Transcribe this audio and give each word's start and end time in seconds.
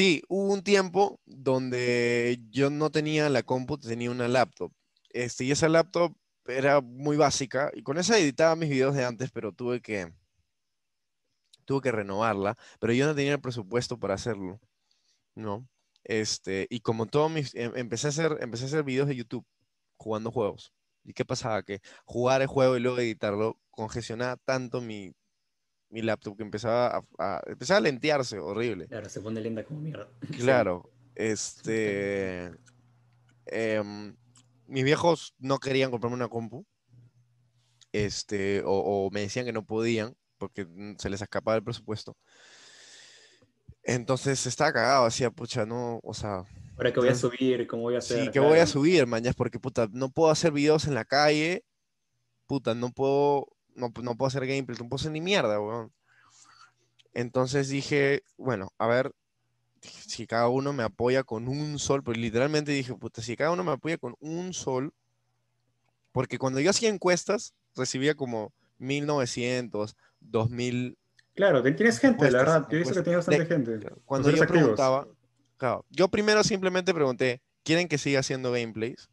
Sí, 0.00 0.22
hubo 0.30 0.54
un 0.54 0.62
tiempo 0.62 1.20
donde 1.26 2.40
yo 2.50 2.70
no 2.70 2.88
tenía 2.90 3.28
la 3.28 3.42
compu, 3.42 3.76
tenía 3.76 4.10
una 4.10 4.28
laptop. 4.28 4.72
Este, 5.10 5.44
y 5.44 5.50
esa 5.50 5.68
laptop 5.68 6.16
era 6.46 6.80
muy 6.80 7.18
básica 7.18 7.70
y 7.74 7.82
con 7.82 7.98
esa 7.98 8.18
editaba 8.18 8.56
mis 8.56 8.70
videos 8.70 8.94
de 8.94 9.04
antes, 9.04 9.30
pero 9.30 9.52
tuve 9.52 9.82
que 9.82 10.10
tuve 11.66 11.82
que 11.82 11.92
renovarla, 11.92 12.56
pero 12.80 12.94
yo 12.94 13.06
no 13.06 13.14
tenía 13.14 13.34
el 13.34 13.40
presupuesto 13.42 13.98
para 13.98 14.14
hacerlo, 14.14 14.58
¿no? 15.34 15.68
Este, 16.04 16.66
y 16.70 16.80
como 16.80 17.06
todo 17.06 17.28
mis, 17.28 17.54
em- 17.54 17.72
empecé 17.76 18.08
a 18.08 18.10
hacer, 18.10 18.38
empecé 18.40 18.64
a 18.64 18.68
hacer 18.68 18.84
videos 18.84 19.08
de 19.08 19.16
YouTube 19.16 19.46
jugando 19.98 20.32
juegos. 20.32 20.72
¿Y 21.04 21.14
qué 21.14 21.24
pasaba? 21.26 21.62
Que 21.64 21.80
jugar 22.06 22.42
el 22.42 22.48
juego 22.48 22.76
y 22.76 22.80
luego 22.80 22.98
editarlo 22.98 23.60
congestionaba 23.70 24.36
tanto 24.38 24.80
mi, 24.80 25.12
mi 25.90 26.02
laptop 26.02 26.36
que 26.36 26.42
empezaba 26.42 26.86
a, 26.96 27.02
a- 27.18 27.42
empezaba 27.46 27.78
a 27.78 27.82
lentearse, 27.82 28.38
horrible. 28.38 28.86
Claro, 28.86 29.08
se 29.08 29.20
pone 29.20 29.40
lenta 29.40 29.64
como 29.64 29.80
mierda. 29.80 30.08
Claro, 30.38 30.90
este, 31.14 32.50
em, 33.46 34.14
mis 34.66 34.84
viejos 34.84 35.34
no 35.38 35.58
querían 35.58 35.90
comprarme 35.90 36.16
una 36.16 36.28
compu, 36.28 36.64
este, 37.92 38.62
o, 38.64 39.06
o 39.06 39.10
me 39.10 39.20
decían 39.22 39.44
que 39.46 39.52
no 39.52 39.64
podían 39.64 40.14
porque 40.38 40.64
mm, 40.64 40.96
se 40.98 41.10
les 41.10 41.20
escapaba 41.20 41.56
el 41.56 41.64
presupuesto. 41.64 42.16
Entonces 43.82 44.46
estaba 44.46 44.72
cagado, 44.72 45.04
decía, 45.06 45.30
pucha, 45.30 45.64
no, 45.66 46.00
o 46.02 46.14
sea, 46.14 46.44
Ahora 46.76 46.92
que 46.92 47.00
voy 47.00 47.08
a 47.08 47.14
subir, 47.14 47.66
¿cómo 47.66 47.82
voy 47.82 47.94
a 47.94 47.98
hacer? 47.98 48.18
sí, 48.24 48.30
que 48.30 48.40
voy 48.40 48.58
a 48.58 48.66
subir, 48.66 49.06
mañas, 49.06 49.34
porque 49.34 49.58
puta, 49.58 49.88
no 49.92 50.10
puedo 50.10 50.30
hacer 50.30 50.52
videos 50.52 50.86
en 50.86 50.94
la 50.94 51.04
calle, 51.04 51.64
puta, 52.46 52.74
no 52.74 52.90
puedo, 52.90 53.46
no, 53.80 53.92
no 54.02 54.14
puedo 54.16 54.28
hacer 54.28 54.46
gameplay, 54.46 54.76
no 54.78 54.88
puedo 54.88 55.00
hacer 55.00 55.12
ni 55.12 55.20
mierda, 55.20 55.60
weón. 55.60 55.92
Entonces 57.12 57.68
dije, 57.68 58.22
bueno, 58.36 58.72
a 58.78 58.86
ver, 58.86 59.12
si 59.80 60.26
cada 60.26 60.48
uno 60.48 60.72
me 60.72 60.82
apoya 60.82 61.24
con 61.24 61.48
un 61.48 61.78
sol, 61.78 62.02
pues 62.02 62.18
literalmente 62.18 62.72
dije, 62.72 62.94
puta, 62.94 63.22
si 63.22 63.36
cada 63.36 63.50
uno 63.50 63.64
me 63.64 63.72
apoya 63.72 63.98
con 63.98 64.14
un 64.20 64.52
sol, 64.52 64.92
porque 66.12 66.38
cuando 66.38 66.60
yo 66.60 66.70
hacía 66.70 66.88
encuestas, 66.88 67.54
recibía 67.74 68.14
como 68.14 68.52
1900, 68.78 69.96
2000, 70.20 70.96
Claro, 71.34 71.62
tienes 71.62 71.98
gente, 71.98 72.30
la 72.30 72.38
verdad. 72.38 72.68
Yo 72.70 72.76
he 72.76 72.80
visto 72.80 72.94
que 72.94 73.02
tienes 73.02 73.26
bastante 73.26 73.54
encuestas. 73.54 73.80
gente. 73.80 74.02
cuando 74.04 74.30
yo 74.30 74.42
activos. 74.42 74.62
preguntaba, 74.62 75.08
claro, 75.56 75.86
yo 75.88 76.08
primero 76.08 76.44
simplemente 76.44 76.92
pregunté, 76.92 77.40
¿quieren 77.62 77.88
que 77.88 77.98
siga 77.98 78.20
haciendo 78.20 78.52
gameplays? 78.52 79.08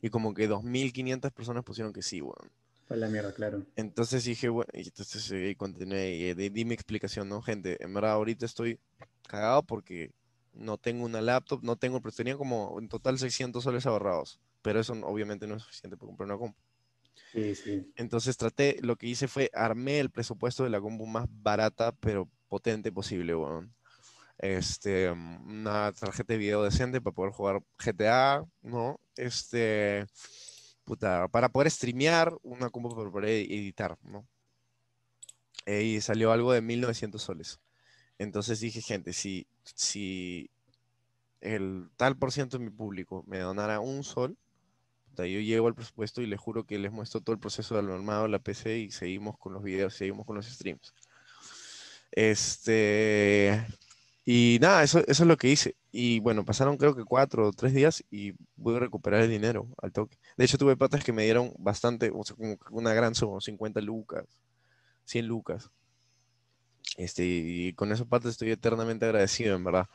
Y 0.00 0.10
como 0.10 0.34
que 0.34 0.46
2500 0.46 1.32
personas 1.32 1.64
pusieron 1.64 1.92
que 1.92 2.02
sí, 2.02 2.22
weón. 2.22 2.50
Para 2.88 3.00
la 3.00 3.08
mierda, 3.08 3.32
claro. 3.32 3.64
Entonces 3.76 4.24
dije, 4.24 4.48
bueno, 4.48 4.70
y 4.74 4.82
entonces 4.82 5.30
eh, 5.30 5.54
continué 5.56 6.16
y 6.16 6.24
eh, 6.24 6.34
di, 6.34 6.50
di 6.50 6.64
mi 6.64 6.74
explicación, 6.74 7.28
¿no? 7.28 7.40
Gente, 7.40 7.82
en 7.82 7.94
verdad 7.94 8.12
ahorita 8.12 8.44
estoy 8.44 8.78
cagado 9.26 9.62
porque 9.62 10.12
no 10.52 10.78
tengo 10.78 11.04
una 11.04 11.20
laptop, 11.20 11.62
no 11.62 11.76
tengo, 11.76 12.00
pero 12.00 12.14
tenía 12.14 12.36
como 12.36 12.76
en 12.78 12.88
total 12.88 13.18
600 13.18 13.64
soles 13.64 13.86
ahorrados, 13.86 14.38
pero 14.62 14.80
eso 14.80 14.92
obviamente 15.04 15.46
no 15.46 15.56
es 15.56 15.62
suficiente 15.62 15.96
para 15.96 16.08
comprar 16.08 16.26
una 16.26 16.38
compu. 16.38 16.58
Sí, 17.32 17.54
sí. 17.54 17.92
Entonces 17.96 18.36
traté, 18.36 18.78
lo 18.82 18.96
que 18.96 19.06
hice 19.06 19.28
fue 19.28 19.50
armé 19.54 19.98
el 19.98 20.10
presupuesto 20.10 20.64
de 20.64 20.70
la 20.70 20.80
compu 20.80 21.06
más 21.06 21.26
barata, 21.28 21.92
pero 21.92 22.28
potente 22.48 22.92
posible, 22.92 23.34
weón. 23.34 23.74
Este, 24.38 25.12
mm, 25.12 25.60
una 25.60 25.92
tarjeta 25.92 26.34
de 26.34 26.38
video 26.38 26.62
decente 26.62 27.00
para 27.00 27.14
poder 27.14 27.32
jugar 27.32 27.62
GTA, 27.78 28.44
¿no? 28.62 29.00
Este, 29.16 30.06
puta, 30.84 31.28
para 31.28 31.48
poder 31.50 31.70
streamear, 31.70 32.34
una 32.42 32.70
compu 32.70 32.90
para 32.96 33.10
poder 33.10 33.30
ed- 33.30 33.50
editar, 33.52 33.98
¿no? 34.02 34.26
Eh, 35.66 35.82
y 35.84 36.00
salió 36.00 36.32
algo 36.32 36.52
de 36.52 36.60
1900 36.60 37.22
soles. 37.22 37.60
Entonces 38.18 38.60
dije, 38.60 38.82
gente, 38.82 39.12
si, 39.12 39.46
si 39.64 40.50
el 41.40 41.90
tal 41.96 42.16
por 42.18 42.32
ciento 42.32 42.58
de 42.58 42.64
mi 42.64 42.70
público 42.70 43.24
me 43.28 43.40
donara 43.40 43.80
un 43.80 44.04
sol, 44.04 44.38
puta, 45.10 45.26
yo 45.26 45.40
llevo 45.40 45.68
el 45.68 45.74
presupuesto 45.76 46.22
y 46.22 46.26
les 46.26 46.40
juro 46.40 46.64
que 46.66 46.78
les 46.78 46.92
muestro 46.92 47.20
todo 47.22 47.34
el 47.34 47.40
proceso 47.40 47.76
del 47.76 47.90
armado 47.90 48.24
de 48.24 48.30
la 48.30 48.40
PC 48.40 48.78
y 48.78 48.90
seguimos 48.92 49.38
con 49.38 49.54
los 49.54 49.62
videos, 49.62 49.94
seguimos 49.94 50.26
con 50.26 50.36
los 50.36 50.46
streams. 50.46 50.94
Este, 52.12 53.66
y 54.24 54.58
nada, 54.60 54.82
eso, 54.82 55.00
eso 55.00 55.22
es 55.24 55.28
lo 55.28 55.36
que 55.36 55.48
hice. 55.50 55.76
Y 55.92 56.20
bueno, 56.20 56.44
pasaron 56.44 56.76
creo 56.78 56.94
que 56.96 57.04
cuatro 57.04 57.48
o 57.48 57.52
tres 57.52 57.74
días 57.74 58.04
y 58.10 58.32
pude 58.62 58.80
recuperar 58.80 59.22
el 59.22 59.30
dinero 59.30 59.68
al 59.82 59.92
toque. 59.92 60.18
De 60.36 60.44
hecho, 60.44 60.58
tuve 60.58 60.76
patas 60.76 61.04
que 61.04 61.12
me 61.12 61.24
dieron 61.24 61.52
bastante, 61.58 62.10
o 62.14 62.24
sea, 62.24 62.36
como 62.36 62.56
una 62.70 62.94
gran 62.94 63.14
suma, 63.14 63.40
50 63.40 63.80
lucas, 63.80 64.24
100 65.04 65.26
lucas. 65.28 65.70
Este, 66.96 67.24
y 67.24 67.72
con 67.74 67.92
esos 67.92 68.06
patas 68.06 68.32
estoy 68.32 68.50
eternamente 68.52 69.04
agradecido, 69.06 69.56
en 69.56 69.64
verdad. 69.64 69.86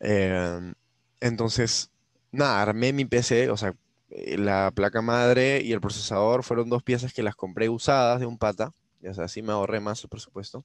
Em, 0.00 0.74
entonces, 1.20 1.90
nada, 2.32 2.62
armé 2.62 2.92
mi 2.92 3.04
PC, 3.04 3.50
o 3.50 3.56
sea, 3.56 3.74
eh, 4.10 4.38
la 4.38 4.70
placa 4.74 5.02
madre 5.02 5.62
y 5.62 5.72
el 5.72 5.80
procesador 5.80 6.42
fueron 6.44 6.68
dos 6.68 6.82
piezas 6.82 7.12
que 7.12 7.22
las 7.22 7.34
compré 7.36 7.68
usadas 7.68 8.20
de 8.20 8.26
un 8.26 8.38
pata. 8.38 8.72
O 9.08 9.14
sea, 9.14 9.24
así 9.24 9.42
me 9.42 9.52
ahorré 9.52 9.80
más 9.80 10.02
el 10.02 10.10
presupuesto. 10.10 10.64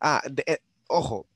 Ah, 0.00 0.22
de- 0.30 0.44
eh, 0.46 0.58
ojo, 0.88 1.26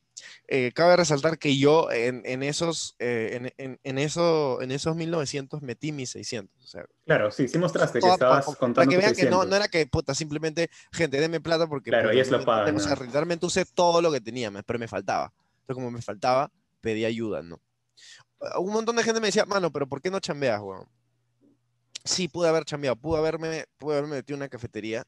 eh, 0.48 0.72
cabe 0.74 0.96
resaltar 0.96 1.38
que 1.38 1.56
yo 1.56 1.90
en, 1.90 2.22
en 2.24 2.42
esos, 2.42 2.96
eh, 2.98 3.52
en, 3.56 3.64
en- 3.64 3.80
en 3.82 3.98
eso, 3.98 4.60
en 4.60 4.70
esos 4.72 4.94
1900 4.94 5.62
metí 5.62 5.90
mis 5.92 6.10
600. 6.10 6.62
O 6.62 6.66
sea, 6.66 6.84
Claro, 7.06 7.30
sí, 7.30 7.48
sí 7.48 7.58
mostraste 7.58 7.98
que 8.00 8.08
estabas 8.08 8.44
para 8.44 8.56
contando 8.58 8.90
que 8.90 8.96
tus 8.96 9.04
vean 9.04 9.14
que 9.14 9.22
no, 9.24 9.42
600. 9.42 9.48
no 9.50 9.56
era 9.56 9.68
que, 9.68 9.86
puta, 9.86 10.14
simplemente, 10.14 10.70
gente, 10.92 11.18
denme 11.20 11.40
plata 11.40 11.66
porque 11.66 11.90
Claro, 11.90 12.08
puta, 12.08 12.14
ellos 12.14 12.28
lo 12.30 12.38
no- 12.38 12.44
pagan, 12.44 12.76
O 12.76 12.80
sea, 12.80 12.94
realmente 12.94 13.46
usé 13.46 13.64
todo 13.64 14.02
lo 14.02 14.12
que 14.12 14.20
tenía, 14.20 14.50
pero 14.66 14.78
me 14.78 14.88
faltaba. 14.88 15.32
Entonces, 15.60 15.74
como 15.74 15.90
me 15.90 16.02
faltaba, 16.02 16.50
pedí 16.80 17.04
ayuda, 17.04 17.42
¿no? 17.42 17.60
Uh, 18.38 18.60
Un 18.60 18.72
montón 18.72 18.96
de 18.96 19.02
gente 19.02 19.20
me 19.20 19.28
decía, 19.28 19.46
mano, 19.46 19.72
pero 19.72 19.88
¿por 19.88 20.02
qué 20.02 20.10
no 20.10 20.20
chambeas, 20.20 20.60
weón? 20.60 20.86
Sí, 22.04 22.28
pude 22.28 22.48
haber 22.48 22.64
chambeado, 22.66 22.96
pude 22.96 23.18
haberme, 23.18 23.64
pude 23.78 23.96
haberme 23.96 24.16
metido 24.16 24.34
en 24.36 24.40
una 24.42 24.48
cafetería, 24.50 25.04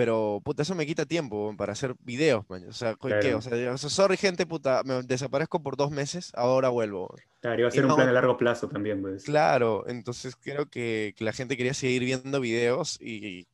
pero, 0.00 0.40
puta, 0.42 0.62
eso 0.62 0.74
me 0.74 0.86
quita 0.86 1.04
tiempo 1.04 1.54
para 1.58 1.74
hacer 1.74 1.94
videos, 2.00 2.48
man. 2.48 2.66
O 2.66 2.72
sea, 2.72 2.92
¿qué? 2.94 3.08
Claro. 3.08 3.36
O 3.36 3.42
sea, 3.42 3.54
yo- 3.58 3.76
sorry, 3.76 4.16
gente, 4.16 4.46
puta, 4.46 4.80
me 4.82 5.02
desaparezco 5.02 5.62
por 5.62 5.76
dos 5.76 5.90
meses, 5.90 6.30
ahora 6.32 6.70
vuelvo. 6.70 7.14
Claro, 7.42 7.58
iba 7.60 7.68
a 7.68 7.70
ser 7.70 7.82
un 7.84 7.88
no- 7.88 7.96
plan 7.96 8.08
a 8.08 8.12
largo 8.12 8.38
plazo 8.38 8.66
también, 8.66 9.02
pues. 9.02 9.24
Claro, 9.24 9.84
entonces 9.88 10.36
creo 10.36 10.64
que, 10.70 11.12
que 11.18 11.22
la 11.22 11.34
gente 11.34 11.54
quería 11.54 11.74
seguir 11.74 12.02
viendo 12.02 12.40
videos 12.40 12.98
y 12.98 13.46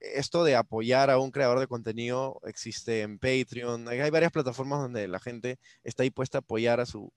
esto 0.00 0.42
de 0.42 0.56
apoyar 0.56 1.08
a 1.08 1.18
un 1.20 1.30
creador 1.30 1.60
de 1.60 1.68
contenido 1.68 2.40
existe 2.46 3.02
en 3.02 3.20
Patreon. 3.20 3.86
Hay, 3.86 4.00
hay 4.00 4.10
varias 4.10 4.32
plataformas 4.32 4.80
donde 4.80 5.06
la 5.06 5.20
gente 5.20 5.60
está 5.84 6.02
dispuesta 6.02 6.38
a 6.38 6.40
apoyar 6.40 6.80
a 6.80 6.86
su 6.86 7.12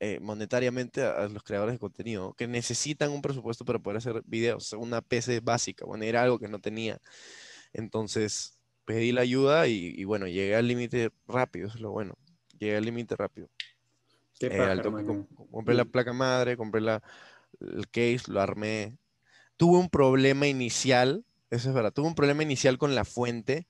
eh, 0.00 0.18
monetariamente 0.20 1.02
a, 1.04 1.22
a 1.24 1.28
los 1.28 1.42
creadores 1.42 1.76
de 1.76 1.78
contenido 1.78 2.34
que 2.34 2.48
necesitan 2.48 3.12
un 3.12 3.22
presupuesto 3.22 3.64
para 3.64 3.78
poder 3.78 3.96
hacer 3.96 4.20
videos, 4.26 4.74
una 4.74 5.00
PC 5.00 5.40
básica, 5.40 5.86
bueno, 5.86 6.04
era 6.04 6.22
algo 6.22 6.38
que 6.38 6.48
no 6.48 6.58
tenía. 6.58 6.98
Entonces 7.74 8.60
pedí 8.86 9.12
la 9.12 9.22
ayuda 9.22 9.68
y, 9.68 9.94
y 9.96 10.04
bueno, 10.04 10.28
llegué 10.28 10.56
al 10.56 10.68
límite 10.68 11.12
rápido, 11.28 11.68
eso 11.68 11.76
es 11.78 11.82
lo 11.82 11.92
bueno. 11.92 12.16
Llegué 12.60 12.76
al 12.78 12.86
límite 12.86 13.16
rápido. 13.16 13.50
Qué 14.38 14.48
Eh, 14.48 14.50
paja, 14.50 14.82
com- 14.82 15.26
compré 15.50 15.74
la 15.74 15.84
placa 15.84 16.12
madre, 16.12 16.56
compré 16.56 16.80
la, 16.80 17.02
el 17.60 17.88
case, 17.90 18.24
lo 18.32 18.40
armé. 18.40 18.98
Tuve 19.56 19.78
un 19.78 19.90
problema 19.90 20.46
inicial, 20.48 21.24
eso 21.50 21.68
es 21.70 21.74
verdad, 21.76 21.92
tuve 21.92 22.08
un 22.08 22.14
problema 22.16 22.42
inicial 22.44 22.78
con 22.78 22.94
la 22.94 23.04
fuente, 23.04 23.68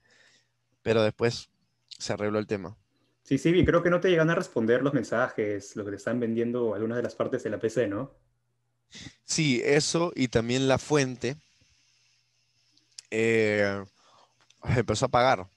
pero 0.83 1.03
después 1.03 1.51
se 1.99 2.13
arregló 2.15 2.39
el 2.41 2.47
tema. 2.49 2.77
Sí, 3.23 3.39
sí, 3.39 3.51
vi, 3.53 3.65
creo 3.65 3.83
que 3.83 3.91
no 3.91 4.01
te 4.01 4.09
llegan 4.11 4.31
a 4.31 4.35
responder 4.37 4.83
los 4.83 4.93
mensajes, 4.95 5.75
lo 5.77 5.85
que 5.85 5.91
te 5.91 5.97
están 5.97 6.21
vendiendo 6.21 6.75
algunas 6.75 6.97
de 6.99 7.03
las 7.03 7.15
partes 7.17 7.43
de 7.43 7.51
la 7.51 7.59
PC, 7.59 7.89
¿no? 7.89 8.13
Sí, 9.25 9.61
eso 9.65 10.13
y 10.15 10.29
también 10.29 10.69
la 10.69 10.79
fuente 10.79 11.37
eh, 13.11 13.85
empezó 14.77 15.07
a 15.07 15.09
apagar. 15.09 15.49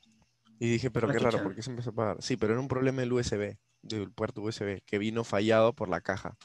Y 0.59 0.69
dije, 0.69 0.89
pero 0.89 1.07
qué 1.07 1.19
raro. 1.19 1.43
¿por 1.43 1.55
qué 1.55 1.61
se 1.61 1.69
empezó 1.69 1.91
a 1.91 1.93
apagar? 1.93 2.17
Sí, 2.21 2.37
pero 2.37 2.53
era 2.53 2.61
un 2.61 2.67
problema 2.67 3.01
del 3.01 3.13
USB, 3.13 3.57
del 3.81 4.11
puerto 4.11 4.41
USB, 4.41 4.81
que 4.85 4.97
vino 4.97 5.23
fallado 5.23 5.73
por 5.73 5.89
la 5.89 6.01
caja. 6.01 6.35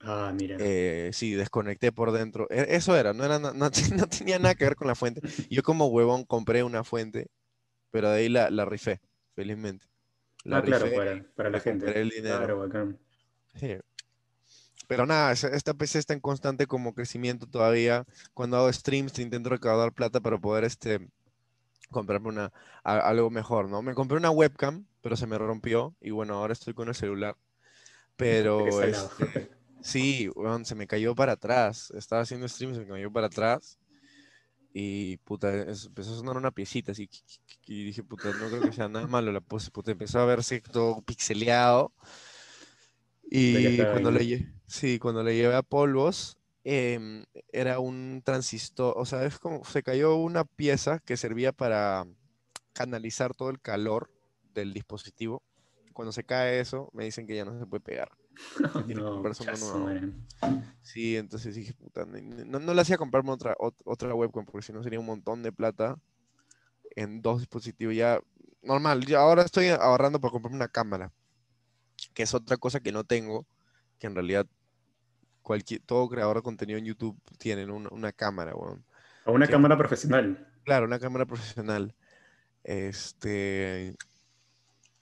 Ah, 0.00 0.32
mira. 0.34 0.56
Eh, 0.60 1.10
sí, 1.12 1.32
desconecté 1.34 1.90
por 1.90 2.12
dentro. 2.12 2.46
E- 2.50 2.76
Eso 2.76 2.96
era, 2.96 3.12
no, 3.12 3.24
era, 3.24 3.38
no, 3.38 3.52
no 3.54 3.70
tenía 4.08 4.38
nada 4.38 4.54
que 4.54 4.64
ver 4.64 4.76
con 4.76 4.86
la 4.86 4.94
fuente. 4.94 5.20
Yo 5.50 5.62
como 5.62 5.86
huevón 5.86 6.24
compré 6.24 6.62
una 6.62 6.84
fuente, 6.84 7.28
pero 7.90 8.10
de 8.10 8.18
ahí 8.18 8.28
la, 8.28 8.50
la 8.50 8.64
rifé, 8.64 9.00
felizmente. 9.34 9.86
La 10.44 10.58
ah, 10.58 10.62
claro, 10.62 10.86
para, 10.94 11.24
para 11.34 11.50
la 11.50 11.60
gente. 11.60 12.00
el 12.00 12.10
dinero. 12.10 12.38
Claro, 12.38 12.58
bacán. 12.60 12.98
sí. 13.54 13.76
Pero 14.88 15.04
nada, 15.06 15.32
esta 15.32 15.74
PC 15.74 15.98
está 15.98 16.14
en 16.14 16.20
constante 16.20 16.66
como 16.66 16.94
crecimiento 16.94 17.46
todavía. 17.46 18.04
Cuando 18.34 18.56
hago 18.56 18.72
streams 18.72 19.18
intento 19.18 19.48
recaudar 19.50 19.92
plata 19.92 20.20
para 20.20 20.38
poder 20.38 20.64
este, 20.64 21.08
comprarme 21.90 22.28
una, 22.28 22.52
a- 22.84 22.98
algo 23.00 23.30
mejor, 23.30 23.68
¿no? 23.68 23.82
Me 23.82 23.94
compré 23.94 24.16
una 24.18 24.30
webcam, 24.30 24.86
pero 25.02 25.16
se 25.16 25.26
me 25.26 25.38
rompió 25.38 25.96
y 26.00 26.10
bueno, 26.10 26.34
ahora 26.34 26.52
estoy 26.52 26.74
con 26.74 26.88
el 26.88 26.94
celular. 26.94 27.36
Pero 28.16 28.82
este, 28.82 29.50
Sí, 29.80 30.28
weón, 30.36 30.64
se 30.64 30.74
me 30.76 30.86
cayó 30.88 31.14
para 31.14 31.32
atrás. 31.32 31.90
Estaba 31.92 32.22
haciendo 32.22 32.48
stream, 32.48 32.74
se 32.74 32.80
me 32.80 32.88
cayó 32.88 33.12
para 33.12 33.28
atrás. 33.28 33.78
y 34.72 35.16
puta, 35.18 35.52
empezó 35.62 36.12
a 36.12 36.16
sonar 36.16 36.36
una 36.36 36.50
piecita 36.50 36.92
así. 36.92 37.08
Y 37.66 37.84
dije, 37.84 38.02
puta, 38.04 38.32
no 38.34 38.50
creo 38.50 38.62
que 38.64 38.72
sea 38.72 38.88
nada 38.88 39.06
malo. 39.06 39.32
La 39.32 39.40
puse, 39.40 39.70
puta, 39.70 39.92
empezó 39.92 40.20
a 40.20 40.26
verse 40.26 40.60
todo 40.60 41.02
pixeleado. 41.02 41.92
Y 43.30 43.86
cuando 43.86 44.10
le, 44.10 44.26
sí, 44.66 44.98
cuando 44.98 45.22
le 45.22 45.34
llevé 45.36 45.54
a 45.56 45.62
polvos, 45.62 46.38
em, 46.66 47.24
era 47.52 47.80
un 47.80 48.22
transistor, 48.24 48.94
o 48.98 49.06
sea, 49.06 49.24
es 49.26 49.38
como, 49.38 49.64
se 49.64 49.82
cayó 49.84 50.16
una 50.16 50.44
pieza 50.44 51.00
que 51.00 51.16
servía 51.18 51.52
para 51.52 52.06
canalizar 52.74 53.34
todo 53.34 53.50
el 53.50 53.60
calor 53.60 54.10
del 54.54 54.74
dispositivo. 54.74 55.42
Cuando 55.94 56.12
se 56.12 56.24
cae 56.24 56.60
eso, 56.60 56.90
me 56.94 57.04
dicen 57.04 57.26
que 57.26 57.36
ya 57.36 57.44
no 57.46 57.58
se 57.58 57.66
puede 57.66 57.82
pegar. 57.82 58.10
que 58.88 58.94
No, 58.94 59.22
madre. 59.68 60.12
Sí, 60.82 61.16
entonces 61.16 61.54
dije, 61.56 61.74
puta, 61.74 62.06
no, 62.06 62.58
no 62.60 62.74
le 62.74 62.82
hacía 62.82 62.98
comprarme 62.98 63.32
otra, 63.32 63.54
ot- 63.58 63.82
otra 63.84 64.14
webcam 64.14 64.44
porque 64.46 64.62
si 64.66 64.72
no 64.72 64.82
sería 64.82 65.00
un 65.00 65.06
montón 65.06 65.42
de 65.42 65.52
plata 65.52 65.98
en 66.96 67.22
dos 67.22 67.40
dispositivos. 67.40 67.94
Ya, 67.96 68.20
normal, 68.62 69.06
ya 69.06 69.20
ahora 69.20 69.42
estoy 69.42 69.68
ahorrando 69.68 70.20
para 70.20 70.32
comprarme 70.32 70.56
una 70.56 70.68
cámara, 70.68 71.12
que 72.14 72.22
es 72.22 72.34
otra 72.34 72.56
cosa 72.56 72.80
que 72.80 72.92
no 72.92 73.04
tengo, 73.04 73.46
que 73.98 74.06
en 74.06 74.14
realidad 74.14 74.46
cualquier, 75.46 75.80
todo 75.82 76.08
creador 76.08 76.36
de 76.38 76.42
contenido 76.42 76.78
en 76.78 76.86
YouTube 76.86 77.16
tiene 77.38 77.64
una, 77.70 77.88
una 77.90 78.12
cámara, 78.12 78.54
weón. 78.56 78.84
A 79.24 79.30
una 79.30 79.46
Sí. 79.46 79.52
cámara 79.52 79.78
profesional. 79.78 80.44
Claro, 80.64 80.86
una 80.86 80.98
cámara 80.98 81.24
profesional. 81.26 81.94
Este, 82.64 83.94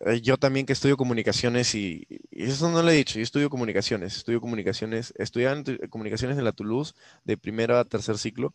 eh, 0.00 0.20
yo 0.20 0.36
también 0.36 0.66
que 0.66 0.72
estudio 0.74 0.96
comunicaciones 0.96 1.74
y, 1.74 2.06
y 2.30 2.44
eso 2.44 2.70
no 2.70 2.82
lo 2.82 2.90
he 2.90 2.94
dicho, 2.94 3.18
yo 3.18 3.22
estudio 3.22 3.48
comunicaciones, 3.50 4.16
estudio 4.16 4.40
comunicaciones, 4.40 5.14
estudiaba 5.16 5.62
comunicaciones 5.90 6.36
en 6.38 6.44
la 6.44 6.52
Toulouse 6.52 6.94
de 7.24 7.36
primero 7.38 7.78
a 7.78 7.84
tercer 7.84 8.18
ciclo 8.18 8.54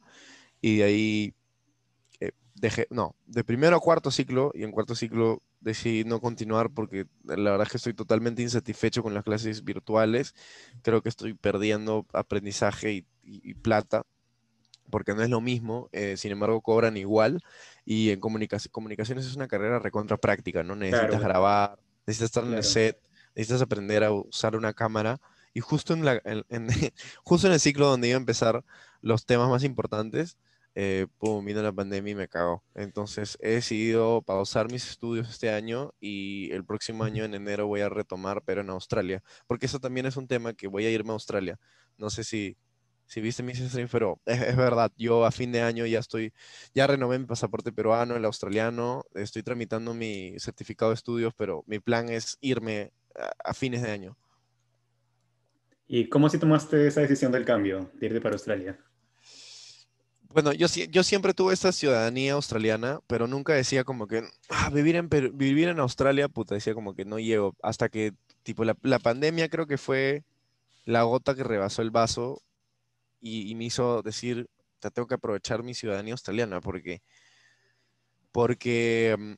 y 0.62 0.77
de 0.77 0.83
ahí 0.83 1.36
dejé, 2.59 2.88
no, 2.89 3.15
de 3.25 3.44
primero 3.44 3.75
a 3.77 3.79
cuarto 3.79 4.11
ciclo 4.11 4.51
y 4.53 4.63
en 4.63 4.71
cuarto 4.71 4.95
ciclo 4.95 5.41
decidí 5.61 6.03
no 6.03 6.19
continuar 6.19 6.69
porque 6.69 7.06
la 7.23 7.51
verdad 7.51 7.63
es 7.67 7.71
que 7.71 7.77
estoy 7.77 7.94
totalmente 7.94 8.41
insatisfecho 8.41 9.01
con 9.03 9.13
las 9.13 9.23
clases 9.23 9.63
virtuales, 9.63 10.35
creo 10.81 11.01
que 11.01 11.09
estoy 11.09 11.33
perdiendo 11.33 12.06
aprendizaje 12.13 12.91
y, 12.94 12.97
y- 13.23 13.41
y 13.51 13.53
plata 13.53 14.03
porque 14.89 15.13
no 15.13 15.21
es 15.21 15.29
lo 15.29 15.39
mismo, 15.39 15.88
eh, 15.91 16.17
sin 16.17 16.31
embargo 16.31 16.61
cobran 16.61 16.97
igual 16.97 17.41
y 17.85 18.09
en 18.09 18.19
comunicac- 18.19 18.69
comunicaciones 18.71 19.25
es 19.25 19.35
una 19.35 19.47
carrera 19.47 19.79
recontra 19.79 20.17
práctica, 20.17 20.63
¿no? 20.63 20.75
Necesitas 20.75 21.09
Claro. 21.12 21.23
grabar, 21.23 21.79
necesitas 22.07 22.25
estar 22.29 22.44
en 22.44 22.50
el 22.50 22.55
Claro. 22.62 22.63
set, 22.63 23.01
necesitas 23.35 23.62
aprender 23.62 24.03
a 24.03 24.12
usar 24.12 24.55
una 24.55 24.73
cámara 24.73 25.21
y 25.53 25.59
justo 25.62 25.94
en, 25.94 26.05
la, 26.05 26.19
en, 26.25 26.44
en- 26.50 26.67
justo 27.23 27.47
en 27.47 27.53
el 27.53 27.59
ciclo 27.59 27.88
donde 27.88 28.07
iba 28.07 28.17
a 28.17 28.19
empezar 28.19 28.63
los 29.01 29.25
temas 29.25 29.47
más 29.50 29.63
importantes, 29.63 30.38
eh, 30.81 31.07
pum, 31.17 31.43
vino 31.43 31.61
la 31.61 31.73
pandemia 31.73 32.11
y 32.11 32.15
me 32.15 32.29
cagó. 32.29 32.63
Entonces 32.73 33.37
he 33.41 33.49
decidido 33.49 34.21
pausar 34.21 34.71
mis 34.71 34.89
estudios 34.89 35.29
este 35.29 35.49
año 35.49 35.93
y 35.99 36.49
el 36.53 36.63
próximo 36.63 37.03
año 37.03 37.25
en 37.25 37.33
enero 37.33 37.67
voy 37.67 37.81
a 37.81 37.89
retomar, 37.89 38.43
pero 38.45 38.61
en 38.61 38.69
Australia, 38.69 39.21
porque 39.45 39.65
eso 39.65 39.79
también 39.81 40.05
es 40.05 40.15
un 40.15 40.25
tema 40.25 40.53
que 40.53 40.67
voy 40.67 40.85
a 40.85 40.89
irme 40.89 41.09
a 41.09 41.13
Australia. 41.15 41.59
No 41.97 42.09
sé 42.09 42.23
si, 42.23 42.55
si 43.07 43.19
viste 43.19 43.43
mi 43.43 43.53
stream, 43.53 43.89
pero 43.91 44.21
es, 44.25 44.41
es 44.41 44.55
verdad, 44.55 44.89
yo 44.95 45.25
a 45.25 45.31
fin 45.31 45.51
de 45.51 45.61
año 45.61 45.85
ya 45.85 45.99
estoy, 45.99 46.31
ya 46.73 46.87
renové 46.87 47.19
mi 47.19 47.25
pasaporte 47.25 47.73
peruano, 47.73 48.15
el 48.15 48.23
australiano, 48.23 49.03
estoy 49.15 49.43
tramitando 49.43 49.93
mi 49.93 50.39
certificado 50.39 50.91
de 50.91 50.95
estudios, 50.95 51.33
pero 51.35 51.65
mi 51.67 51.79
plan 51.79 52.07
es 52.07 52.37
irme 52.39 52.93
a, 53.15 53.49
a 53.49 53.53
fines 53.53 53.81
de 53.81 53.91
año. 53.91 54.17
¿Y 55.87 56.07
cómo 56.07 56.27
así 56.27 56.37
tomaste 56.37 56.87
esa 56.87 57.01
decisión 57.01 57.33
del 57.33 57.43
cambio, 57.43 57.91
de 57.95 58.05
irte 58.05 58.21
para 58.21 58.35
Australia? 58.35 58.79
Bueno, 60.31 60.53
yo, 60.53 60.67
yo 60.67 61.03
siempre 61.03 61.33
tuve 61.33 61.53
esta 61.53 61.71
ciudadanía 61.71 62.33
australiana, 62.33 62.99
pero 63.07 63.25
nunca 63.27 63.53
decía 63.53 63.83
como 63.83 64.07
que 64.07 64.23
"Ah, 64.49 64.69
vivir 64.69 64.95
en 64.95 65.09
Perú- 65.09 65.31
vivir 65.33 65.69
en 65.69 65.79
Australia, 65.79 66.27
puta, 66.29 66.53
decía 66.55 66.75
como 66.75 66.93
que 66.95 67.03
no 67.05 67.17
llego. 67.19 67.55
Hasta 67.63 67.89
que, 67.89 68.13
tipo, 68.43 68.63
la, 68.63 68.77
la 68.83 68.99
pandemia 68.99 69.49
creo 69.49 69.65
que 69.67 69.77
fue 69.79 70.23
la 70.85 71.03
gota 71.03 71.35
que 71.35 71.43
rebasó 71.45 71.81
el 71.83 71.91
vaso 71.91 72.41
y, 73.21 73.55
me 73.55 73.65
hizo 73.65 74.01
decir, 74.03 74.49
"Ta, 74.79 74.91
tengo 74.91 75.07
que 75.07 75.15
aprovechar 75.15 75.63
mi 75.63 75.73
ciudadanía 75.75 76.13
australiana, 76.13 76.61
porque, 76.61 77.01
porque 78.31 79.15
mm, 79.17 79.33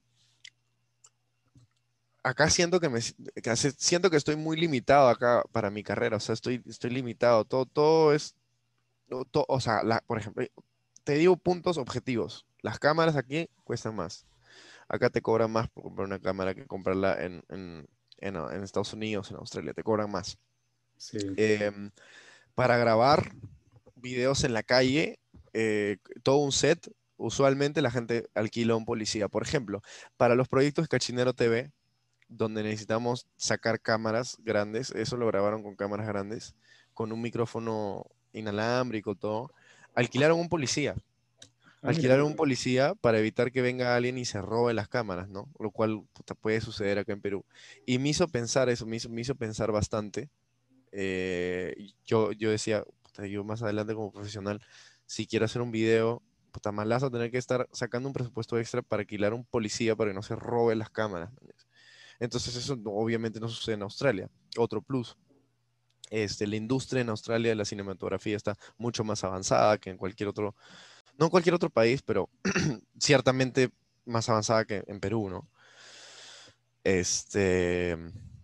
acá 2.24 2.50
siento 2.50 2.80
que 2.80 2.90
me 2.90 3.02
siento 3.02 4.10
que 4.10 4.18
estoy 4.18 4.36
muy 4.36 4.58
limitado 4.58 5.10
acá 5.10 5.44
para 5.52 5.70
mi 5.72 5.84
carrera, 5.84 6.18
o 6.18 6.20
sea, 6.20 6.34
estoy, 6.34 6.62
estoy 6.68 6.92
limitado. 6.92 7.46
Todo, 7.46 7.66
todo 7.66 8.14
es, 8.14 8.36
o 9.10 9.60
sea, 9.62 9.82
por 10.08 10.20
ejemplo, 10.20 10.46
te 11.04 11.14
digo 11.14 11.38
puntos 11.38 11.78
objetivos. 11.78 12.46
Las 12.62 12.80
cámaras 12.80 13.16
aquí 13.16 13.50
cuestan 13.64 13.96
más. 13.96 14.26
Acá 14.88 15.10
te 15.10 15.22
cobran 15.22 15.52
más 15.52 15.70
por 15.70 15.84
comprar 15.84 16.08
una 16.08 16.20
cámara 16.20 16.54
que 16.54 16.66
comprarla 16.66 17.24
en, 17.24 17.44
en, 17.50 17.88
en, 18.18 18.36
en 18.36 18.64
Estados 18.64 18.94
Unidos, 18.94 19.32
en 19.32 19.38
Australia, 19.38 19.74
te 19.74 19.84
cobran 19.84 20.12
más. 20.12 20.38
Sí. 20.98 21.18
Em, 21.38 21.92
para 22.56 22.78
grabar 22.78 23.32
videos 23.96 24.44
en 24.44 24.54
la 24.54 24.64
calle, 24.64 25.20
eh, 25.54 25.98
todo 26.24 26.38
un 26.38 26.52
set, 26.52 26.92
usualmente 27.18 27.82
la 27.82 27.92
gente 27.92 28.30
alquila 28.36 28.74
a 28.74 28.78
un 28.78 28.86
policía. 28.86 29.28
Por 29.28 29.44
ejemplo, 29.44 29.82
para 30.18 30.36
los 30.36 30.48
proyectos 30.48 30.88
Cachinero 30.88 31.34
TV, 31.34 31.72
donde 32.28 32.64
necesitamos 32.64 33.28
sacar 33.36 33.80
cámaras 33.80 34.38
grandes, 34.40 34.92
eso 34.92 35.18
lo 35.18 35.28
grabaron 35.28 35.64
con 35.64 35.76
cámaras 35.76 36.08
grandes, 36.08 36.56
con 36.94 37.12
un 37.12 37.22
micrófono 37.22 38.06
inalámbrico, 38.34 39.16
todo. 39.16 39.54
Alquilaron 39.96 40.40
un 40.40 40.50
policía. 40.50 40.96
Ah. 41.82 41.90
Alquilaron 41.90 42.28
un 42.28 42.36
policía 42.36 42.94
para 42.96 43.20
evitar 43.20 43.52
que 43.52 43.62
venga 43.62 43.96
alguien 43.96 44.18
y 44.18 44.26
se 44.26 44.42
robe 44.42 44.74
las 44.74 44.88
cámaras, 44.88 45.30
¿no? 45.30 45.50
Lo 45.60 45.72
cual 45.72 46.04
puta, 46.14 46.36
puede 46.36 46.62
suceder 46.62 47.00
acá 47.00 47.14
en 47.14 47.22
Perú. 47.22 47.46
Y 47.86 47.98
me 47.98 48.10
hizo 48.10 48.28
pensar 48.28 48.70
eso, 48.70 48.86
me 48.86 48.98
hizo, 48.98 49.10
me 49.10 49.22
hizo 49.22 49.36
pensar 49.36 49.72
bastante. 49.72 50.30
Eh, 50.92 51.92
yo, 52.06 52.32
yo 52.34 52.52
decía, 52.52 52.84
puta, 53.02 53.26
yo 53.26 53.44
más 53.44 53.64
adelante 53.64 53.94
como 53.94 54.12
profesional, 54.12 54.62
si 55.06 55.26
quiero 55.26 55.46
hacer 55.46 55.62
un 55.62 55.72
video, 55.72 56.22
puta, 56.52 56.72
malazo 56.72 57.10
tener 57.10 57.32
que 57.32 57.38
estar 57.38 57.68
sacando 57.72 58.08
un 58.08 58.14
presupuesto 58.14 58.60
extra 58.60 58.82
para 58.82 59.02
alquilar 59.02 59.34
un 59.34 59.46
policía 59.46 59.96
para 59.96 60.12
que 60.12 60.16
no 60.16 60.24
se 60.24 60.36
robe 60.36 60.76
las 60.76 60.90
cámaras. 60.90 61.32
Entonces 62.20 62.56
eso 62.56 62.78
obviamente 62.86 63.40
no 63.40 63.48
sucede 63.48 63.76
en 63.76 63.82
Australia. 63.82 64.30
Otro 64.56 64.82
plus. 64.82 65.18
Este, 66.12 66.46
la 66.46 66.58
industria 66.58 67.02
en 67.02 67.10
Australia 67.10 67.50
de 67.50 67.56
la 67.56 67.64
cinematografía 67.64 68.36
está 68.36 68.58
mucho 68.78 69.06
más 69.06 69.24
avanzada 69.24 69.78
que 69.78 69.90
en 69.90 69.98
cualquier 69.98 70.28
otro, 70.28 70.56
no 71.18 71.26
en 71.26 71.32
cualquier 71.32 71.56
otro 71.56 71.70
país, 71.70 72.02
pero 72.02 72.30
ciertamente 73.00 73.72
más 74.06 74.28
avanzada 74.28 74.66
que 74.66 74.84
en 74.88 75.00
Perú, 75.00 75.30
¿no? 75.30 75.48
Este, 76.84 77.98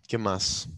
¿qué 0.06 0.16
más? 0.16 0.70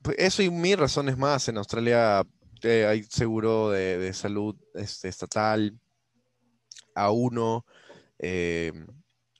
Pues 0.00 0.16
eso 0.18 0.42
y 0.42 0.50
mil 0.50 0.78
razones 0.78 1.18
más. 1.18 1.46
En 1.48 1.58
Australia 1.58 2.24
eh, 2.62 2.86
hay 2.86 3.02
seguro 3.02 3.70
de, 3.70 4.10
salud 4.14 4.56
este, 4.74 5.08
estatal, 5.08 5.78
a 6.94 7.10
uno, 7.10 7.66
eh, 8.18 8.72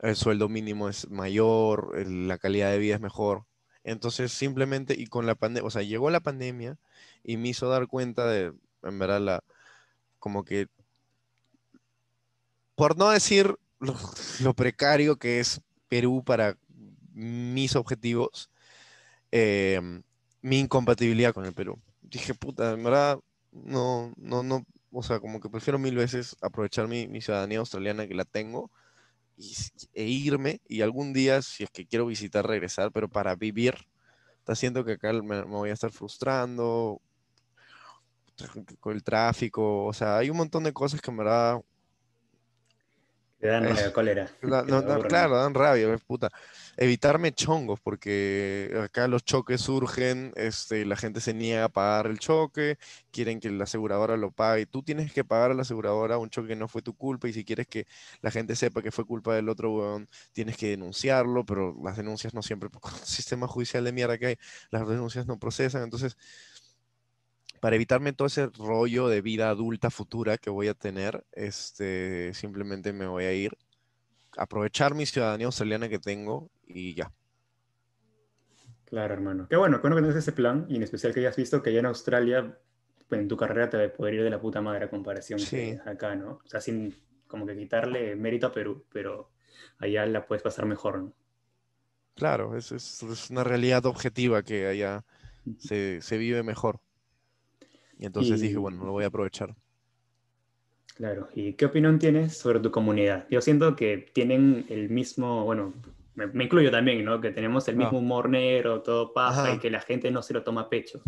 el 0.01 0.17
sueldo 0.17 0.51
mínimo 0.51 0.89
es 0.91 1.09
mayor, 1.09 2.07
la 2.07 2.37
calidad 2.37 2.71
de 2.71 2.79
vida 2.79 2.97
es 2.97 3.01
mejor. 3.01 3.47
Entonces, 3.85 4.33
simplemente, 4.33 4.95
y 4.99 5.07
con 5.07 5.27
la 5.27 5.35
pandemia, 5.35 5.67
o 5.67 5.71
sea, 5.71 5.83
llegó 5.83 6.11
la 6.11 6.21
pandemia 6.21 6.77
y 7.23 7.37
me 7.37 7.49
hizo 7.49 7.69
dar 7.69 7.87
cuenta 7.87 8.27
de, 8.27 8.53
en 8.83 8.99
verdad, 8.99 9.21
la, 9.21 9.45
como 10.19 10.45
que, 10.45 10.69
por 12.75 12.97
no 12.97 13.11
decir 13.11 13.57
lo, 13.81 13.95
precario 14.57 15.17
que 15.17 15.41
es 15.41 15.61
Perú 15.89 16.23
para 16.25 16.57
mis 17.13 17.77
objetivos, 17.77 18.51
eh, 19.33 19.81
mi 20.43 20.59
incompatibilidad 20.61 21.35
con 21.35 21.45
el 21.45 21.55
Perú. 21.55 21.81
Dije, 22.03 22.35
puta, 22.35 22.73
en 22.73 22.85
verdad, 22.85 23.19
no, 23.53 24.13
no, 24.17 24.43
no, 24.43 24.65
o 24.93 25.03
sea, 25.03 25.21
como 25.21 25.41
que 25.41 25.51
prefiero 25.51 25.79
mil 25.79 25.97
veces 25.97 26.37
aprovechar 26.41 26.89
mi 26.89 27.21
ciudadanía 27.21 27.59
australiana 27.59 28.07
que 28.07 28.15
la 28.15 28.25
tengo 28.25 28.71
e 29.95 30.05
irme 30.05 30.61
y 30.69 30.83
algún 30.83 31.13
día, 31.13 31.43
si 31.43 31.65
es 31.65 31.71
que 31.71 31.87
quiero 31.87 32.07
visitar, 32.07 32.47
regresar, 32.47 32.91
pero 32.93 33.09
para 33.09 33.35
vivir, 33.37 33.75
está 34.39 34.55
siento 34.55 34.85
que 34.85 34.93
acá 34.93 35.13
me, 35.13 35.23
me 35.23 35.45
voy 35.45 35.71
a 35.71 35.75
estar 35.75 35.91
frustrando 35.91 37.01
con 38.81 38.95
el 38.95 39.03
tráfico, 39.03 39.85
o 39.85 39.93
sea, 39.93 40.19
hay 40.19 40.31
un 40.31 40.37
montón 40.37 40.65
de 40.65 40.73
cosas 40.73 41.01
que 41.01 41.11
en 41.11 41.17
verdad 41.17 41.61
Te 43.41 43.47
dan 43.47 43.65
la 43.75 43.93
cólera. 43.93 44.29
No, 44.43 44.83
da- 44.83 45.03
claro, 45.07 45.37
dan 45.37 45.55
rabia, 45.55 45.97
puta. 45.99 46.29
Evitarme 46.77 47.33
chongos, 47.33 47.81
porque 47.81 48.73
acá 48.83 49.09
los 49.09 49.25
choques 49.25 49.61
surgen, 49.61 50.33
este, 50.37 50.85
la 50.87 50.97
gente 50.97 51.21
se 51.21 51.35
niega 51.35 51.65
a 51.65 51.69
pagar 51.69 52.07
el 52.07 52.19
choque, 52.19 52.79
quieren 53.11 53.41
que 53.41 53.51
la 53.51 53.65
aseguradora 53.65 54.17
lo 54.17 54.31
pague. 54.31 54.67
Tú 54.67 54.83
tienes 54.83 55.13
que 55.13 55.25
pagar 55.25 55.51
a 55.51 55.55
la 55.55 55.63
aseguradora 55.63 56.19
un 56.19 56.31
choque 56.31 56.49
que 56.49 56.57
no 56.57 56.69
fue 56.69 56.83
tu 56.83 56.95
culpa, 56.95 57.29
y 57.29 57.33
si 57.33 57.45
quieres 57.45 57.67
que 57.67 57.87
la 58.23 58.31
gente 58.31 58.55
sepa 58.57 58.81
que 58.83 58.93
fue 58.93 59.05
culpa 59.05 59.35
del 59.35 59.49
otro 59.49 59.73
weón, 59.73 60.09
tienes 60.33 60.57
que 60.57 60.69
denunciarlo, 60.71 61.45
pero 61.45 61.77
las 61.83 61.97
denuncias 61.97 62.35
no 62.35 62.43
siempre, 62.43 62.71
con 62.81 62.93
el 62.95 63.01
sistema 63.07 63.47
judicial 63.49 63.85
de 63.85 63.93
mierda 63.93 64.19
que 64.19 64.27
hay, 64.27 64.37
las 64.71 64.87
denuncias 64.89 65.27
no 65.27 65.39
procesan. 65.39 65.83
Entonces, 65.83 66.17
para 67.59 67.77
evitarme 67.77 68.13
todo 68.13 68.27
ese 68.29 68.49
rollo 68.49 69.09
de 69.09 69.23
vida 69.23 69.51
adulta 69.51 69.91
futura 69.91 70.39
que 70.39 70.51
voy 70.51 70.69
a 70.69 70.75
tener, 70.75 71.25
este, 71.33 72.33
simplemente 72.35 72.93
me 72.93 73.07
voy 73.07 73.25
a 73.25 73.33
ir, 73.35 73.53
aprovechar 74.37 74.95
mi 74.95 75.07
ciudadanía 75.07 75.47
australiana 75.47 75.89
que 75.91 75.99
tengo 76.01 76.51
y 76.67 76.95
ya. 76.95 77.13
Claro, 78.85 79.15
hermano. 79.15 79.47
Qué 79.49 79.57
bueno, 79.57 79.81
que 79.83 79.89
no 79.89 79.97
tienes 79.97 80.17
ese 80.17 80.33
plan 80.33 80.67
y 80.69 80.77
en 80.77 80.83
especial 80.83 81.13
que 81.13 81.21
hayas 81.21 81.37
visto 81.37 81.63
que 81.63 81.71
allá 81.71 81.81
en 81.81 81.87
Australia, 81.87 82.59
pues, 83.09 83.21
en 83.21 83.29
tu 83.29 83.37
carrera 83.37 83.69
te 83.71 83.77
va 83.77 83.85
a 83.85 83.93
poder 83.93 84.15
ir 84.15 84.23
de 84.25 84.31
la 84.31 84.41
puta 84.41 84.61
madre 84.63 84.87
a 84.87 84.91
comparación 84.91 85.39
Sí. 85.39 85.81
acá, 85.85 86.15
¿no? 86.17 86.41
O 86.45 86.49
sea, 86.49 86.61
sin 86.61 86.95
como 87.27 87.47
que 87.47 87.57
quitarle 87.57 88.17
mérito 88.17 88.47
a 88.47 88.53
Perú, 88.53 88.87
pero 88.93 89.31
allá 89.79 90.07
la 90.07 90.27
puedes 90.27 90.43
pasar 90.43 90.65
mejor, 90.67 90.99
¿no? 91.03 91.13
Claro, 92.15 92.57
es, 92.57 92.73
es- 92.73 93.03
es 93.03 93.31
una 93.31 93.45
realidad 93.45 93.87
objetiva 93.87 94.43
que 94.43 94.67
allá 94.67 95.05
se, 95.59 96.01
se 96.03 96.19
vive 96.19 96.43
mejor. 96.43 96.81
Y 97.99 98.07
entonces 98.07 98.41
dije, 98.41 98.55
Y- 98.55 98.57
bueno, 98.59 98.85
lo 98.85 98.93
voy 98.93 99.05
a 99.05 99.09
aprovechar. 99.09 99.55
Claro, 100.95 101.29
¿y 101.35 101.53
qué 101.53 101.67
opinión 101.67 101.99
tienes 101.99 102.37
sobre 102.37 102.59
tu 102.59 102.71
comunidad? 102.73 103.27
Yo 103.31 103.41
siento 103.41 103.77
que 103.77 104.11
tienen 104.13 104.67
el 104.69 104.89
mismo, 104.91 105.45
bueno, 105.45 105.73
me, 106.17 106.27
me 106.27 106.45
incluyo 106.45 106.71
también, 106.73 107.05
¿no? 107.05 107.21
Que 107.21 107.31
tenemos 107.31 107.69
el 107.69 107.77
Ah. 107.77 107.79
mismo 107.79 107.99
humor 108.01 108.29
negro, 108.29 108.83
todo 108.83 109.13
Ajá. 109.17 109.55
y 109.55 109.59
que 109.59 109.71
la 109.71 109.81
gente 109.81 110.11
no 110.11 110.23
se 110.23 110.35
lo 110.35 110.43
toma 110.43 110.63
a 110.63 110.69
pecho. 110.69 111.01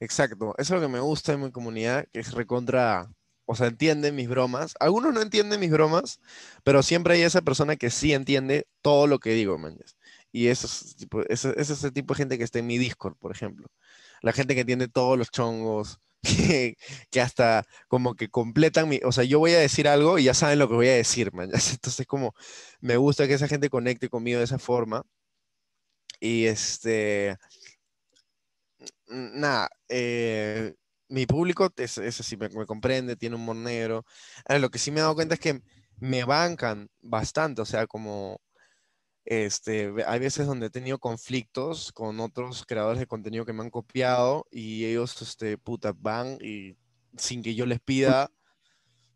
Exacto, 0.00 0.54
eso 0.58 0.74
es 0.74 0.80
lo 0.82 0.86
que 0.86 0.92
me 0.92 1.00
gusta 1.00 1.32
de 1.32 1.38
mi 1.38 1.50
comunidad, 1.50 2.06
que 2.12 2.20
es 2.20 2.32
recontra, 2.34 3.08
o 3.46 3.54
sea, 3.54 3.68
entienden 3.68 4.14
mis 4.14 4.28
bromas. 4.28 4.74
Algunos 4.80 5.14
no 5.14 5.22
entienden 5.22 5.60
mis 5.60 5.70
bromas, 5.70 6.20
pero 6.62 6.82
siempre 6.82 7.14
hay 7.14 7.22
esa 7.22 7.40
persona 7.40 7.76
que 7.76 7.88
sí 7.88 8.12
entiende 8.12 8.66
todo 8.82 9.06
lo 9.06 9.18
que 9.18 9.30
digo, 9.30 9.56
man. 9.56 9.78
Y 10.32 10.48
eso 10.48 10.66
es, 10.66 10.96
tipo, 10.96 11.22
es 11.22 11.44
el 11.46 11.92
tipo 11.94 12.12
de 12.12 12.18
gente 12.18 12.36
que 12.36 12.44
está 12.44 12.58
en 12.58 12.66
mi 12.66 12.76
Discord, 12.76 13.16
por 13.16 13.32
ejemplo. 13.32 13.68
La 14.20 14.32
gente 14.34 14.54
que 14.54 14.60
entiende 14.60 14.88
todos 14.88 15.16
los 15.16 15.30
chongos, 15.30 15.98
que, 17.10 17.20
hasta 17.20 17.64
como 17.88 18.14
que 18.14 18.28
completan 18.28 18.88
mi, 18.88 19.00
o 19.04 19.12
sea, 19.12 19.24
yo 19.24 19.38
voy 19.38 19.52
a 19.52 19.58
decir 19.58 19.88
algo 19.88 20.18
y 20.18 20.24
ya 20.24 20.34
saben 20.34 20.58
lo 20.58 20.68
que 20.68 20.74
voy 20.74 20.88
a 20.88 20.94
decir, 20.94 21.32
man. 21.32 21.50
Entonces, 21.72 22.06
como 22.06 22.34
me 22.80 22.96
gusta 22.96 23.26
que 23.26 23.34
esa 23.34 23.48
gente 23.48 23.70
conecte 23.70 24.08
conmigo 24.08 24.38
de 24.38 24.44
esa 24.44 24.58
forma. 24.58 25.02
Y 26.20 26.46
este, 26.46 27.36
nada, 29.08 29.68
eh, 29.88 30.74
mi 31.08 31.26
público, 31.26 31.72
es, 31.76 31.98
ese 31.98 32.22
sí 32.22 32.36
me, 32.36 32.48
comprende, 32.66 33.16
tiene 33.16 33.36
humor 33.36 33.56
negro. 33.56 34.04
Ahora, 34.46 34.60
lo 34.60 34.70
que 34.70 34.78
sí 34.78 34.90
me 34.90 34.98
he 34.98 35.02
dado 35.02 35.14
cuenta 35.14 35.34
es 35.34 35.40
que 35.40 35.60
me 35.98 36.24
bancan 36.24 36.88
bastante, 37.00 37.62
o 37.62 37.64
sea, 37.64 37.86
como 37.86 38.40
este, 39.26 39.92
hay 40.06 40.18
veces 40.20 40.46
donde 40.46 40.66
he 40.66 40.70
tenido 40.70 40.98
conflictos 40.98 41.92
con 41.92 42.20
otros 42.20 42.64
creadores 42.66 43.00
de 43.00 43.06
contenido 43.06 43.44
que 43.44 43.52
me 43.52 43.62
han 43.62 43.70
copiado 43.70 44.46
y 44.50 44.84
ellos, 44.86 45.20
este, 45.20 45.58
puta, 45.58 45.92
van 45.96 46.38
y 46.40 46.76
sin 47.18 47.42
que 47.42 47.54
yo 47.54 47.66
les 47.66 47.80
pida, 47.80 48.30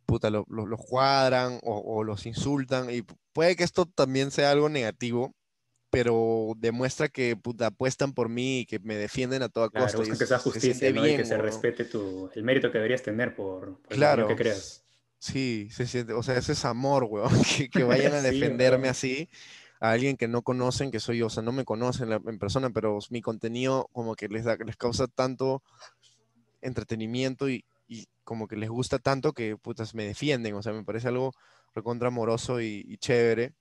puta, 0.07 0.31
lo- 0.31 0.45
lo- 0.49 0.67
los 0.67 0.81
cuadran 0.81 1.61
o, 1.62 1.79
o 1.79 2.05
los 2.05 2.26
insultan 2.26 2.90
y 2.90 3.02
pu- 3.02 3.17
puede 3.33 3.57
que 3.57 3.64
esto 3.64 3.87
también 3.87 4.31
sea 4.31 4.50
algo 4.50 4.69
negativo. 4.69 5.35
Pero 5.93 6.52
demuestra 6.57 7.09
que 7.09 7.35
puta, 7.35 7.67
apuestan 7.67 8.12
por 8.12 8.29
mí 8.29 8.61
y 8.61 8.64
que 8.67 8.79
me 8.79 8.95
defienden 8.95 9.43
a 9.43 9.49
toda 9.49 9.71
Claro, 9.71 9.99
costa. 9.99 10.14
y 10.14 10.17
que 10.17 10.25
sea 10.25 10.38
se 10.38 10.45
justicia, 10.45 10.75
siente 10.75 10.93
¿no? 10.93 11.05
y 11.05 11.11
que 11.11 11.17
bien, 11.17 11.26
se 11.26 11.37
respete 11.37 11.85
tu, 11.85 12.31
el 12.33 12.45
mérito 12.45 12.71
que 12.71 12.79
deberías 12.79 13.02
tener 13.02 13.35
por, 13.35 13.76
por 13.81 13.88
Claro. 13.88 14.29
que 14.29 14.37
creas. 14.37 14.85
Sí, 15.19 15.69
se 15.73 15.88
siente, 15.88 16.12
o 16.12 16.23
sea, 16.23 16.37
ese 16.37 16.52
es 16.52 16.64
amor, 16.64 17.05
weón, 17.11 17.31
que, 17.59 17.69
que 17.69 17.83
vayan 17.83 18.12
a 18.14 18.21
Sí, 18.23 18.31
defenderme 18.31 18.83
weón. 18.83 18.90
así 18.93 19.29
a 19.81 19.91
alguien 19.93 20.17
que 20.17 20.29
no 20.29 20.43
conocen, 20.43 20.91
que 20.91 21.01
soy 21.01 21.19
yo, 21.19 21.27
o 21.27 21.31
sea, 21.31 21.43
no 21.43 21.53
me 21.53 21.65
conocen 21.65 22.13
en 22.13 22.39
persona, 22.39 22.71
pero 22.71 22.99
mi 23.11 23.23
contenido 23.23 23.89
como 23.93 24.15
que 24.15 24.29
les 24.29 24.45
da, 24.45 24.57
les 24.57 24.77
causa 24.77 25.09
tanto 25.09 25.63
entretenimiento 26.61 27.49
y, 27.49 27.65
y 27.89 28.07
como 28.23 28.47
que 28.47 28.57
les 28.57 28.69
gusta 28.69 28.99
tanto 28.99 29.33
que 29.33 29.57
putas 29.57 29.95
me 29.95 30.05
defienden, 30.05 30.55
o 30.55 30.63
sea, 30.63 30.73
me 30.73 30.85
parece 30.85 31.09
algo 31.09 31.33
recontra 31.75 32.09
amoroso 32.09 32.61
y, 32.61 32.85
y 32.87 32.99
chévere. 32.99 33.55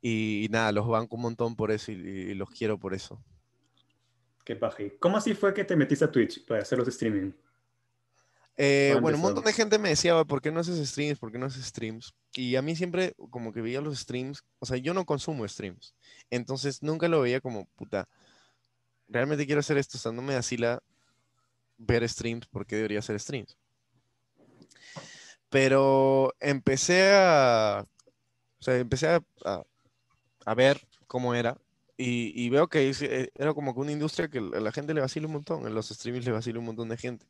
Y, 0.00 0.48
nada, 0.50 0.70
los 0.70 0.86
banco 0.86 1.16
un 1.16 1.22
montón 1.22 1.56
por 1.56 1.70
eso 1.70 1.90
y, 1.90 1.94
y 1.94 2.34
los 2.34 2.50
quiero 2.50 2.78
por 2.78 2.92
eso. 2.92 3.24
Qué 4.44 4.54
paja. 4.54 4.82
¿Y 4.82 4.90
¿Cómo 4.98 5.16
así 5.16 5.32
fue 5.32 5.54
que 5.54 5.64
te 5.64 5.76
metiste 5.76 6.04
a 6.04 6.12
Twitch 6.12 6.44
para 6.44 6.60
hacer 6.60 6.78
los 6.78 6.88
streaming? 6.88 7.32
Eh, 8.56 8.90
¿Cuándo 8.92 9.02
bueno, 9.02 9.16
un 9.16 9.22
montón 9.22 9.44
de 9.44 9.52
gente 9.52 9.78
me 9.78 9.88
decía, 9.88 10.14
"Oye, 10.16 10.24
¿por 10.26 10.40
qué 10.40 10.52
no 10.52 10.60
haces 10.60 10.88
streams? 10.88 11.18
¿Por 11.18 11.32
qué 11.32 11.38
no 11.38 11.46
haces 11.46 11.64
streams? 11.66 12.14
Y 12.36 12.54
a 12.56 12.62
mí 12.62 12.76
siempre 12.76 13.14
como 13.30 13.52
que 13.52 13.60
veía 13.60 13.80
los 13.80 13.98
streams, 13.98 14.44
o 14.60 14.66
sea, 14.66 14.76
yo 14.76 14.94
no 14.94 15.04
consumo 15.04 15.46
streams, 15.48 15.94
entonces 16.30 16.82
nunca 16.82 17.08
lo 17.08 17.20
veía 17.20 17.40
como, 17.40 17.66
puta, 17.74 18.08
realmente 19.08 19.46
quiero 19.46 19.58
hacer 19.60 19.76
esto, 19.78 19.98
o 19.98 20.00
sea, 20.00 20.12
no 20.12 20.22
me 20.22 20.34
asila 20.36 20.80
ver 21.78 22.08
streams, 22.08 22.46
¿por 22.46 22.64
qué 22.66 22.76
debería 22.76 23.00
hacer 23.00 23.18
streams? 23.18 23.56
Pero 25.50 26.32
empecé 26.40 27.12
a, 27.12 27.84
o 28.60 28.62
sea, 28.62 28.76
empecé 28.78 29.08
a, 29.08 29.20
a- 29.44 29.62
a 30.46 30.54
ver 30.54 30.86
cómo 31.06 31.34
era 31.34 31.56
y, 31.96 32.32
y 32.40 32.50
veo 32.50 32.68
que 32.68 32.90
eh, 33.00 33.30
era 33.34 33.54
como 33.54 33.72
que 33.74 33.80
una 33.80 33.92
industria 33.92 34.28
que 34.28 34.38
a 34.38 34.60
la 34.60 34.72
gente 34.72 34.94
le 34.94 35.00
vacila 35.00 35.26
un 35.26 35.32
montón, 35.34 35.66
en 35.66 35.74
los 35.74 35.88
streams 35.88 36.24
le 36.24 36.32
vacila 36.32 36.58
un 36.58 36.66
montón 36.66 36.88
de 36.88 36.96
gente 36.96 37.26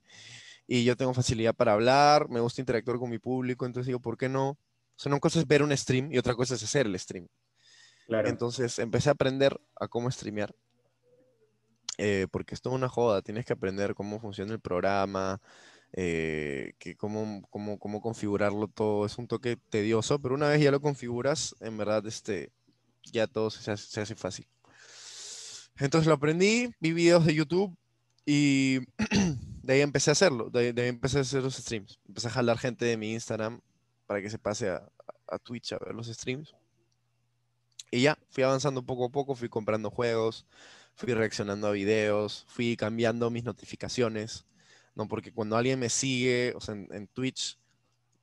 y 0.66 0.84
yo 0.84 0.96
tengo 0.96 1.12
facilidad 1.12 1.54
para 1.54 1.72
hablar, 1.72 2.28
me 2.28 2.40
gusta 2.40 2.62
interactuar 2.62 2.98
con 2.98 3.10
mi 3.10 3.18
público, 3.18 3.66
entonces 3.66 3.86
digo, 3.86 4.00
¿por 4.00 4.16
qué 4.16 4.28
no? 4.28 4.50
O 4.50 4.58
sea, 4.96 5.10
una 5.10 5.20
cosa 5.20 5.40
es 5.40 5.46
ver 5.46 5.62
un 5.62 5.76
stream 5.76 6.12
y 6.12 6.18
otra 6.18 6.34
cosa 6.34 6.54
es 6.54 6.62
hacer 6.62 6.86
el 6.86 6.98
stream. 6.98 7.28
Claro. 8.06 8.28
Entonces 8.28 8.78
empecé 8.78 9.08
a 9.08 9.12
aprender 9.12 9.58
a 9.76 9.88
cómo 9.88 10.10
streamear, 10.10 10.54
eh, 11.98 12.26
porque 12.30 12.54
es 12.54 12.62
toda 12.62 12.76
una 12.76 12.88
joda, 12.88 13.22
tienes 13.22 13.44
que 13.44 13.52
aprender 13.52 13.94
cómo 13.94 14.20
funciona 14.20 14.52
el 14.52 14.60
programa, 14.60 15.40
eh, 15.92 16.72
que 16.78 16.96
cómo, 16.96 17.42
cómo, 17.50 17.78
cómo 17.78 18.00
configurarlo 18.00 18.68
todo, 18.68 19.06
es 19.06 19.18
un 19.18 19.26
toque 19.26 19.56
tedioso, 19.70 20.18
pero 20.18 20.34
una 20.34 20.48
vez 20.48 20.60
ya 20.60 20.70
lo 20.70 20.80
configuras, 20.80 21.54
en 21.60 21.76
verdad, 21.76 22.06
este, 22.06 22.50
ya 23.04 23.26
todo 23.26 23.50
se 23.50 23.70
hace, 23.70 23.86
se 23.86 24.00
hace 24.00 24.14
fácil. 24.14 24.46
Entonces 25.78 26.06
lo 26.06 26.14
aprendí, 26.14 26.70
vi 26.80 26.92
videos 26.92 27.26
de 27.26 27.34
YouTube 27.34 27.76
y 28.26 28.80
de 29.62 29.72
ahí 29.74 29.80
empecé 29.80 30.10
a 30.10 30.12
hacerlo, 30.12 30.50
de, 30.50 30.72
de 30.72 30.82
ahí 30.82 30.88
empecé 30.88 31.18
a 31.18 31.20
hacer 31.22 31.42
los 31.42 31.56
streams. 31.56 32.00
Empecé 32.08 32.28
a 32.28 32.30
jalar 32.30 32.58
gente 32.58 32.84
de 32.84 32.96
mi 32.96 33.12
Instagram 33.12 33.60
para 34.06 34.20
que 34.22 34.30
se 34.30 34.38
pase 34.38 34.70
a, 34.70 34.88
a 35.28 35.38
Twitch 35.38 35.72
a 35.72 35.78
ver 35.78 35.94
los 35.94 36.06
streams. 36.08 36.54
Y 37.90 38.02
ya, 38.02 38.18
fui 38.30 38.42
avanzando 38.42 38.84
poco 38.84 39.04
a 39.06 39.10
poco, 39.10 39.34
fui 39.34 39.48
comprando 39.48 39.90
juegos, 39.90 40.46
fui 40.96 41.14
reaccionando 41.14 41.68
a 41.68 41.72
videos, 41.72 42.44
fui 42.48 42.76
cambiando 42.76 43.30
mis 43.30 43.44
notificaciones, 43.44 44.46
¿no? 44.94 45.06
Porque 45.08 45.32
cuando 45.32 45.56
alguien 45.56 45.78
me 45.78 45.88
sigue, 45.90 46.52
o 46.56 46.60
sea, 46.60 46.74
en, 46.74 46.88
en 46.92 47.06
Twitch, 47.08 47.58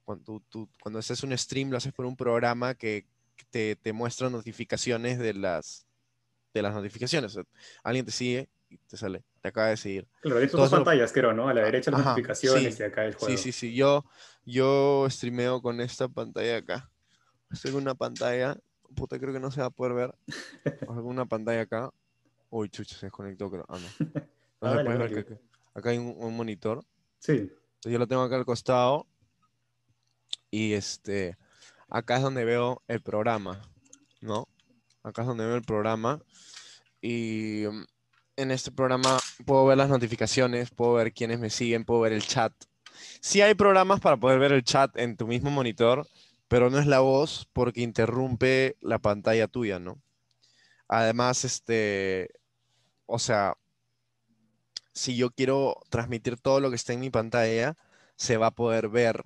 cuando, 0.06 0.24
tú, 0.26 0.42
tú- 0.50 0.70
cuando 0.82 1.00
haces 1.00 1.24
un 1.24 1.38
stream, 1.38 1.72
lo 1.72 1.78
haces 1.78 1.94
por 1.94 2.06
un 2.06 2.18
programa 2.18 2.76
que 2.76 3.08
te, 3.52 3.76
te 3.78 3.94
muestra 3.94 4.30
notificaciones 4.30 5.20
de 5.20 5.34
las, 5.36 5.88
de 6.54 6.62
las 6.64 6.74
notificaciones. 6.76 7.32
O 7.34 7.36
sea, 7.36 7.46
alguien 7.84 8.06
te 8.06 8.12
sigue 8.14 8.50
y 8.70 8.78
te 8.80 8.98
sale, 8.98 9.24
te 9.42 9.50
acaba 9.50 9.68
de 9.68 9.78
seguir. 9.78 10.08
Claro, 10.22 10.40
de 10.40 10.48
dos 10.48 10.70
pantallas, 10.70 11.12
creo, 11.12 11.34
¿no? 11.34 11.48
A 11.50 11.54
la 11.54 11.62
derecha 11.64 11.92
las 11.92 12.02
Ajá, 12.02 12.10
notificaciones 12.12 12.76
sí, 12.76 12.84
y 12.84 12.86
acá 12.86 13.06
el 13.06 13.16
juego. 13.16 13.36
Sí, 13.38 13.42
sí, 13.42 13.52
sí. 13.52 13.76
Yo, 13.76 14.06
yo 14.46 15.08
streameo 15.10 15.62
con 15.62 15.82
esta 15.82 16.08
pantalla 16.08 16.58
acá. 16.58 16.92
Estoy 17.52 17.72
con 17.72 17.82
una 17.82 17.96
pantalla. 17.96 18.56
Puta, 18.96 19.18
creo 19.20 19.34
que 19.34 19.40
no 19.40 19.52
se 19.52 19.62
va 19.62 19.68
a 19.68 19.72
poder 19.72 19.94
ver. 19.94 20.16
Con 20.86 21.06
una 21.06 21.26
pantalla 21.26 21.62
acá. 21.62 21.90
Uy, 22.50 22.70
chucha, 22.70 22.96
se 22.98 23.06
desconectó, 23.06 23.50
creo. 23.50 23.66
Ah, 23.70 23.78
no. 23.80 24.08
No 24.62 24.68
Ah, 24.68 24.70
se 24.72 24.76
dale, 24.76 24.86
puede 24.86 24.98
ver 25.00 25.14
que 25.14 25.20
acá, 25.34 25.42
acá 25.74 25.90
hay 25.90 25.98
un, 25.98 26.14
un 26.18 26.36
monitor. 26.36 26.84
Sí. 27.18 27.32
Entonces 27.32 27.92
yo 27.94 27.98
lo 27.98 28.08
tengo 28.08 28.22
acá 28.22 28.36
al 28.36 28.46
costado. 28.46 29.08
Y 30.52 30.74
este. 30.74 31.38
Acá 31.90 32.18
es 32.18 32.22
donde 32.22 32.46
veo 32.46 32.84
el 32.88 33.02
programa. 33.02 33.60
¿No? 34.22 34.48
Acá 35.04 35.24
es 35.24 35.28
donde 35.28 35.46
veo 35.46 35.56
el 35.56 35.64
programa. 35.64 36.22
Y 37.02 37.64
mm, 37.72 37.86
en 38.36 38.52
este 38.52 38.72
programa 38.72 39.20
puedo 39.46 39.66
ver 39.66 39.78
las 39.78 39.90
notificaciones, 39.90 40.70
puedo 40.72 40.94
ver 40.94 41.14
quiénes 41.14 41.40
me 41.40 41.50
siguen, 41.50 41.86
puedo 41.86 42.02
ver 42.02 42.14
el 42.14 42.26
chat. 42.26 42.54
Sí 43.20 43.42
hay 43.42 43.54
programas 43.56 44.00
para 44.00 44.18
poder 44.18 44.40
ver 44.40 44.52
el 44.52 44.64
chat 44.64 44.96
en 44.98 45.18
tu 45.18 45.28
mismo 45.28 45.50
monitor, 45.52 46.08
pero 46.48 46.70
no 46.70 46.80
es 46.80 46.88
la 46.88 47.00
voz 47.00 47.48
porque 47.54 47.82
interrumpe 47.82 48.76
la 48.82 49.00
pantalla 49.00 49.48
tuya, 49.48 49.80
¿no? 49.80 50.02
Además, 50.88 51.46
este, 51.46 52.30
o 53.06 53.20
sea, 53.20 53.56
si 54.94 55.16
yo 55.16 55.32
quiero 55.32 55.78
transmitir 55.90 56.38
todo 56.38 56.60
lo 56.60 56.70
que 56.70 56.76
está 56.76 56.94
en 56.94 57.00
mi 57.00 57.10
pantalla, 57.10 57.78
se 58.16 58.38
va 58.38 58.48
a 58.48 58.52
poder 58.52 58.90
ver 58.90 59.24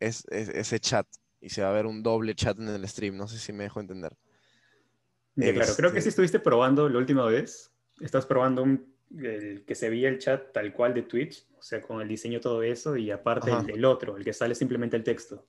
es- 0.00 0.24
es- 0.30 0.48
ese 0.48 0.80
chat 0.80 1.06
y 1.40 1.50
se 1.50 1.62
va 1.62 1.70
a 1.70 1.72
ver 1.72 1.86
un 1.86 2.02
doble 2.02 2.34
chat 2.34 2.58
en 2.58 2.68
el 2.68 2.86
stream. 2.88 3.16
No 3.16 3.28
sé 3.28 3.38
si 3.38 3.52
me 3.52 3.64
dejo 3.64 3.80
entender. 3.80 4.12
Claro, 5.36 5.74
creo 5.76 5.92
que 5.92 5.98
Este- 5.98 6.02
sí 6.02 6.08
estuviste 6.08 6.40
probando 6.40 6.88
la 6.88 6.98
última 6.98 7.24
vez. 7.26 7.70
Estás 8.00 8.26
probando 8.26 8.62
un, 8.62 8.94
el 9.18 9.64
que 9.64 9.74
se 9.74 9.90
veía 9.90 10.08
el 10.08 10.18
chat 10.18 10.52
tal 10.52 10.72
cual 10.72 10.94
de 10.94 11.02
Twitch, 11.02 11.46
o 11.58 11.62
sea, 11.62 11.80
con 11.80 12.00
el 12.00 12.08
diseño 12.08 12.40
todo 12.40 12.62
eso, 12.62 12.96
y 12.96 13.10
aparte 13.10 13.52
el, 13.52 13.70
el 13.70 13.84
otro, 13.84 14.16
el 14.16 14.24
que 14.24 14.32
sale 14.32 14.54
simplemente 14.54 14.96
el 14.96 15.04
texto. 15.04 15.46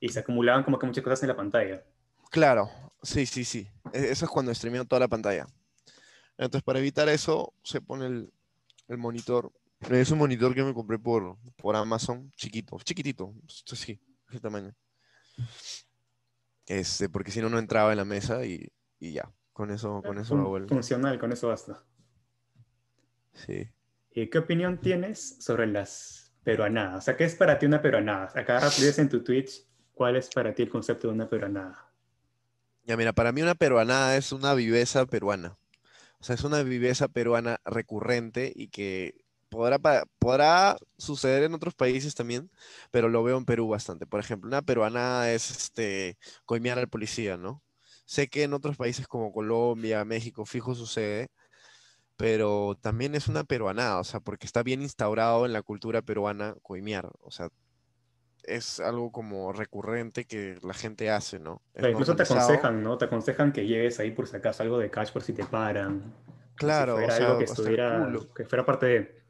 Y 0.00 0.10
se 0.10 0.20
acumulaban 0.20 0.64
como 0.64 0.78
que 0.78 0.86
muchas 0.86 1.04
cosas 1.04 1.22
en 1.24 1.28
la 1.30 1.36
pantalla. 1.36 1.84
Claro, 2.30 2.68
sí, 3.02 3.26
sí, 3.26 3.44
sí. 3.44 3.68
E- 3.92 4.10
Eso 4.10 4.24
es 4.24 4.30
cuando 4.30 4.54
streameo 4.54 4.84
toda 4.84 5.00
la 5.00 5.08
pantalla. 5.08 5.46
Entonces, 6.38 6.64
para 6.64 6.80
evitar 6.80 7.08
eso, 7.10 7.54
se 7.64 7.80
pone 7.80 8.06
el, 8.06 8.32
el 8.88 8.98
monitor 8.98 9.52
Es 9.90 10.10
un 10.12 10.18
monitor 10.20 10.54
que 10.54 10.64
me 10.64 10.74
compré 10.74 10.98
por, 10.98 11.38
por 11.56 11.76
Amazon, 11.76 12.32
chiquito, 12.36 12.78
chiquitito, 12.84 13.34
sí, 13.48 14.00
ese 14.30 14.40
tamaño. 14.40 14.74
Este, 16.66 17.08
porque 17.08 17.30
si 17.30 17.40
no, 17.40 17.48
no 17.50 17.58
entraba 17.58 17.92
en 17.92 17.98
la 17.98 18.04
mesa 18.04 18.44
y, 18.46 18.68
y 18.98 19.12
ya, 19.12 19.30
con 19.54 19.70
eso, 19.70 20.02
con 20.02 20.18
eso 20.18 20.34
Fun- 20.36 20.68
Funcional, 20.68 21.18
con 21.18 21.32
eso 21.32 21.48
basta. 21.48 21.82
Sí. 23.34 23.68
¿Y 24.14 24.30
qué 24.30 24.38
opinión 24.38 24.80
tienes 24.80 25.36
sobre 25.40 25.66
las 25.66 26.32
peruanadas? 26.42 26.98
O 26.98 27.00
sea, 27.02 27.16
¿qué 27.18 27.24
es 27.24 27.34
para 27.34 27.58
ti 27.58 27.66
una 27.66 27.82
peruanada? 27.82 28.32
Acá 28.34 28.58
rapidez 28.60 28.98
en 28.98 29.10
tu 29.10 29.22
Twitch, 29.22 29.66
¿cuál 29.92 30.16
es 30.16 30.30
para 30.30 30.54
ti 30.54 30.62
el 30.62 30.70
concepto 30.70 31.08
de 31.08 31.14
una 31.14 31.28
peruanada? 31.28 31.92
Ya 32.84 32.96
mira, 32.96 33.12
para 33.12 33.32
mí 33.32 33.42
una 33.42 33.54
peruanada 33.54 34.16
es 34.16 34.32
una 34.32 34.54
viveza 34.54 35.06
peruana. 35.06 35.58
O 36.20 36.24
sea, 36.24 36.36
es 36.36 36.44
una 36.44 36.62
viveza 36.64 37.08
peruana 37.08 37.60
recurrente 37.66 38.52
y 38.56 38.68
que 38.70 39.16
podrá, 39.50 39.80
podrá 40.20 40.78
suceder 40.98 41.44
en 41.44 41.54
otros 41.54 41.74
países 41.76 42.16
también, 42.16 42.52
pero 42.92 43.10
lo 43.10 43.24
veo 43.24 43.38
en 43.38 43.46
Perú 43.46 43.68
bastante. 43.70 44.06
Por 44.06 44.20
ejemplo, 44.20 44.48
una 44.48 44.62
peruanada 44.62 45.32
es 45.32 45.50
este, 45.52 46.18
coimear 46.46 46.78
al 46.80 46.90
policía, 46.90 47.38
¿no? 47.38 47.63
Sé 48.04 48.28
que 48.28 48.42
en 48.44 48.52
otros 48.52 48.76
países 48.76 49.06
como 49.08 49.32
Colombia, 49.32 50.04
México, 50.04 50.44
fijo 50.44 50.74
sucede, 50.74 51.28
pero 52.16 52.76
también 52.80 53.14
es 53.14 53.28
una 53.28 53.44
peruanada, 53.44 53.98
o 54.00 54.04
sea, 54.04 54.20
porque 54.20 54.46
está 54.46 54.62
bien 54.62 54.82
instaurado 54.82 55.46
en 55.46 55.52
la 55.52 55.62
cultura 55.62 56.02
peruana 56.02 56.54
coimear. 56.62 57.10
O 57.20 57.30
sea, 57.30 57.48
es 58.44 58.78
algo 58.78 59.10
como 59.10 59.52
recurrente 59.52 60.26
que 60.26 60.58
la 60.62 60.74
gente 60.74 61.10
hace, 61.10 61.38
¿no? 61.38 61.62
Es 61.72 61.78
O 61.78 61.80
sea, 61.80 61.90
incluso 61.90 62.14
te 62.16 62.22
aconsejan, 62.24 62.82
¿no? 62.82 62.98
Te 62.98 63.06
aconsejan 63.06 63.52
que 63.52 63.66
lleves 63.66 63.98
ahí 64.00 64.10
por 64.10 64.28
si 64.28 64.36
acaso 64.36 64.62
algo 64.62 64.78
de 64.78 64.90
cash 64.90 65.10
por 65.12 65.22
si 65.22 65.32
te 65.32 65.44
paran. 65.44 66.02
Si 66.02 66.54
Claro, 66.56 66.94
o 66.96 67.10
sea, 67.10 67.26
algo 67.28 67.38
que 67.38 67.44
estuviera, 67.44 68.06
fuera 68.48 68.64
parte 68.66 68.86
de... 68.86 69.24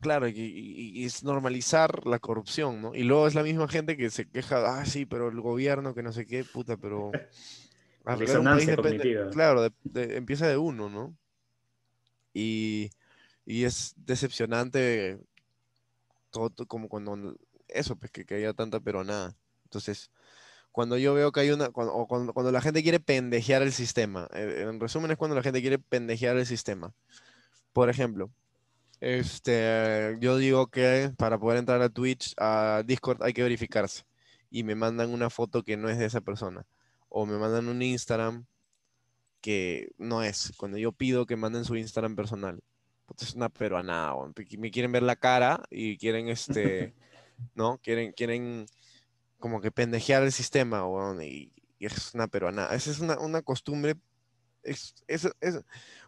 Claro, 0.00 0.28
y, 0.28 0.32
y- 0.36 1.00
y 1.00 1.04
es 1.06 1.24
normalizar 1.24 2.06
la 2.06 2.18
corrupción, 2.18 2.82
¿no? 2.82 2.94
Y 2.94 3.04
luego 3.04 3.26
es 3.26 3.34
la 3.34 3.42
misma 3.42 3.68
gente 3.68 3.96
que 3.96 4.10
se 4.10 4.28
queja, 4.28 4.78
ah, 4.78 4.84
sí, 4.84 5.06
pero 5.06 5.28
el 5.28 5.40
gobierno, 5.40 5.94
que 5.94 6.02
no 6.02 6.12
sé 6.12 6.26
qué, 6.26 6.44
puta, 6.44 6.76
pero... 6.76 7.10
Disonancia 8.18 8.76
cognitiva. 8.76 9.30
claro, 9.30 9.62
de- 9.62 9.72
de- 9.84 10.16
empieza 10.16 10.46
de 10.46 10.56
uno, 10.56 10.90
¿no? 10.90 11.16
Y, 12.34 12.90
y 13.46 13.64
es 13.64 13.94
decepcionante 13.96 15.18
todo, 16.30 16.50
to- 16.50 16.66
como 16.66 16.88
cuando... 16.88 17.36
Eso, 17.68 17.96
pues, 17.96 18.10
que, 18.10 18.24
que 18.24 18.34
haya 18.34 18.52
tanta 18.52 18.78
peronada. 18.80 19.34
Entonces, 19.64 20.10
cuando 20.70 20.98
yo 20.98 21.14
veo 21.14 21.32
que 21.32 21.40
hay 21.40 21.50
una... 21.50 21.70
Cuando, 21.70 21.94
o 21.94 22.06
cuando, 22.06 22.32
cuando 22.32 22.52
la 22.52 22.60
gente 22.60 22.82
quiere 22.82 23.00
pendejear 23.00 23.62
el 23.62 23.72
sistema, 23.72 24.28
eh, 24.34 24.66
en 24.68 24.80
resumen 24.80 25.10
es 25.10 25.16
cuando 25.16 25.34
la 25.36 25.42
gente 25.42 25.60
quiere 25.60 25.78
pendejear 25.78 26.36
el 26.36 26.46
sistema. 26.46 26.92
Por 27.72 27.88
ejemplo, 27.88 28.30
este, 29.00 30.16
yo 30.20 30.36
digo 30.36 30.68
que 30.68 31.12
para 31.16 31.38
poder 31.38 31.58
entrar 31.58 31.80
a 31.82 31.88
Twitch, 31.88 32.34
a 32.36 32.82
Discord, 32.84 33.22
hay 33.22 33.32
que 33.32 33.42
verificarse. 33.42 34.04
Y 34.50 34.62
me 34.62 34.74
mandan 34.74 35.10
una 35.12 35.30
foto 35.30 35.62
que 35.62 35.76
no 35.76 35.88
es 35.88 35.98
de 35.98 36.04
esa 36.04 36.20
persona. 36.20 36.64
O 37.16 37.26
me 37.26 37.38
mandan 37.38 37.68
un 37.68 37.80
Instagram 37.80 38.44
que 39.40 39.92
no 39.98 40.24
es. 40.24 40.52
Cuando 40.56 40.78
yo 40.78 40.90
pido 40.90 41.26
que 41.26 41.36
manden 41.36 41.64
su 41.64 41.76
Instagram 41.76 42.16
personal. 42.16 42.60
Es 43.20 43.34
una 43.36 43.48
peruanada, 43.50 44.14
Me 44.58 44.72
quieren 44.72 44.90
ver 44.90 45.04
la 45.04 45.14
cara 45.14 45.62
y 45.70 45.96
quieren 45.96 46.28
este, 46.28 46.92
¿no? 47.54 47.78
Quieren, 47.78 48.12
quieren 48.12 48.66
como 49.38 49.60
que 49.60 49.70
pendejear 49.70 50.24
el 50.24 50.32
sistema, 50.32 50.88
weón, 50.88 51.22
y, 51.22 51.52
y 51.78 51.86
es 51.86 52.14
una 52.14 52.26
peruanada. 52.26 52.74
Esa 52.74 52.90
es 52.90 52.98
una, 52.98 53.16
una 53.20 53.42
costumbre, 53.42 53.94
es, 54.64 54.96
es, 55.06 55.28
es 55.40 55.60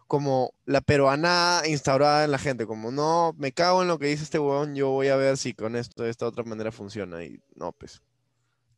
como 0.07 0.53
la 0.65 0.81
peruanada 0.81 1.65
instaurada 1.69 2.25
en 2.25 2.31
la 2.31 2.39
gente, 2.39 2.65
como 2.65 2.91
no, 2.91 3.33
me 3.37 3.53
cago 3.53 3.81
en 3.81 3.87
lo 3.87 3.97
que 3.97 4.07
dice 4.07 4.23
este 4.23 4.39
weón, 4.39 4.75
yo 4.75 4.89
voy 4.89 5.07
a 5.07 5.15
ver 5.15 5.37
si 5.37 5.53
con 5.53 5.77
esto 5.77 6.03
de 6.03 6.09
esta 6.09 6.27
otra 6.27 6.43
manera 6.43 6.73
funciona. 6.73 7.23
Y 7.23 7.39
no, 7.55 7.71
pues, 7.71 8.01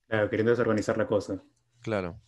Claro, 0.07 0.29
queriendo 0.29 0.51
desorganizar 0.51 0.95
la 0.95 1.07
cosa. 1.07 1.41
Claro. 1.81 2.19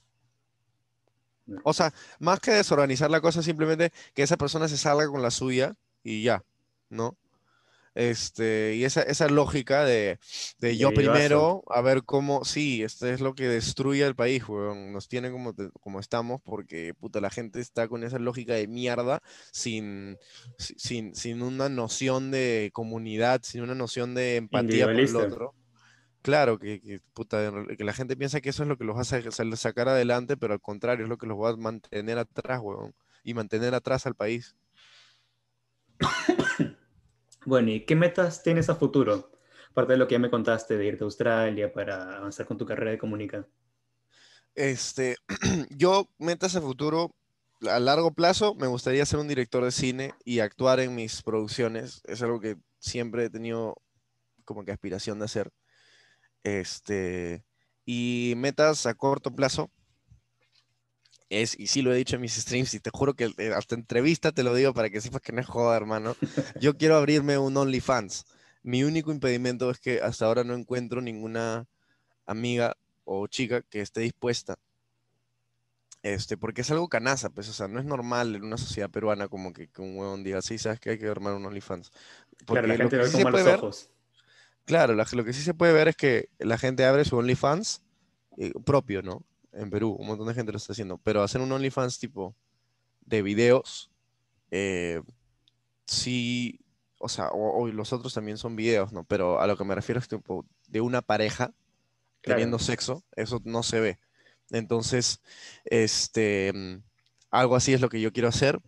O 1.63 1.73
sea, 1.73 1.93
más 2.19 2.39
que 2.39 2.51
desorganizar 2.51 3.11
la 3.11 3.21
cosa, 3.21 3.43
simplemente 3.43 3.91
que 4.13 4.23
esa 4.23 4.37
persona 4.37 4.67
se 4.67 4.77
salga 4.77 5.07
con 5.07 5.21
la 5.21 5.31
suya 5.31 5.75
y 6.03 6.23
ya, 6.23 6.43
¿no? 6.89 7.17
Este, 7.95 8.75
y 8.77 8.85
esa, 8.85 9.01
esa 9.03 9.27
lógica 9.29 9.85
de, 9.85 10.19
de 10.59 10.77
yo 10.77 10.93
primero, 10.93 11.63
a 11.69 11.81
ver 11.81 12.03
cómo, 12.05 12.45
sí, 12.45 12.83
esto 12.83 13.07
es 13.07 13.21
lo 13.21 13.35
que 13.35 13.47
destruye 13.49 14.05
al 14.05 14.15
país, 14.15 14.47
weón. 14.47 14.93
Nos 14.93 15.07
tiene 15.09 15.31
como, 15.31 15.53
como 15.81 15.99
estamos 15.99 16.41
porque, 16.43 16.93
puta, 16.95 17.21
la 17.21 17.29
gente 17.31 17.59
está 17.61 17.87
con 17.89 18.03
esa 18.03 18.19
lógica 18.19 18.53
de 18.55 18.67
mierda 18.67 19.21
sin, 19.51 20.19
si- 20.57 20.75
sin, 20.77 21.15
sin 21.15 21.41
una 21.43 21.69
noción 21.69 22.31
de 22.31 22.71
comunidad, 22.73 23.41
sin 23.43 23.61
una 23.63 23.75
noción 23.75 24.15
de 24.15 24.37
empatía 24.37 24.87
por 24.89 25.05
el 25.05 25.15
otro. 25.17 25.55
Claro, 26.21 26.59
que, 26.59 26.79
que, 26.81 26.99
puta, 27.13 27.51
que 27.77 27.83
la 27.83 27.93
gente 27.93 28.15
piensa 28.15 28.41
que 28.41 28.49
eso 28.49 28.63
es 28.63 28.69
lo 28.69 28.77
que 28.77 28.83
los 28.83 28.95
va 28.95 29.01
a 29.01 29.05
sa- 29.05 29.31
sa- 29.31 29.55
sacar 29.55 29.89
adelante, 29.89 30.37
pero 30.37 30.53
al 30.53 30.61
contrario, 30.61 31.05
es 31.05 31.09
lo 31.09 31.17
que 31.17 31.25
los 31.27 31.39
va 31.39 31.49
a 31.49 31.55
mantener 31.57 32.17
atrás, 32.19 32.59
weón. 32.61 32.93
Y 33.23 33.33
mantener 33.33 33.73
atrás 33.75 34.05
al 34.05 34.15
país. 34.15 34.55
Bueno, 37.45 37.71
¿y 37.71 37.85
qué 37.85 37.95
metas 37.95 38.43
tienes 38.43 38.69
a 38.69 38.75
futuro? 38.75 39.31
Aparte 39.71 39.93
de 39.93 39.97
lo 39.97 40.07
que 40.07 40.13
ya 40.13 40.19
me 40.19 40.29
contaste 40.29 40.77
de 40.77 40.85
irte 40.85 41.03
a 41.03 41.05
Australia 41.05 41.73
para 41.73 42.17
avanzar 42.17 42.45
con 42.45 42.57
tu 42.57 42.65
carrera 42.67 42.91
de 42.91 42.99
comunica. 42.99 43.47
Este, 44.53 45.15
yo, 45.71 46.07
metas 46.19 46.55
a 46.55 46.61
futuro, 46.61 47.15
a 47.67 47.79
largo 47.79 48.11
plazo, 48.13 48.53
me 48.55 48.67
gustaría 48.67 49.05
ser 49.05 49.19
un 49.19 49.27
director 49.27 49.63
de 49.63 49.71
cine 49.71 50.13
y 50.23 50.39
actuar 50.39 50.79
en 50.81 50.93
mis 50.93 51.23
producciones. 51.23 52.01
Es 52.05 52.21
algo 52.21 52.39
que 52.39 52.57
siempre 52.79 53.25
he 53.25 53.29
tenido 53.31 53.81
como 54.45 54.63
que 54.63 54.71
aspiración 54.71 55.17
de 55.19 55.25
hacer. 55.25 55.51
Este, 56.43 57.43
y 57.85 58.33
metas 58.37 58.85
a 58.85 58.93
corto 58.93 59.35
plazo 59.35 59.69
es, 61.29 61.57
y 61.57 61.67
sí 61.67 61.81
lo 61.81 61.93
he 61.93 61.97
dicho 61.97 62.15
en 62.15 62.21
mis 62.21 62.35
streams, 62.35 62.73
y 62.73 62.79
te 62.79 62.89
juro 62.93 63.13
que 63.13 63.31
eh, 63.37 63.53
hasta 63.55 63.75
entrevista 63.75 64.31
te 64.31 64.43
lo 64.43 64.53
digo 64.53 64.73
para 64.73 64.89
que 64.89 65.01
sepas 65.01 65.21
que 65.21 65.31
no 65.31 65.41
es 65.41 65.47
joda, 65.47 65.77
hermano. 65.77 66.15
Yo 66.61 66.77
quiero 66.77 66.97
abrirme 66.97 67.37
un 67.37 67.55
OnlyFans. 67.55 68.25
Mi 68.63 68.83
único 68.83 69.11
impedimento 69.11 69.71
es 69.71 69.79
que 69.79 70.01
hasta 70.01 70.25
ahora 70.25 70.43
no 70.43 70.53
encuentro 70.53 71.01
ninguna 71.01 71.67
amiga 72.25 72.75
o 73.05 73.27
chica 73.27 73.61
que 73.61 73.81
esté 73.81 74.01
dispuesta. 74.01 74.57
Este, 76.03 76.35
porque 76.35 76.61
es 76.61 76.71
algo 76.71 76.89
canaza, 76.89 77.29
pues, 77.29 77.47
o 77.47 77.53
sea, 77.53 77.67
no 77.67 77.79
es 77.79 77.85
normal 77.85 78.35
en 78.35 78.43
una 78.43 78.57
sociedad 78.57 78.89
peruana 78.89 79.27
como 79.27 79.53
que, 79.53 79.67
que 79.67 79.81
un 79.81 79.97
huevón 79.97 80.23
diga, 80.23 80.41
sí, 80.41 80.57
sabes 80.57 80.79
que 80.79 80.91
hay 80.91 80.97
que 80.97 81.07
armar 81.07 81.33
un 81.33 81.45
OnlyFans. 81.45 81.91
Claro, 81.91 82.45
Porque 82.45 82.67
la 82.67 82.73
lo 82.73 82.77
gente 82.77 82.89
que 82.89 82.97
lo 82.97 83.03
ve 83.03 83.09
sí 83.09 83.23
con 83.23 83.31
malos 83.31 83.47
ojos. 83.47 83.89
Claro, 84.71 84.95
la- 84.95 85.05
lo 85.11 85.25
que 85.25 85.33
sí 85.33 85.41
se 85.41 85.53
puede 85.53 85.73
ver 85.73 85.89
es 85.89 85.97
que 85.97 86.29
la 86.39 86.57
gente 86.57 86.85
abre 86.85 87.03
su 87.03 87.17
OnlyFans 87.17 87.81
eh, 88.37 88.53
propio, 88.65 89.01
¿no? 89.01 89.21
En 89.51 89.69
Perú, 89.69 89.97
un 89.99 90.07
montón 90.07 90.27
de 90.27 90.33
gente 90.33 90.53
lo 90.53 90.57
está 90.57 90.71
haciendo, 90.71 90.97
pero 90.99 91.23
hacer 91.23 91.41
un 91.41 91.51
OnlyFans 91.51 91.99
tipo 91.99 92.33
de 93.01 93.21
videos, 93.21 93.91
eh, 94.51 95.01
sí, 95.85 96.61
o 96.99 97.09
sea, 97.09 97.29
o 97.33 97.67
los 97.67 97.91
otros 97.91 98.13
también 98.13 98.37
son 98.37 98.55
videos, 98.55 98.93
¿no? 98.93 99.03
Pero 99.03 99.41
a 99.41 99.47
lo 99.47 99.57
que 99.57 99.65
me 99.65 99.75
refiero 99.75 99.99
es 99.99 100.07
tipo 100.07 100.45
de 100.69 100.79
una 100.81 101.01
pareja 101.01 101.53
Claro. 102.21 102.37
teniendo 102.37 102.59
sexo, 102.59 103.03
eso 103.17 103.41
no 103.43 103.63
se 103.63 103.81
ve. 103.81 103.99
Entonces, 104.51 105.21
este, 105.65 106.53
mm, 106.53 106.83
algo 107.31 107.55
así 107.57 107.73
es 107.73 107.81
lo 107.81 107.89
que 107.89 107.99
yo 108.01 108.13
quiero 108.13 108.29
hacer. 108.29 108.61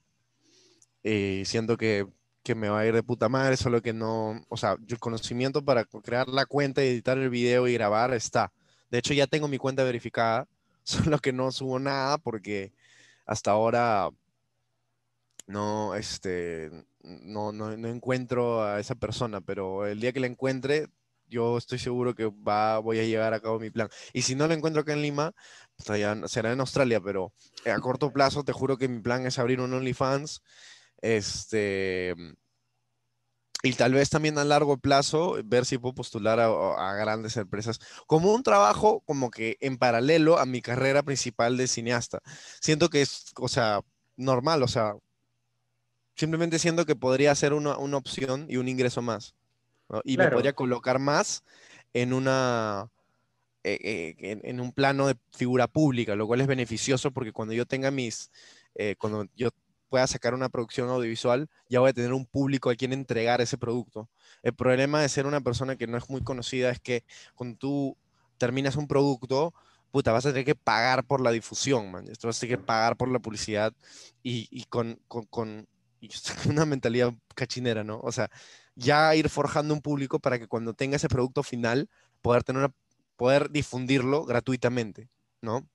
Eh, 1.04 1.44
siento 1.46 1.78
que, 1.78 2.08
que 2.44 2.56
me 2.56 2.70
va 2.70 2.80
a 2.82 2.86
ir 2.86 2.94
de 2.94 3.04
puta 3.04 3.30
madre, 3.30 3.58
solo 3.58 3.82
que 3.82 3.94
no, 3.94 4.46
o 4.50 4.58
sea, 4.58 4.78
el 4.88 5.00
conocimiento 5.00 5.64
para 5.64 5.86
crear 5.86 6.28
la 6.28 6.46
cuenta 6.46 6.84
editar 6.84 7.18
el 7.18 7.30
video 7.30 7.68
y 7.68 7.74
grabar 7.74 8.14
está. 8.14 8.52
De 8.92 9.00
hecho, 9.00 9.14
ya 9.14 9.28
tengo 9.28 9.48
mi 9.48 9.58
cuenta 9.58 9.84
verificada, 9.84 10.48
solo 10.84 11.20
que 11.20 11.34
no 11.34 11.52
subo 11.52 11.80
nada 11.80 12.18
porque 12.18 12.74
hasta 13.26 13.52
ahora 13.52 14.10
no, 15.48 15.96
este, 15.96 16.70
no, 17.02 17.52
no, 17.52 17.76
no 17.78 17.88
encuentro 17.88 18.64
a 18.64 18.80
esa 18.80 18.96
persona, 18.96 19.42
pero 19.42 19.86
el 19.86 20.00
día 20.00 20.14
que 20.14 20.20
la 20.20 20.28
encuentre, 20.28 20.88
yo 21.30 21.58
estoy 21.58 21.80
seguro 21.80 22.14
que 22.16 22.26
va, 22.26 22.80
voy 22.80 23.00
a 23.00 23.06
llevar 23.06 23.34
a 23.34 23.40
cabo 23.40 23.60
mi 23.60 23.70
plan. 23.70 23.90
Y 24.14 24.22
si 24.24 24.36
no 24.36 24.48
lo 24.48 24.54
encuentro 24.54 24.82
acá 24.82 24.94
en 24.94 25.02
Lima, 25.02 25.34
pues 25.76 25.88
será 26.32 26.52
en 26.52 26.60
Australia, 26.60 27.02
pero 27.02 27.34
a 27.66 27.80
corto 27.80 28.12
plazo 28.12 28.44
te 28.44 28.54
juro 28.54 28.78
que 28.78 28.88
mi 28.88 29.02
plan 29.02 29.26
es 29.26 29.40
abrir 29.40 29.60
un 29.60 29.74
OnlyFans. 29.74 30.44
Este, 31.04 32.16
y 33.62 33.74
tal 33.74 33.94
vez 33.94 34.10
también 34.10 34.38
a 34.38 34.46
largo 34.46 34.78
plazo 34.78 35.36
ver 35.44 35.66
si 35.66 35.78
puedo 35.78 35.94
postular 35.96 36.40
a, 36.40 36.46
a 36.46 36.96
grandes 36.96 37.36
empresas 37.36 37.82
como 38.08 38.34
un 38.34 38.42
trabajo 38.42 39.02
como 39.02 39.30
que 39.30 39.58
en 39.60 39.78
paralelo 39.78 40.40
a 40.40 40.46
mi 40.46 40.62
carrera 40.62 41.04
principal 41.04 41.58
de 41.58 41.68
cineasta. 41.68 42.22
Siento 42.62 42.90
que 42.90 43.02
es, 43.02 43.34
o 43.38 43.50
sea, 43.50 43.82
normal, 44.16 44.64
o 44.64 44.68
sea, 44.70 44.96
simplemente 46.16 46.58
siento 46.58 46.86
que 46.86 46.96
podría 46.96 47.36
ser 47.36 47.52
una, 47.52 47.78
una 47.78 47.98
opción 47.98 48.46
y 48.48 48.56
un 48.56 48.70
ingreso 48.70 49.02
más. 49.02 49.36
¿no? 49.90 50.00
Y 50.06 50.16
me 50.16 50.30
podría 50.30 50.54
colocar 50.54 51.00
más 51.00 51.44
en 51.94 52.14
una 52.14 52.90
eh, 53.66 53.78
eh, 53.82 54.16
en, 54.20 54.40
en 54.46 54.62
un 54.62 54.72
plano 54.72 55.08
de 55.08 55.18
figura 55.34 55.68
pública, 55.68 56.16
lo 56.16 56.28
cual 56.28 56.40
es 56.40 56.48
beneficioso 56.48 57.12
porque 57.12 57.34
cuando 57.34 57.54
yo 57.54 57.66
tenga 57.66 57.92
mis, 57.92 58.32
eh, 58.76 58.96
cuando 58.98 59.28
yo 59.36 59.50
pueda 59.94 60.08
sacar 60.08 60.34
una 60.34 60.50
producción 60.50 60.90
audiovisual, 60.90 61.48
ya 61.70 61.80
voy 61.80 61.92
a 61.92 61.94
tener 61.94 62.14
un 62.14 62.26
público 62.26 62.72
a 62.72 62.76
quien 62.76 62.94
entregar 62.94 63.42
ese 63.42 63.60
producto. 63.60 64.10
El 64.42 64.56
problema 64.56 65.00
de 65.00 65.08
ser 65.08 65.28
una 65.28 65.40
persona 65.40 65.76
que 65.76 65.86
no 65.86 66.00
es 66.00 66.10
muy 66.10 66.24
conocida 66.24 66.72
es 66.72 66.80
que 66.80 67.04
cuando 67.36 67.60
tú 67.60 67.98
terminas 68.40 68.76
un 68.76 68.88
producto, 68.88 69.54
puta, 69.92 70.12
vas 70.12 70.26
a 70.26 70.32
tener 70.32 70.46
que 70.46 70.56
pagar 70.56 71.06
por 71.06 71.22
la 71.22 71.30
difusión, 71.30 71.92
man. 71.92 72.08
Esto 72.08 72.28
vas 72.28 72.38
a 72.38 72.40
tener 72.40 72.58
que 72.58 72.66
pagar 72.66 72.98
por 72.98 73.08
la 73.08 73.20
publicidad 73.20 73.72
y, 74.24 74.64
con, 74.64 75.00
con, 75.08 75.68
una 76.50 76.66
mentalidad 76.66 77.14
cachinera, 77.36 77.84
¿no? 77.84 78.00
O 78.00 78.12
sea, 78.12 78.32
ya 78.74 79.14
ir 79.14 79.30
forjando 79.30 79.76
un 79.76 79.82
público 79.84 80.18
para 80.18 80.40
que 80.40 80.48
cuando 80.48 80.74
tenga 80.74 80.96
ese 80.96 81.08
producto 81.08 81.44
final, 81.44 81.88
poder, 82.24 82.44
tener 82.44 82.72
poder 83.16 83.52
difundirlo 83.52 84.26
gratuitamente, 84.26 85.08
¿no? 85.40 85.68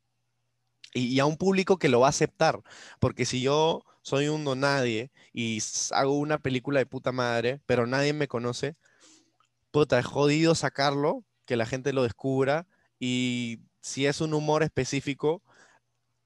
Y, 0.93 1.21
a 1.21 1.27
un 1.27 1.37
público 1.37 1.79
que 1.79 1.89
lo 1.89 2.01
va 2.01 2.09
a 2.09 2.11
aceptar, 2.11 2.61
porque 2.99 3.25
si 3.25 3.43
yo 3.43 3.85
soy 4.09 4.29
un 4.29 4.45
nadie 4.59 5.11
y 5.35 5.59
hago 5.93 6.19
una 6.19 6.39
película 6.39 6.79
de 6.81 6.87
puta 6.87 7.13
madre, 7.13 7.61
pero 7.67 7.87
nadie 7.87 8.15
me 8.15 8.27
conoce, 8.27 8.77
puta, 9.71 9.99
es 9.99 10.07
jodido 10.07 10.55
sacarlo, 10.55 11.25
que 11.45 11.57
la 11.57 11.67
gente 11.67 11.93
lo 11.93 12.03
descubra 12.05 12.67
y 12.99 13.61
si 13.83 14.07
es 14.07 14.21
un 14.21 14.33
humor 14.35 14.63
específico 14.63 15.43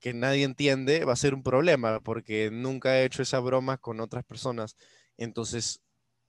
que 0.01 0.14
nadie 0.14 0.45
entiende, 0.45 1.05
va 1.05 1.12
a 1.14 1.16
ser 1.16 1.35
un 1.35 1.42
problema, 1.42 2.01
porque 2.01 2.51
nunca 2.53 2.99
he 2.99 3.05
hecho 3.05 3.23
esa 3.23 3.40
broma 3.40 3.79
con 3.79 4.01
otras 4.01 4.25
personas. 4.25 4.77
Entonces, 5.16 5.81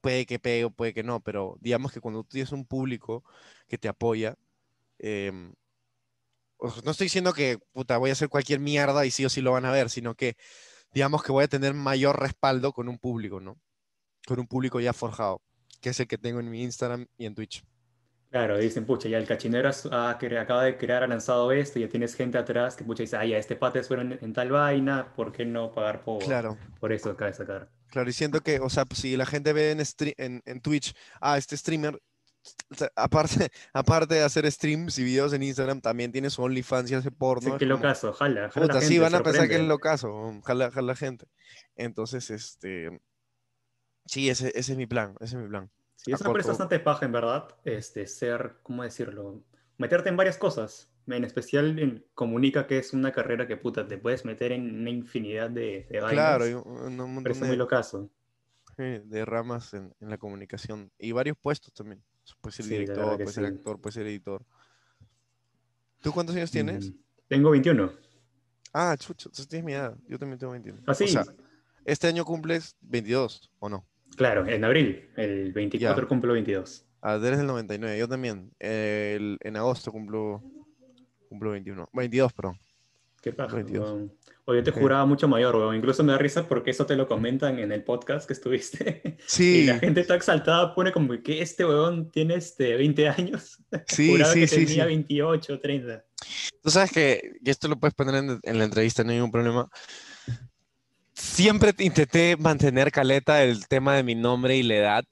puede 0.02 0.26
que 0.26 0.40
pegue 0.40 0.66
o 0.66 0.72
puede 0.72 0.94
que 0.94 1.04
no, 1.04 1.22
pero 1.22 1.58
digamos 1.62 1.92
que 1.92 2.02
cuando 2.02 2.24
tú 2.24 2.30
tienes 2.30 2.52
un 2.52 2.66
público 2.66 3.24
que 3.68 3.78
te 3.78 3.88
apoya, 3.88 4.36
em, 5.00 5.54
no 6.84 6.92
estoy 6.92 7.06
diciendo 7.06 7.34
que 7.34 7.60
puta, 7.74 7.98
voy 7.98 8.10
a 8.10 8.14
hacer 8.14 8.30
cualquier 8.30 8.60
mierda 8.60 9.06
y 9.06 9.12
sí 9.12 9.26
o 9.26 9.30
sí 9.30 9.42
lo 9.42 9.52
van 9.52 9.66
a 9.66 9.72
ver, 9.72 9.90
sino 9.90 10.16
que 10.16 10.38
digamos 10.94 11.24
que 11.24 11.32
voy 11.32 11.44
a 11.44 11.48
tener 11.48 11.74
mayor 11.74 12.20
respaldo 12.20 12.72
con 12.72 12.88
un 12.88 12.98
público, 12.98 13.40
¿no? 13.40 13.58
Con 14.26 14.40
un 14.40 14.48
público 14.48 14.80
ya 14.80 14.94
forjado, 14.94 15.42
que 15.82 15.90
es 15.90 16.00
el 16.00 16.08
que 16.08 16.18
tengo 16.18 16.40
en 16.40 16.50
mi 16.50 16.64
Instagram 16.64 17.08
y 17.18 17.26
en 17.26 17.36
Twitch. 17.36 17.64
Claro, 18.34 18.58
dicen, 18.58 18.86
pucha, 18.86 19.08
ya 19.10 19.20
el 19.20 19.28
cachinero 19.28 19.70
acaba 19.70 20.64
de 20.64 20.76
crear, 20.76 21.04
ha 21.04 21.08
lanzado 21.08 21.52
esto, 21.52 21.80
ya 21.80 21.88
tienes 21.88 22.16
gente 22.16 22.40
atrás 22.40 22.76
que 22.76 22.84
pucha 22.84 23.04
dice, 23.04 23.16
ah, 23.16 23.24
ya 23.24 23.38
este 23.38 23.56
pate 23.56 23.84
fueron 23.84 24.18
en, 24.20 24.34
tal 24.34 24.50
vaina, 24.50 25.14
¿por 25.14 25.32
qué 25.32 25.46
no 25.46 25.72
pagar 25.72 26.02
por, 26.04 26.24
claro. 26.24 26.58
por 26.80 26.92
eso 26.92 27.12
acaba 27.12 27.30
de 27.30 27.38
sacar? 27.38 27.70
Claro, 27.90 28.10
y 28.10 28.14
siento 28.14 28.42
que, 28.42 28.60
o 28.60 28.72
sea, 28.72 28.86
pues, 28.86 29.02
si 29.02 29.16
la 29.16 29.28
gente 29.28 29.54
ve 29.54 29.70
en, 30.18 30.42
en, 30.46 30.62
Twitch, 30.62 30.96
ah, 31.22 31.38
este 31.38 31.56
streamer, 31.56 32.02
aparte, 32.96 33.52
aparte 33.74 34.16
de 34.16 34.24
hacer 34.24 34.50
streams 34.52 34.98
y 35.00 35.04
videos 35.04 35.34
en 35.34 35.44
Instagram, 35.44 35.82
también 35.82 36.12
tiene 36.12 36.30
su 36.30 36.42
OnlyFans 36.42 36.92
y 36.92 36.96
hace 36.96 37.12
porno. 37.12 37.52
Sí, 37.52 37.58
qué 37.60 37.66
locazo, 37.66 38.14
jala, 38.14 38.50
jala 38.50 38.68
puta, 38.68 38.82
sí, 38.82 39.00
van 39.00 39.16
a 39.16 39.24
pensar 39.24 39.48
que 39.48 39.56
es 39.56 39.62
locazo, 39.62 40.42
jala, 40.44 40.72
jala 40.72 40.96
gente. 40.96 41.28
Entonces, 41.76 42.30
este, 42.30 43.02
sí, 44.06 44.30
ese, 44.30 44.52
ese 44.56 44.74
es 44.74 44.78
mi 44.78 44.86
plan, 44.86 45.16
ese 45.20 45.38
es 45.38 45.44
mi 45.44 45.50
plan. 45.50 45.70
Sí, 45.96 46.12
eso 46.12 46.26
me 46.26 46.32
parece 46.32 46.50
bastante 46.50 46.80
paja, 46.80 47.06
en 47.06 47.12
verdad, 47.12 47.48
este, 47.64 48.08
ser, 48.08 48.58
¿cómo 48.64 48.84
decirlo? 48.84 49.44
Meterte 49.78 50.10
en 50.10 50.18
varias 50.18 50.38
cosas. 50.38 50.90
En 51.06 51.26
especial 51.26 51.80
en 51.80 52.06
comunica 52.14 52.66
que 52.66 52.78
es 52.78 52.94
una 52.94 53.12
carrera 53.12 53.46
que 53.46 53.58
puta, 53.58 53.86
te 53.86 53.98
puedes 53.98 54.24
meter 54.24 54.54
en 54.54 54.80
una 54.80 54.90
infinidad 54.90 55.50
de, 55.50 55.86
de 55.90 56.00
Claro, 56.00 56.46
un, 56.64 57.00
un 57.00 57.16
montón 57.16 57.34
de, 57.34 57.48
muy 57.48 57.58
locazo. 57.58 58.10
de 58.78 59.26
ramas 59.26 59.74
en, 59.74 59.94
en, 60.00 60.10
la 60.10 60.18
comunicación. 60.18 60.92
Y 60.98 61.12
varios 61.12 61.38
puestos 61.38 61.74
también. 61.74 62.02
Puedes 62.42 62.56
ser 62.56 62.66
director, 62.66 63.16
puedes 63.16 63.34
ser 63.34 63.46
actor, 63.46 63.82
puedes 63.82 63.96
ser 63.96 64.08
editor. 64.08 64.46
¿Tú 66.02 66.12
cuántos 66.12 66.36
años 66.36 66.52
tienes? 66.52 66.90
Mm, 66.90 66.96
tengo 67.28 67.52
21. 67.52 67.94
Ah, 68.74 68.96
chucho, 68.98 69.30
entonces 69.30 69.48
tienes 69.48 69.66
mi 69.66 69.74
edad. 69.74 69.96
Yo 70.08 70.18
también 70.18 70.40
tengo 70.40 70.52
21. 70.52 70.82
¿Ah, 70.86 70.94
sí? 70.94 71.06
O 71.06 71.08
sea, 71.08 71.24
¿este 71.86 72.08
año 72.08 72.26
cumples 72.26 72.76
22 72.82 73.52
o 73.60 73.70
no? 73.70 73.86
Claro, 74.16 74.46
en 74.48 74.64
abril, 74.64 75.10
el 75.16 75.54
24 75.54 76.08
cumplo 76.08 76.34
22. 76.34 76.86
Ah, 77.02 77.16
eres 77.16 77.38
del 77.38 77.48
99, 77.48 77.98
yo 77.98 78.08
también. 78.08 78.52
en 78.60 79.58
agosto 79.58 79.92
cumplo, 79.92 80.42
cumplo 81.30 81.52
21. 81.52 81.90
22, 81.94 82.34
perdón. 82.34 82.60
Qué 83.22 83.32
paja, 83.34 83.58
Oye, 84.46 84.60
yo 84.60 84.64
te 84.64 84.72
juraba 84.72 85.06
mucho 85.06 85.28
mayor, 85.28 85.56
weón. 85.56 85.76
Incluso 85.76 86.04
me 86.04 86.12
da 86.12 86.18
risa 86.18 86.48
porque 86.48 86.72
eso 86.72 86.86
te 86.86 86.96
lo 86.96 87.08
comentan 87.08 87.60
en 87.60 87.72
el 87.72 87.84
podcast 87.84 88.28
que 88.28 88.34
estuviste. 88.34 89.18
Sí. 89.26 89.62
Y 89.62 89.66
la 89.66 89.80
gente 89.80 90.02
está 90.02 90.16
exaltada, 90.16 90.76
pone 90.76 90.92
como 90.92 91.14
que 91.22 91.42
este 91.42 91.66
weón 91.66 92.12
tiene 92.12 92.36
este 92.36 92.76
20 92.76 93.10
años. 93.10 93.60
Sí, 93.88 94.18
sí, 94.26 94.40
que 94.42 94.48
sí. 94.48 94.66
Tenía 94.66 94.86
28, 94.86 95.60
30. 95.60 96.06
Tú 96.62 96.70
sabes 96.70 96.92
que, 96.92 97.34
y 97.44 97.50
esto 97.50 97.68
lo 97.68 97.80
puedes 97.80 97.94
poner 97.94 98.16
en, 98.16 98.40
en 98.42 98.58
la 98.58 98.66
entrevista, 98.66 99.04
no 99.04 99.12
hay 99.12 99.18
ningún 99.18 99.32
problema 99.32 99.70
siempre 101.14 101.74
intenté 101.80 102.36
mantener 102.38 102.92
caleta 102.92 103.44
el 103.44 103.68
tema 103.68 103.96
de 103.96 104.04
mi 104.04 104.16
nombre 104.16 104.58
y 104.58 104.64
la 104.64 104.76
edad, 104.76 105.06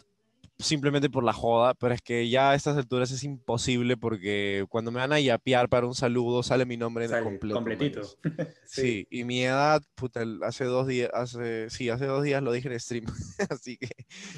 simplemente 0.61 1.09
por 1.09 1.23
la 1.23 1.33
joda, 1.33 1.73
pero 1.73 1.93
es 1.93 2.01
que 2.01 2.29
ya 2.29 2.51
a 2.51 2.55
estas 2.55 2.77
alturas 2.77 3.11
es 3.11 3.23
imposible 3.23 3.97
porque 3.97 4.65
cuando 4.69 4.91
me 4.91 4.99
van 4.99 5.13
a 5.13 5.19
yapear 5.19 5.69
para 5.69 5.87
un 5.87 5.95
saludo 5.95 6.43
sale 6.43 6.65
mi 6.65 6.77
nombre 6.77 7.05
en 7.05 7.23
completo. 7.23 7.55
Completito. 7.55 8.01
sí. 8.65 9.07
y 9.09 9.23
mi 9.23 9.43
edad, 9.43 9.81
puta, 9.95 10.23
hace 10.43 10.65
dos 10.65 10.87
días, 10.87 11.09
hace, 11.13 11.69
sí, 11.69 11.89
hace 11.89 12.05
dos 12.05 12.23
días 12.23 12.41
lo 12.41 12.51
dije 12.51 12.71
en 12.71 12.79
stream, 12.79 13.05
así 13.49 13.77
que 13.77 13.89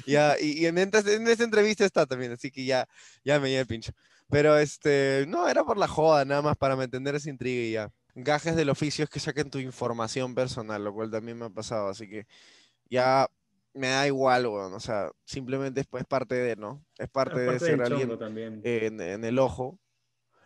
ya, 0.06 0.36
y, 0.40 0.66
en, 0.66 0.78
esta, 0.78 1.00
en, 1.00 1.28
esta, 1.28 1.44
entrevista 1.44 1.84
está 1.84 2.06
también, 2.06 2.32
así 2.32 2.50
que 2.50 2.64
ya, 2.64 2.86
ya 3.24 3.38
me 3.38 3.48
llevé 3.48 3.60
el 3.60 3.66
pincho. 3.66 3.92
Pero 4.30 4.58
este, 4.58 5.26
no, 5.28 5.48
era 5.48 5.64
por 5.64 5.76
la 5.76 5.86
joda, 5.86 6.24
nada 6.24 6.42
más 6.42 6.56
para 6.56 6.76
mantener 6.76 7.14
esa 7.14 7.30
intriga 7.30 7.62
y 7.62 7.72
ya 7.72 7.92
gajes 8.14 8.56
del 8.56 8.70
oficio 8.70 9.04
es 9.04 9.10
que 9.10 9.20
saquen 9.20 9.50
tu 9.50 9.58
información 9.58 10.34
personal, 10.34 10.82
lo 10.82 10.92
cual 10.92 11.10
también 11.10 11.38
me 11.38 11.46
ha 11.46 11.50
pasado, 11.50 11.88
así 11.88 12.08
que 12.08 12.26
ya 12.88 13.28
me 13.74 13.88
da 13.88 14.06
igual, 14.06 14.46
bueno, 14.46 14.76
o 14.76 14.80
sea, 14.80 15.10
simplemente 15.24 15.80
es 15.80 16.06
parte 16.06 16.34
de, 16.36 16.56
¿no? 16.56 16.84
Es 16.96 17.10
parte, 17.10 17.40
de 17.40 17.58
ser 17.58 17.82
alguien 17.82 18.18
en, 18.64 19.24
el 19.24 19.38
ojo. 19.38 19.78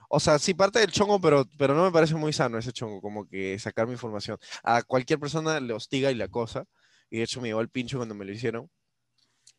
O 0.09 0.19
sea, 0.19 0.39
sí, 0.39 0.55
parte 0.55 0.79
del 0.79 0.91
chongo, 0.91 1.21
pero, 1.21 1.45
pero 1.59 1.75
no 1.75 1.85
me 1.85 1.93
parece 1.93 2.15
muy 2.15 2.33
sano 2.33 2.57
ese 2.57 2.73
chongo, 2.73 3.03
como 3.03 3.29
que 3.29 3.59
sacar 3.59 3.87
mi 3.87 3.93
información. 3.93 4.39
A 4.63 4.83
cualquier 4.83 5.21
persona 5.21 5.61
le 5.61 5.75
hostiga 5.75 6.11
y 6.11 6.15
le 6.15 6.25
acosa, 6.25 6.65
y 7.11 7.19
de 7.19 7.25
hecho 7.25 7.41
me 7.43 7.49
llevó 7.49 7.61
el 7.61 7.69
pincho 7.69 7.99
cuando 7.99 8.15
me 8.15 8.25
lo 8.25 8.33
hicieron. 8.33 8.71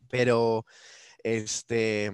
Pero, 0.10 0.66
este, 1.24 2.12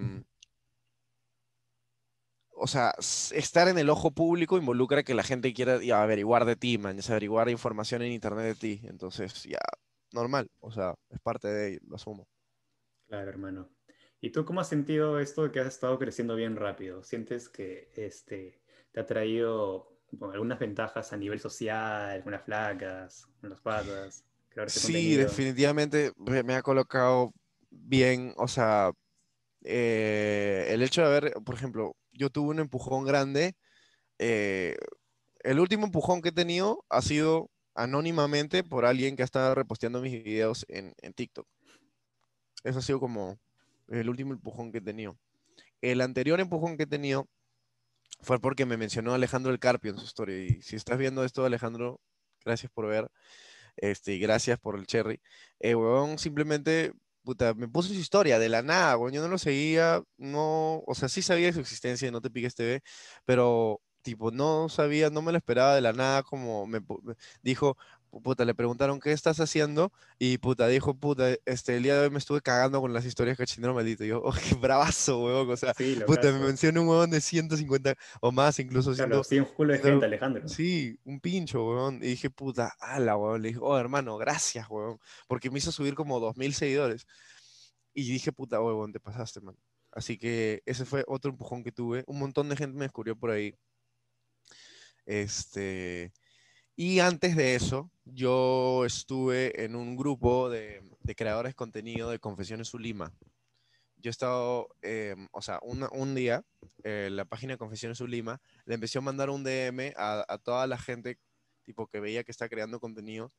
o 2.57 2.67
sea, 2.67 2.93
estar 2.99 3.69
en 3.69 3.77
el 3.77 3.89
ojo 3.89 4.11
público 4.11 4.57
involucra 4.57 5.03
que 5.03 5.13
la 5.13 5.23
gente 5.23 5.53
quiera 5.53 5.79
averiguar 6.01 6.43
de 6.43 6.57
ti, 6.57 6.77
man, 6.77 6.99
es 6.99 7.09
averiguar 7.09 7.49
información 7.49 8.01
en 8.01 8.11
internet 8.11 8.45
de 8.45 8.55
ti. 8.55 8.81
Entonces, 8.85 9.43
ya, 9.43 9.59
normal, 10.15 10.49
o 10.61 10.71
sea, 10.71 10.95
es 11.09 11.19
parte 11.19 11.47
de 11.47 11.69
ello, 11.69 11.79
lo 11.87 11.95
asumo. 11.97 12.27
Claro, 13.07 13.29
hermano. 13.29 13.69
¿Y 14.21 14.31
tú 14.31 14.43
cómo 14.45 14.61
has 14.61 14.69
sentido 14.69 15.19
esto 15.19 15.43
de 15.43 15.51
que 15.51 15.59
has 15.59 15.67
estado 15.67 15.99
creciendo 15.99 16.35
bien 16.35 16.55
rápido? 16.55 17.03
¿Sientes 17.03 17.49
que 17.49 17.91
este, 17.95 18.59
te 18.91 18.99
ha 18.99 19.05
traído 19.05 19.99
algunas 20.33 20.57
ventajas 20.57 21.13
a 21.13 21.17
nivel 21.17 21.39
social, 21.39 22.23
unas 22.25 22.43
flacas, 22.43 23.27
unas 23.43 23.61
patas? 23.61 24.25
Sí, 24.65 25.15
definitivamente 25.15 26.13
me 26.15 26.55
ha 26.55 26.61
colocado 26.61 27.33
bien, 27.69 28.33
o 28.37 28.47
sea, 28.47 28.91
eh, 29.63 30.67
el 30.69 30.81
hecho 30.81 31.01
de 31.01 31.07
haber, 31.07 31.33
por 31.43 31.55
ejemplo, 31.55 31.95
yo 32.13 32.29
tuve 32.29 32.49
un 32.51 32.59
empujón 32.59 33.03
grande. 33.03 33.55
Eh, 34.17 34.77
el 35.43 35.59
último 35.59 35.85
empujón 35.85 36.21
que 36.21 36.29
he 36.29 36.31
tenido 36.31 36.85
ha 36.89 37.01
sido 37.01 37.49
anónimamente 37.75 38.63
por 38.63 38.85
alguien 38.85 39.15
que 39.15 39.21
ha 39.21 39.25
estado 39.25 39.53
reposteando 39.53 40.01
mis 40.01 40.23
videos 40.23 40.65
en, 40.69 40.93
TikTok. 41.13 41.47
Eso 42.63 42.79
ha 42.79 42.81
sido 42.81 42.99
como 42.99 43.37
el 43.89 44.09
último 44.09 44.33
empujón 44.33 44.71
que 44.71 44.79
he 44.79 44.81
tenido. 44.81 45.17
El 45.81 46.01
anterior 46.01 46.39
empujón 46.39 46.77
que 46.77 46.83
he 46.83 46.87
tenido 46.87 47.27
fue 48.21 48.39
porque 48.39 48.65
me 48.65 48.77
mencionó 48.77 49.13
Alejandro 49.13 49.51
El 49.51 49.59
Carpio 49.59 49.91
en 49.91 49.97
su 49.99 50.05
historia. 50.05 50.37
Y 50.37 50.61
si 50.61 50.75
estás 50.75 50.97
viendo 50.97 51.23
esto, 51.23 51.45
Alejandro, 51.45 51.99
gracias 52.43 52.71
por 52.71 52.87
ver. 52.87 53.09
Este, 53.77 54.17
gracias 54.17 54.57
por 54.57 54.79
el 54.79 54.87
cherry. 54.87 55.21
Eh, 55.59 55.75
simplemente 56.17 56.93
puta, 57.25 57.53
me 57.55 57.67
puso 57.67 57.89
su 57.89 57.95
historia 57.95 58.39
de 58.39 58.49
la 58.49 58.61
nada, 58.61 58.95
bueno, 58.95 59.15
yo 59.15 59.21
no 59.21 59.27
lo 59.27 59.37
seguía, 59.37 60.01
no, 60.17 60.83
o 60.85 60.95
sea, 60.95 61.09
sí 61.09 61.21
sabía 61.21 61.47
de 61.47 61.53
su 61.53 61.59
existencia 61.59 62.09
No 62.11 62.21
Te 62.21 62.29
Piques 62.29 62.55
TV, 62.55 62.81
pero 63.25 63.81
tipo, 64.05 64.29
no 64.29 64.69
sabía, 64.69 65.09
no 65.09 65.23
me 65.23 65.31
lo 65.31 65.37
esperaba 65.39 65.73
de 65.73 65.81
la 65.81 65.91
nada, 65.91 66.21
como 66.21 66.67
me 66.67 66.79
dijo, 67.41 67.75
puta, 68.21 68.45
le 68.45 68.53
preguntaron, 68.53 68.99
¿qué 68.99 69.11
estás 69.11 69.39
haciendo? 69.39 69.91
Y 70.19 70.37
puta, 70.37 70.67
dijo, 70.67 70.93
puta, 70.93 71.35
este, 71.45 71.75
el 71.75 71.83
día 71.83 71.95
de 71.95 72.01
hoy 72.01 72.09
me 72.11 72.19
estuve 72.19 72.39
cagando 72.39 72.79
con 72.79 72.93
las 72.93 73.03
historias 73.03 73.35
cachinero 73.35 73.73
maldito. 73.73 74.03
Y 74.03 74.09
yo, 74.09 74.21
oh, 74.23 74.31
qué 74.31 74.55
bravazo, 74.55 75.23
weón. 75.23 75.49
O 75.49 75.57
sea, 75.57 75.73
puta, 76.05 76.31
me 76.31 76.39
menciona 76.39 76.79
un 76.81 76.87
huevón 76.87 77.09
de 77.09 77.19
150 77.19 77.95
o 78.21 78.31
más, 78.31 78.59
incluso. 78.59 78.93
Sí, 78.93 79.39
un 79.39 79.45
culo 79.45 79.73
de 79.73 79.79
gente, 79.79 80.05
Alejandro. 80.05 80.47
Sí, 80.47 80.99
un 81.03 81.19
pincho, 81.19 81.67
weón. 81.67 81.95
Y 81.95 82.07
dije, 82.09 82.29
puta, 82.29 82.73
ala, 82.79 83.17
weón. 83.17 83.41
Le 83.41 83.49
dije, 83.49 83.59
oh, 83.61 83.77
hermano, 83.77 84.17
gracias, 84.17 84.69
weón. 84.69 84.99
Porque 85.27 85.49
me 85.49 85.57
hizo 85.57 85.71
subir 85.71 85.95
como 85.95 86.19
2000 86.19 86.53
seguidores. 86.53 87.07
Y 87.93 88.11
dije, 88.11 88.31
puta, 88.31 88.61
weón, 88.61 88.93
te 88.93 88.99
pasaste, 88.99 89.41
man. 89.41 89.57
Así 89.91 90.17
que 90.17 90.61
ese 90.65 90.85
fue 90.85 91.03
otro 91.07 91.31
empujón 91.31 91.63
que 91.63 91.71
tuve. 91.71 92.03
Un 92.07 92.19
montón 92.19 92.49
de 92.49 92.55
gente 92.55 92.77
me 92.77 92.85
descubrió 92.85 93.15
por 93.17 93.31
ahí. 93.31 93.55
Este. 95.05 96.13
Y 96.75 96.99
antes 96.99 97.35
de 97.35 97.55
eso, 97.55 97.91
yo 98.05 98.85
estuve 98.85 99.63
en 99.65 99.75
un 99.75 99.95
grupo 99.95 100.49
de, 100.49 100.81
de 101.01 101.15
creadores 101.15 101.51
de 101.51 101.55
contenido 101.55 102.09
de 102.09 102.19
Confesiones 102.19 102.73
Ulima. 102.73 103.13
Yo 103.97 104.09
he 104.09 104.11
estado, 104.11 104.69
em, 104.81 105.27
o 105.31 105.41
sea, 105.41 105.59
una- 105.63 105.89
un 105.91 106.15
día, 106.15 106.43
eh, 106.83 107.09
la 107.11 107.25
página 107.25 107.53
de 107.53 107.57
Confesiones 107.57 108.01
Ulima 108.01 108.41
le 108.65 108.75
empezó 108.75 108.99
a 108.99 109.01
mandar 109.03 109.29
un 109.29 109.43
DM 109.43 109.93
a, 109.97 110.25
a 110.27 110.37
toda 110.37 110.67
la 110.67 110.77
gente, 110.77 111.17
tipo, 111.63 111.87
que 111.87 111.99
veía 111.99 112.23
que 112.23 112.31
está 112.31 112.49
creando 112.49 112.79
contenido 112.79 113.31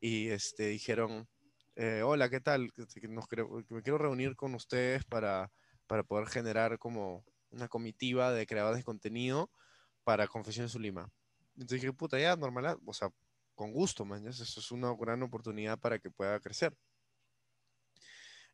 y 0.00 0.28
este, 0.28 0.68
dijeron, 0.68 1.28
eh, 1.76 2.02
hola, 2.04 2.28
¿qué 2.30 2.40
tal? 2.40 2.72
Nos 2.76 3.26
me 3.70 3.82
quiero 3.82 3.98
reunir 3.98 4.36
con 4.36 4.54
ustedes 4.54 5.04
para, 5.04 5.52
para 5.86 6.02
poder 6.02 6.28
generar 6.28 6.78
como 6.78 7.24
una 7.50 7.68
comitiva 7.68 8.32
de 8.32 8.46
creadores 8.46 8.78
de 8.78 8.84
contenido 8.84 9.50
para 10.10 10.26
Confesiones 10.26 10.74
Ulima. 10.74 11.08
Entonces 11.54 11.80
dije, 11.80 11.92
puta, 11.92 12.18
ya, 12.18 12.34
normal, 12.34 12.66
ah, 12.66 12.76
o 12.84 12.92
sea, 12.92 13.12
con 13.54 13.72
gusto, 13.72 14.04
man, 14.04 14.24
ya, 14.24 14.30
eso 14.30 14.42
es 14.42 14.72
una 14.72 14.92
gran 14.98 15.22
oportunidad 15.22 15.78
para 15.78 16.00
que 16.00 16.10
pueda 16.10 16.40
crecer. 16.40 16.76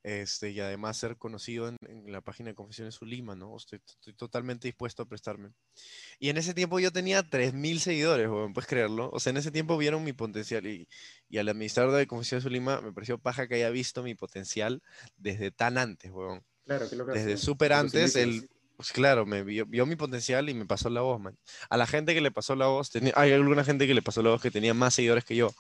Este, 0.02 0.50
y 0.50 0.60
además 0.60 0.98
ser 0.98 1.16
conocido 1.16 1.68
en, 1.68 1.78
en 1.88 2.12
la 2.12 2.20
página 2.20 2.50
de 2.50 2.54
Confesiones 2.54 3.00
Ulima, 3.00 3.34
¿no? 3.34 3.56
Estoy, 3.56 3.80
estoy 3.86 4.12
totalmente 4.12 4.68
dispuesto 4.68 5.02
a 5.02 5.08
prestarme. 5.08 5.48
Y 6.18 6.28
en 6.28 6.36
ese 6.36 6.52
tiempo 6.52 6.78
yo 6.78 6.92
tenía 6.92 7.22
3.000 7.22 7.78
seguidores, 7.78 8.28
weón, 8.28 8.52
puedes 8.52 8.68
creerlo. 8.68 9.08
O 9.14 9.18
sea, 9.18 9.30
en 9.30 9.38
ese 9.38 9.50
tiempo 9.50 9.78
vieron 9.78 10.04
mi 10.04 10.12
potencial 10.12 10.66
y, 10.66 10.86
y 11.30 11.38
al 11.38 11.48
administrador 11.48 11.94
de 11.94 12.06
Confesiones 12.06 12.44
Ulima 12.44 12.82
me 12.82 12.92
pareció 12.92 13.16
paja 13.16 13.48
que 13.48 13.54
haya 13.54 13.70
visto 13.70 14.02
mi 14.02 14.14
potencial 14.14 14.82
desde 15.16 15.50
tan 15.52 15.78
antes, 15.78 16.10
weón. 16.12 16.44
Claro, 16.66 16.90
que 16.90 16.96
lo 16.96 17.06
que 17.06 17.12
Desde 17.12 17.38
súper 17.38 17.72
antes, 17.72 18.14
inicios. 18.14 18.55
Pues 18.76 18.92
claro, 18.92 19.26
me 19.26 19.42
vio, 19.42 19.66
vio 19.66 19.86
mi 19.86 19.96
potencial 19.96 20.48
y 20.48 20.54
me 20.54 20.66
pasó 20.66 20.90
la 20.90 21.00
voz, 21.00 21.20
man. 21.20 21.36
A 21.70 21.76
la 21.76 21.86
gente 21.86 22.14
que 22.14 22.20
le 22.20 22.30
pasó 22.30 22.54
la 22.54 22.66
voz, 22.66 22.90
tenía, 22.90 23.12
hay 23.16 23.32
alguna 23.32 23.64
gente 23.64 23.86
que 23.86 23.94
le 23.94 24.02
pasó 24.02 24.22
la 24.22 24.30
voz 24.30 24.42
que 24.42 24.50
tenía 24.50 24.74
más 24.74 24.94
seguidores 24.94 25.24
que 25.24 25.36
yo. 25.36 25.50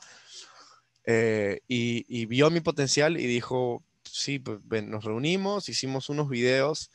Eh, 1.04 1.60
y, 1.68 2.04
y 2.08 2.26
vio 2.26 2.50
mi 2.50 2.60
potencial 2.60 3.16
y 3.18 3.26
dijo, 3.26 3.82
sí, 4.04 4.38
pues 4.38 4.58
ven, 4.64 4.90
nos 4.90 5.04
reunimos, 5.04 5.68
hicimos 5.68 6.08
unos 6.08 6.28
videos. 6.28 6.90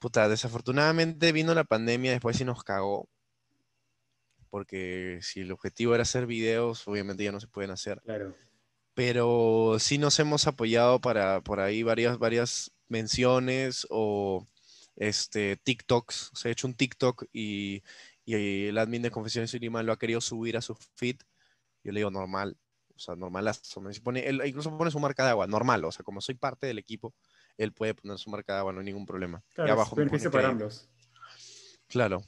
Puta, 0.00 0.28
desafortunadamente 0.28 1.32
vino 1.32 1.54
la 1.54 1.64
pandemia, 1.64 2.12
después 2.12 2.36
sí 2.36 2.44
nos 2.44 2.62
cagó. 2.64 3.08
Porque 4.50 5.18
si 5.22 5.40
el 5.40 5.52
objetivo 5.52 5.94
era 5.94 6.02
hacer 6.02 6.26
videos, 6.26 6.86
obviamente 6.88 7.24
ya 7.24 7.32
no 7.32 7.40
se 7.40 7.48
pueden 7.48 7.70
hacer 7.72 8.00
Claro. 8.04 8.34
pero 8.94 9.76
sí 9.78 9.98
nos 9.98 10.18
hemos 10.18 10.46
apoyado 10.46 11.00
para 11.00 11.40
por 11.42 11.60
ahí 11.60 11.82
varias, 11.82 12.18
varias 12.18 12.72
menciones 12.88 13.86
o 13.90 14.46
este, 14.96 15.56
TikToks. 15.56 16.32
Se 16.34 16.48
ha 16.48 16.52
hecho 16.52 16.66
un 16.66 16.74
TikTok 16.74 17.24
y, 17.32 17.82
y 18.24 18.66
el 18.66 18.78
admin 18.78 19.02
de 19.02 19.10
Confesiones 19.10 19.52
y 19.54 19.58
Lima 19.58 19.82
lo 19.82 19.92
ha 19.92 19.98
querido 19.98 20.20
subir 20.20 20.56
a 20.56 20.60
su 20.60 20.74
feed. 20.96 21.16
Yo 21.84 21.92
le 21.92 22.00
digo 22.00 22.10
normal, 22.10 22.56
o 22.94 22.98
sea, 22.98 23.14
normalazo. 23.14 23.80
me 23.80 23.92
Pone, 24.00 24.26
él 24.26 24.40
incluso 24.44 24.76
pone 24.76 24.90
su 24.90 24.98
marca 24.98 25.24
de 25.24 25.30
agua, 25.30 25.46
normal, 25.46 25.84
o 25.84 25.92
sea, 25.92 26.02
como 26.02 26.20
soy 26.20 26.34
parte 26.34 26.66
del 26.66 26.78
equipo, 26.78 27.14
él 27.56 27.72
puede 27.72 27.94
poner 27.94 28.18
su 28.18 28.30
marca 28.30 28.54
de 28.54 28.58
agua, 28.60 28.72
no 28.72 28.80
hay 28.80 28.86
ningún 28.86 29.06
problema. 29.06 29.42
y 29.50 29.54
Claro, 29.54 29.72
abajo 29.72 29.96
me 29.96 30.06
pone. 30.06 30.18
Claro. 31.88 32.24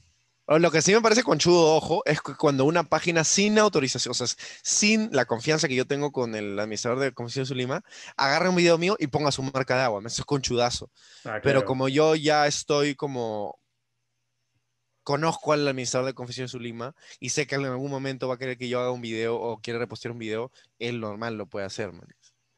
Lo 0.48 0.70
que 0.70 0.80
sí 0.80 0.94
me 0.94 1.02
parece 1.02 1.22
conchudo, 1.22 1.74
ojo, 1.76 2.02
es 2.06 2.22
que 2.22 2.34
cuando 2.34 2.64
una 2.64 2.82
página 2.82 3.22
sin 3.22 3.58
autorización, 3.58 4.12
o 4.12 4.14
sea, 4.14 4.26
sin 4.62 5.10
la 5.12 5.26
confianza 5.26 5.68
que 5.68 5.74
yo 5.74 5.86
tengo 5.86 6.10
con 6.10 6.34
el 6.34 6.58
administrador 6.58 7.00
de 7.00 7.12
Confesiones 7.12 7.50
Ulima, 7.50 7.84
agarra 8.16 8.48
un 8.48 8.56
video 8.56 8.78
mío 8.78 8.96
y 8.98 9.08
ponga 9.08 9.30
su 9.30 9.42
marca 9.42 9.76
de 9.76 9.82
agua. 9.82 10.00
Eso 10.06 10.22
es 10.22 10.24
conchudazo. 10.24 10.90
Ah, 11.26 11.40
Pero 11.42 11.66
como 11.66 11.90
yo 11.90 12.14
ya 12.14 12.46
estoy 12.46 12.94
como. 12.94 13.58
Conozco 15.02 15.52
al 15.52 15.66
administrador 15.68 16.06
de 16.06 16.14
Confesiones 16.14 16.54
Ulima 16.54 16.94
y 17.18 17.30
sé 17.30 17.46
que 17.46 17.54
en 17.54 17.64
algún 17.64 17.90
momento 17.90 18.28
va 18.28 18.34
a 18.34 18.38
querer 18.38 18.58
que 18.58 18.68
yo 18.68 18.80
haga 18.80 18.90
un 18.90 19.00
video 19.00 19.36
o 19.36 19.58
quiere 19.60 19.78
repostear 19.78 20.12
un 20.12 20.18
video, 20.18 20.50
él 20.78 21.00
normal 21.00 21.36
lo 21.36 21.46
puede 21.46 21.64
hacer, 21.64 21.92
man. 21.92 22.06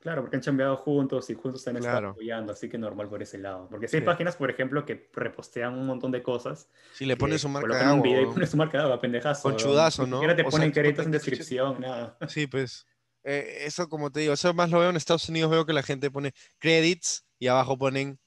Claro, 0.01 0.23
porque 0.23 0.37
han 0.37 0.43
chambeado 0.43 0.77
juntos 0.79 1.29
y 1.29 1.35
juntos 1.35 1.61
se 1.61 1.69
han 1.71 1.77
estado 1.77 1.95
Claro. 1.99 2.09
apoyando, 2.13 2.53
así 2.55 2.71
que 2.71 2.79
normal 2.79 3.09
por 3.11 3.23
ese 3.23 3.37
lado. 3.37 3.69
Porque 3.71 3.87
si 3.87 3.97
hay 3.97 4.03
Sí. 4.03 4.07
páginas, 4.07 4.35
por 4.37 4.49
ejemplo, 4.51 4.87
que 4.87 5.11
repostean 5.13 5.75
un 5.79 5.87
montón 5.87 6.11
de 6.11 6.23
cosas. 6.23 6.69
Si 6.95 7.05
le 7.05 7.19
pone 7.19 7.35
que 7.35 7.39
su 7.39 7.51
marca 7.51 7.67
de 7.69 7.75
colocan 7.75 7.95
un 7.97 8.03
video 8.03 8.23
y 8.23 8.27
ponen 8.33 8.49
su 8.49 8.57
marca 8.57 8.79
de 8.79 8.85
agua, 8.85 8.99
pendejazo. 9.01 9.47
weón. 9.49 9.59
Conchudazo, 9.61 10.05
Ni 10.05 10.11
¿no? 10.11 10.17
siquiera 10.17 10.35
te 10.37 10.43
O 10.43 10.49
ponen 10.51 10.73
créditos 10.73 11.05
en 11.05 11.13
descripción, 11.13 11.81
nada. 11.81 12.17
Sí, 12.29 12.47
pues. 12.47 12.87
eh, 13.25 13.65
eso, 13.67 13.87
como 13.91 14.11
te 14.11 14.21
digo, 14.21 14.33
eso 14.33 14.55
más 14.55 14.71
lo 14.71 14.79
veo 14.81 14.89
en 14.89 14.97
Estados 14.97 15.29
Unidos. 15.29 15.51
Veo 15.51 15.67
que 15.67 15.75
la 15.75 15.83
gente 15.83 16.11
pone 16.11 16.33
credits 16.59 17.27
y 17.39 17.49
abajo 17.49 17.77
ponen 17.77 18.19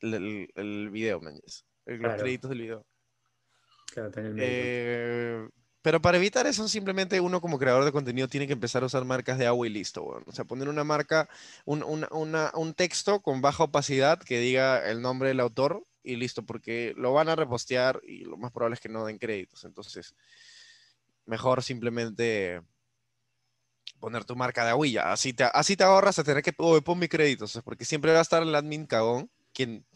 el, 0.00 0.12
el- 0.14 0.48
el 0.56 0.90
video, 0.90 1.18
man. 1.22 1.36
Eh, 1.36 1.92
Los 1.92 1.98
Claro. 2.00 2.22
créditos 2.22 2.50
del 2.50 2.60
video. 2.60 2.86
Claro, 3.94 4.10
en 4.16 4.26
el 4.26 4.34
medio. 4.34 4.46
Eh, 4.50 5.48
pero 5.82 6.00
para 6.00 6.16
evitar 6.18 6.46
eso, 6.46 6.68
simplemente 6.68 7.20
uno 7.20 7.40
como 7.40 7.58
creador 7.58 7.84
de 7.84 7.92
contenido 7.92 8.28
tiene 8.28 8.46
que 8.46 8.52
empezar 8.54 8.82
a 8.82 8.86
usar 8.86 9.04
marcas 9.04 9.38
de 9.38 9.46
agua 9.46 9.66
y 9.66 9.70
listo, 9.70 10.02
weón. 10.04 10.24
O 10.26 10.32
sea, 10.32 10.44
poner 10.44 10.68
una 10.68 10.84
marca, 10.84 11.28
un, 11.64 11.82
una- 11.82 12.08
una- 12.12 12.52
un 12.54 12.74
texto 12.74 13.20
con 13.22 13.40
baja 13.42 13.64
opacidad 13.64 14.18
que 14.20 14.38
diga 14.40 14.88
el 14.88 15.02
nombre 15.02 15.28
del 15.28 15.40
autor 15.40 15.84
y 16.04 16.16
listo, 16.16 16.44
porque 16.44 16.94
lo 16.96 17.12
van 17.12 17.28
a 17.28 17.36
repostear 17.36 18.00
y 18.06 18.24
lo 18.24 18.36
más 18.36 18.52
probable 18.52 18.74
es 18.74 18.80
que 18.80 18.88
no 18.88 19.06
den 19.06 19.18
créditos. 19.18 19.64
Entonces, 19.64 20.14
mejor 21.26 21.62
simplemente 21.62 22.60
poner 24.00 24.24
tu 24.24 24.36
marca 24.36 24.64
de 24.64 24.70
aguilla. 24.70 25.12
Así 25.12 25.32
te, 25.32 25.44
así 25.44 25.76
te 25.76 25.84
ahorras 25.84 26.18
a 26.18 26.24
tener 26.24 26.42
que, 26.42 26.52
oh, 26.58 26.80
pon 26.82 26.98
mi 26.98 27.08
crédito, 27.08 27.46
porque 27.64 27.84
siempre 27.84 28.12
va 28.12 28.18
a 28.18 28.22
estar 28.22 28.42
el 28.42 28.54
admin 28.54 28.86
cagón, 28.86 29.30
quien, 29.52 29.86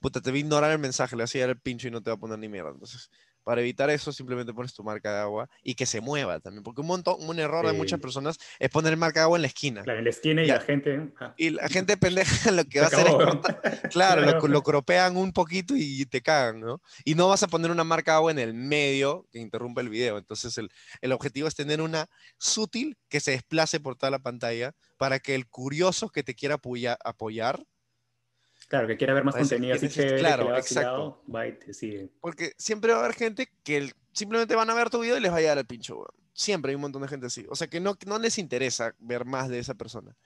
puta, 0.00 0.20
te 0.20 0.30
va 0.30 0.36
a 0.36 0.40
ignorar 0.40 0.70
el 0.72 0.78
mensaje, 0.78 1.16
le 1.16 1.24
va 1.24 1.28
a 1.32 1.44
el 1.50 1.60
pincho 1.60 1.88
y 1.88 1.90
no 1.90 2.02
te 2.02 2.10
va 2.10 2.16
a 2.16 2.20
poner 2.20 2.38
ni 2.38 2.48
mierda. 2.48 2.70
Entonces, 2.70 3.10
para 3.44 3.60
evitar 3.60 3.88
eso, 3.90 4.12
simplemente 4.12 4.52
pones 4.52 4.74
tu 4.74 4.82
marca 4.82 5.12
de 5.14 5.20
agua 5.20 5.48
y 5.62 5.74
que 5.74 5.86
se 5.86 6.00
mueva 6.00 6.40
también, 6.40 6.62
porque 6.64 6.80
un 6.80 6.86
montón, 6.88 7.16
un 7.20 7.38
error 7.38 7.64
de 7.66 7.72
Sí. 7.72 7.76
muchas 7.76 8.00
personas 8.00 8.38
es 8.58 8.70
poner 8.70 8.96
marca 8.96 9.20
de 9.20 9.24
agua 9.24 9.38
en 9.38 9.42
la 9.42 9.48
esquina. 9.48 9.82
Claro, 9.82 9.98
en 9.98 10.04
la 10.04 10.10
esquina 10.10 10.42
y 10.42 10.46
la 10.46 10.60
gente. 10.60 11.12
ah, 11.20 11.34
Y 11.36 11.50
la 11.50 11.68
gente 11.68 11.96
pendeja 11.96 12.50
lo 12.50 12.64
que 12.64 12.78
se 12.78 12.80
va 12.80 12.86
a 12.86 12.88
hacer 12.88 13.06
es 13.06 13.12
cortar. 13.14 13.60
Claro, 13.92 14.22
lo, 14.22 14.48
lo 14.48 14.62
cropean 14.62 15.16
un 15.16 15.32
poquito 15.32 15.74
y 15.76 16.04
te 16.06 16.22
cagan, 16.22 16.60
¿no? 16.60 16.80
Y 17.04 17.14
no 17.14 17.28
vas 17.28 17.42
a 17.42 17.48
poner 17.48 17.70
una 17.70 17.84
marca 17.84 18.12
de 18.12 18.16
agua 18.16 18.30
en 18.32 18.38
el 18.38 18.54
medio 18.54 19.26
que 19.30 19.38
interrumpa 19.38 19.80
el 19.82 19.88
video. 19.88 20.18
Entonces, 20.18 20.56
el, 20.58 20.70
el 21.00 21.12
objetivo 21.12 21.46
es 21.46 21.54
tener 21.54 21.80
una 21.80 22.08
sutil 22.38 22.96
que 23.08 23.20
se 23.20 23.32
desplace 23.32 23.80
por 23.80 23.96
toda 23.96 24.10
la 24.10 24.18
pantalla 24.18 24.72
para 24.96 25.18
que 25.18 25.34
el 25.34 25.46
curioso 25.48 26.08
que 26.08 26.22
te 26.22 26.34
quiera 26.34 26.54
apoya- 26.56 26.96
apoyar, 27.04 27.64
Claro, 28.74 28.88
que 28.88 28.96
quiera 28.96 29.14
ver 29.14 29.22
más 29.22 29.34
Parece 29.34 29.54
contenido 29.54 29.76
así 29.76 29.88
chévere, 29.88 30.18
claro, 30.18 30.46
que 30.46 30.52
le 30.52 30.58
exacto. 30.58 31.22
va 31.32 31.46
y 31.46 31.52
te 31.52 31.72
sigue. 31.72 32.10
porque 32.20 32.52
siempre 32.58 32.92
va 32.92 32.98
a 32.98 33.04
haber 33.04 33.14
gente 33.14 33.48
que 33.62 33.76
el- 33.76 33.92
simplemente 34.12 34.56
van 34.56 34.68
a 34.68 34.74
ver 34.74 34.90
tu 34.90 34.98
video 34.98 35.16
y 35.16 35.20
les 35.20 35.30
va 35.30 35.36
a 35.36 35.40
llegar 35.40 35.58
el 35.58 35.64
pincho, 35.66 35.94
weón. 35.96 36.08
Siempre 36.32 36.70
hay 36.70 36.74
un 36.74 36.80
montón 36.80 37.02
de 37.02 37.06
gente 37.08 37.26
así. 37.26 37.46
O 37.48 37.54
sea, 37.54 37.68
que 37.68 37.78
no, 37.78 37.96
no 38.06 38.18
les 38.18 38.36
interesa 38.38 38.92
ver 38.98 39.24
más 39.24 39.48
de 39.48 39.60
esa 39.60 39.74
persona. 39.74 40.16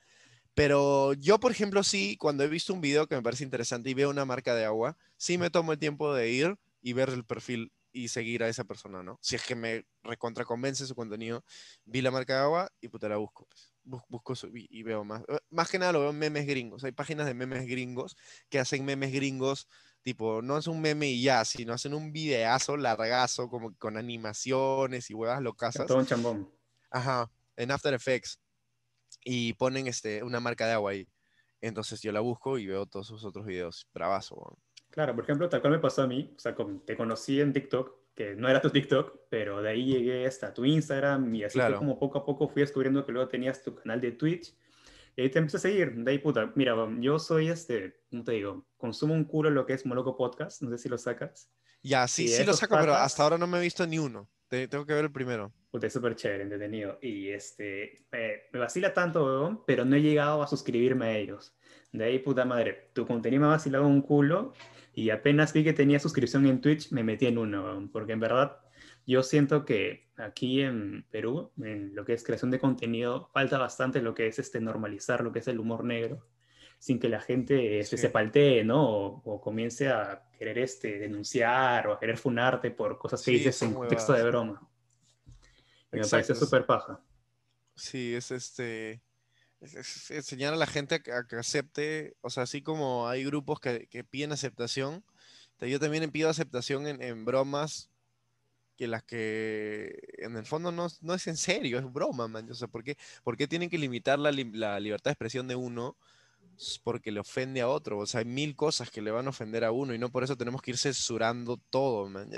Pero 0.54 1.12
yo, 1.14 1.38
por 1.40 1.52
ejemplo, 1.52 1.82
sí, 1.82 2.16
cuando 2.18 2.42
he 2.42 2.48
visto 2.48 2.72
un 2.74 2.80
video 2.80 3.06
que 3.06 3.16
me 3.16 3.22
parece 3.22 3.44
interesante 3.44 3.90
y 3.90 3.94
veo 3.94 4.10
una 4.10 4.24
marca 4.24 4.54
de 4.54 4.64
agua, 4.64 4.96
sí 5.18 5.38
me 5.38 5.50
tomo 5.50 5.72
el 5.72 5.78
tiempo 5.78 6.14
de 6.14 6.30
ir 6.30 6.56
y 6.80 6.94
ver 6.94 7.10
el 7.10 7.24
perfil 7.24 7.70
y 7.92 8.08
seguir 8.08 8.42
a 8.42 8.48
esa 8.48 8.64
persona, 8.64 9.02
¿no? 9.02 9.18
Si 9.22 9.36
es 9.36 9.42
que 9.44 9.54
me 9.54 9.84
recontra 10.02 10.44
convence 10.44 10.86
su 10.86 10.94
contenido, 10.94 11.44
vi 11.84 12.00
la 12.02 12.10
marca 12.10 12.34
de 12.34 12.40
agua 12.40 12.72
y 12.80 12.88
puta 12.88 13.08
la 13.08 13.16
busco. 13.18 13.46
pues. 13.46 13.74
Bus- 13.88 14.02
Busco 14.08 14.34
y, 14.52 14.82
veo 14.82 15.04
más. 15.04 15.22
Eh, 15.28 15.38
Más 15.50 15.70
que 15.70 15.78
nada 15.78 15.92
lo 15.92 16.00
veo 16.00 16.10
en 16.10 16.18
memes 16.18 16.46
gringos. 16.46 16.84
Hay 16.84 16.92
páginas 16.92 17.26
de 17.26 17.34
memes 17.34 17.66
gringos 17.66 18.16
que 18.48 18.58
hacen 18.58 18.84
memes 18.84 19.12
gringos, 19.12 19.66
tipo, 20.02 20.42
no 20.42 20.58
es 20.58 20.66
un 20.66 20.80
meme 20.80 21.08
y 21.08 21.22
ya, 21.22 21.44
sino 21.44 21.72
hacen 21.72 21.94
un 21.94 22.12
videazo 22.12 22.76
largazo, 22.76 23.48
como 23.48 23.74
con 23.76 23.96
animaciones 23.96 25.10
y 25.10 25.14
huevas 25.14 25.40
locasas. 25.40 25.86
Todo 25.86 25.98
un 25.98 26.06
chambón. 26.06 26.50
Ajá, 26.90 27.30
en 27.56 27.70
After 27.70 27.94
Effects. 27.94 28.40
Y 29.24 29.54
ponen 29.54 29.86
este, 29.86 30.22
una 30.22 30.40
marca 30.40 30.66
de 30.66 30.72
agua 30.72 30.92
ahí. 30.92 31.08
Entonces 31.60 32.00
yo 32.02 32.12
la 32.12 32.20
busco 32.20 32.58
y 32.58 32.66
veo 32.66 32.86
todos 32.86 33.06
sus 33.06 33.24
otros 33.24 33.46
videos. 33.46 33.88
Bravazo. 33.92 34.58
Claro, 34.90 35.14
por 35.14 35.24
ejemplo, 35.24 35.48
tal 35.48 35.60
cual 35.60 35.72
me 35.74 35.78
pasó 35.78 36.02
a 36.02 36.06
mí, 36.06 36.32
o 36.36 36.38
sea, 36.38 36.54
te 36.84 36.96
conocí 36.96 37.40
en 37.40 37.52
TikTok, 37.52 37.92
que 38.18 38.34
no 38.34 38.48
era 38.48 38.60
tu 38.60 38.68
TikTok, 38.70 39.20
pero 39.30 39.62
de 39.62 39.70
ahí 39.70 39.84
llegué 39.84 40.26
hasta 40.26 40.52
tu 40.52 40.64
Instagram 40.64 41.32
y 41.36 41.44
así 41.44 41.54
Claro. 41.54 41.74
fue 41.74 41.78
como 41.78 41.98
poco 42.00 42.18
a 42.18 42.24
poco 42.24 42.48
fui 42.48 42.62
descubriendo 42.62 43.06
que 43.06 43.12
luego 43.12 43.28
tenías 43.28 43.62
tu 43.62 43.76
canal 43.76 44.00
de 44.00 44.10
Twitch 44.10 44.54
y 45.16 45.22
ahí 45.22 45.28
te 45.30 45.38
empecé 45.38 45.58
a 45.58 45.60
seguir. 45.60 45.94
De 45.94 46.10
ahí, 46.10 46.18
puta, 46.18 46.50
mira, 46.56 46.74
yo 46.98 47.20
soy 47.20 47.48
este, 47.48 48.00
¿cómo 48.10 48.24
te 48.24 48.32
digo? 48.32 48.66
Consumo 48.76 49.14
un 49.14 49.24
culo 49.24 49.50
lo 49.50 49.64
que 49.66 49.74
es 49.74 49.86
Moloco 49.86 50.16
Podcast, 50.16 50.62
no 50.62 50.70
sé 50.70 50.78
si 50.78 50.88
lo 50.88 50.98
sacas. 50.98 51.48
Ya, 51.82 52.08
sí, 52.08 52.24
Y 52.24 52.28
sí 52.28 52.44
lo 52.44 52.54
saco, 52.54 52.74
pero 52.74 52.92
patas- 52.92 53.06
hasta 53.06 53.22
ahora 53.22 53.38
no 53.38 53.46
me 53.46 53.58
he 53.58 53.60
visto 53.62 53.86
ni 53.86 54.00
uno. 54.00 54.28
Te- 54.48 54.68
tengo 54.68 54.86
que 54.86 54.94
ver 54.94 55.04
el 55.04 55.12
primero. 55.12 55.52
Puta, 55.70 55.86
es 55.86 55.92
súper 55.92 56.14
chévere, 56.16 56.42
entretenido. 56.44 56.98
Y 57.02 57.28
este, 57.28 58.06
eh, 58.12 58.48
me 58.52 58.58
vacila 58.58 58.94
tanto, 58.94 59.24
weón, 59.24 59.62
pero 59.66 59.84
no 59.84 59.96
he 59.96 60.00
llegado 60.02 60.42
a 60.42 60.46
suscribirme 60.46 61.06
a 61.06 61.18
ellos. 61.18 61.54
De 61.92 62.04
ahí, 62.04 62.18
puta 62.18 62.44
madre, 62.44 62.90
tu 62.94 63.06
contenido 63.06 63.42
me 63.42 63.46
ha 63.48 63.50
vacilado 63.50 63.86
un 63.86 64.02
culo 64.02 64.52
y 64.94 65.10
apenas 65.10 65.52
vi 65.52 65.64
que 65.64 65.72
tenía 65.72 65.98
suscripción 65.98 66.46
en 66.46 66.60
Twitch, 66.60 66.90
me 66.92 67.02
metí 67.04 67.26
en 67.26 67.38
uno, 67.38 67.64
weón, 67.64 67.90
porque 67.90 68.12
en 68.12 68.20
verdad 68.20 68.58
yo 69.06 69.22
siento 69.22 69.64
que 69.64 70.10
aquí 70.16 70.60
en 70.62 71.04
Perú, 71.10 71.50
en 71.62 71.94
lo 71.94 72.04
que 72.04 72.12
es 72.14 72.24
creación 72.24 72.50
de 72.50 72.58
contenido, 72.58 73.30
falta 73.32 73.58
bastante 73.58 74.02
lo 74.02 74.14
que 74.14 74.26
es 74.26 74.38
este 74.38 74.60
normalizar 74.60 75.22
lo 75.22 75.32
que 75.32 75.38
es 75.38 75.48
el 75.48 75.60
humor 75.60 75.84
negro, 75.84 76.26
sin 76.78 76.98
que 76.98 77.08
la 77.08 77.20
gente 77.20 77.80
este, 77.80 77.96
Sí. 77.96 78.02
se 78.02 78.10
paltee, 78.10 78.64
¿no? 78.64 78.88
O, 78.88 79.22
o 79.24 79.40
comience 79.40 79.88
a 79.88 80.28
querer 80.38 80.58
este, 80.58 80.98
denunciar 80.98 81.88
o 81.88 81.92
a 81.94 81.98
querer 81.98 82.16
funarte 82.18 82.70
por 82.70 82.98
cosas 82.98 83.20
que 83.20 83.32
Sí, 83.32 83.38
dices 83.38 83.60
en 83.62 83.74
contexto 83.74 84.12
de 84.12 84.22
huevadas. 84.22 84.32
broma. 84.32 84.70
Me 85.90 86.06
parece 86.06 86.34
súper 86.34 86.66
paja. 86.66 87.00
Sí, 87.74 88.14
es 88.14 88.30
este. 88.30 89.02
enseñar 89.60 90.52
a 90.52 90.56
la 90.56 90.66
gente 90.66 90.96
a 90.96 91.26
que, 91.26 91.36
acepte, 91.36 92.16
o 92.20 92.30
sea, 92.30 92.44
así 92.44 92.62
como 92.62 93.08
hay 93.08 93.24
grupos 93.24 93.60
que, 93.60 93.86
que 93.88 94.04
piden 94.04 94.32
aceptación, 94.32 95.04
yo 95.66 95.80
también 95.80 96.10
pido 96.10 96.28
aceptación 96.28 96.86
en, 96.86 97.02
en, 97.02 97.24
bromas 97.24 97.90
que 98.76 98.86
las 98.86 99.02
que 99.02 99.98
en 100.18 100.36
el 100.36 100.46
fondo 100.46 100.70
no, 100.70 100.86
no, 101.00 101.14
es 101.14 101.26
en 101.26 101.36
serio, 101.36 101.78
es 101.78 101.92
broma, 101.92 102.28
man. 102.28 102.48
O 102.48 102.54
sea, 102.54 102.68
¿por 102.68 102.84
qué, 102.84 102.96
por 103.24 103.36
qué 103.36 103.48
tienen 103.48 103.68
que 103.68 103.78
limitar 103.78 104.20
la, 104.20 104.30
la, 104.30 104.78
libertad 104.78 105.10
de 105.10 105.14
expresión 105.14 105.48
de 105.48 105.56
uno? 105.56 105.96
Porque 106.82 107.12
le 107.12 107.20
ofende 107.20 107.60
a 107.60 107.68
otro. 107.68 107.98
O 107.98 108.06
sea, 108.06 108.20
hay 108.20 108.26
mil 108.26 108.56
cosas 108.56 108.90
que 108.90 109.02
le 109.02 109.10
van 109.10 109.26
a 109.26 109.30
ofender 109.30 109.64
a 109.64 109.72
uno 109.72 109.94
y 109.94 109.98
no 109.98 110.10
por 110.10 110.24
eso 110.24 110.36
tenemos 110.36 110.62
que 110.62 110.72
ir 110.72 110.78
censurando 110.78 111.56
todo, 111.70 112.08
man. 112.08 112.30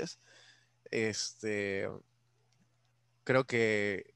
Este. 0.91 1.89
Creo 3.23 3.45
que 3.45 4.13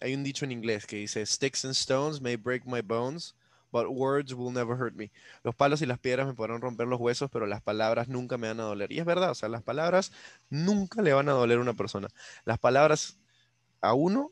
hay 0.00 0.14
un 0.14 0.24
dicho 0.24 0.44
en 0.44 0.52
inglés 0.52 0.86
que 0.86 0.96
dice: 0.96 1.24
Sticks 1.24 1.64
and 1.64 1.74
stones 1.74 2.20
may 2.20 2.36
break 2.36 2.64
my 2.66 2.80
bones, 2.80 3.34
but 3.72 3.86
words 3.88 4.32
will 4.34 4.52
never 4.52 4.76
hurt 4.76 4.94
me. 4.94 5.10
Los 5.42 5.54
palos 5.54 5.82
y 5.82 5.86
las 5.86 5.98
piedras 5.98 6.26
me 6.26 6.34
podrán 6.34 6.60
romper 6.60 6.86
los 6.86 7.00
huesos, 7.00 7.30
pero 7.30 7.46
las 7.46 7.62
palabras 7.62 8.08
nunca 8.08 8.38
me 8.38 8.48
van 8.48 8.60
a 8.60 8.64
doler. 8.64 8.92
Y 8.92 8.98
es 8.98 9.04
verdad, 9.04 9.30
o 9.30 9.34
sea, 9.34 9.48
las 9.48 9.62
palabras 9.62 10.12
nunca 10.50 11.02
le 11.02 11.12
van 11.12 11.28
a 11.28 11.32
doler 11.32 11.58
a 11.58 11.62
una 11.62 11.74
persona. 11.74 12.08
Las 12.44 12.58
palabras 12.58 13.18
a 13.80 13.94
uno, 13.94 14.30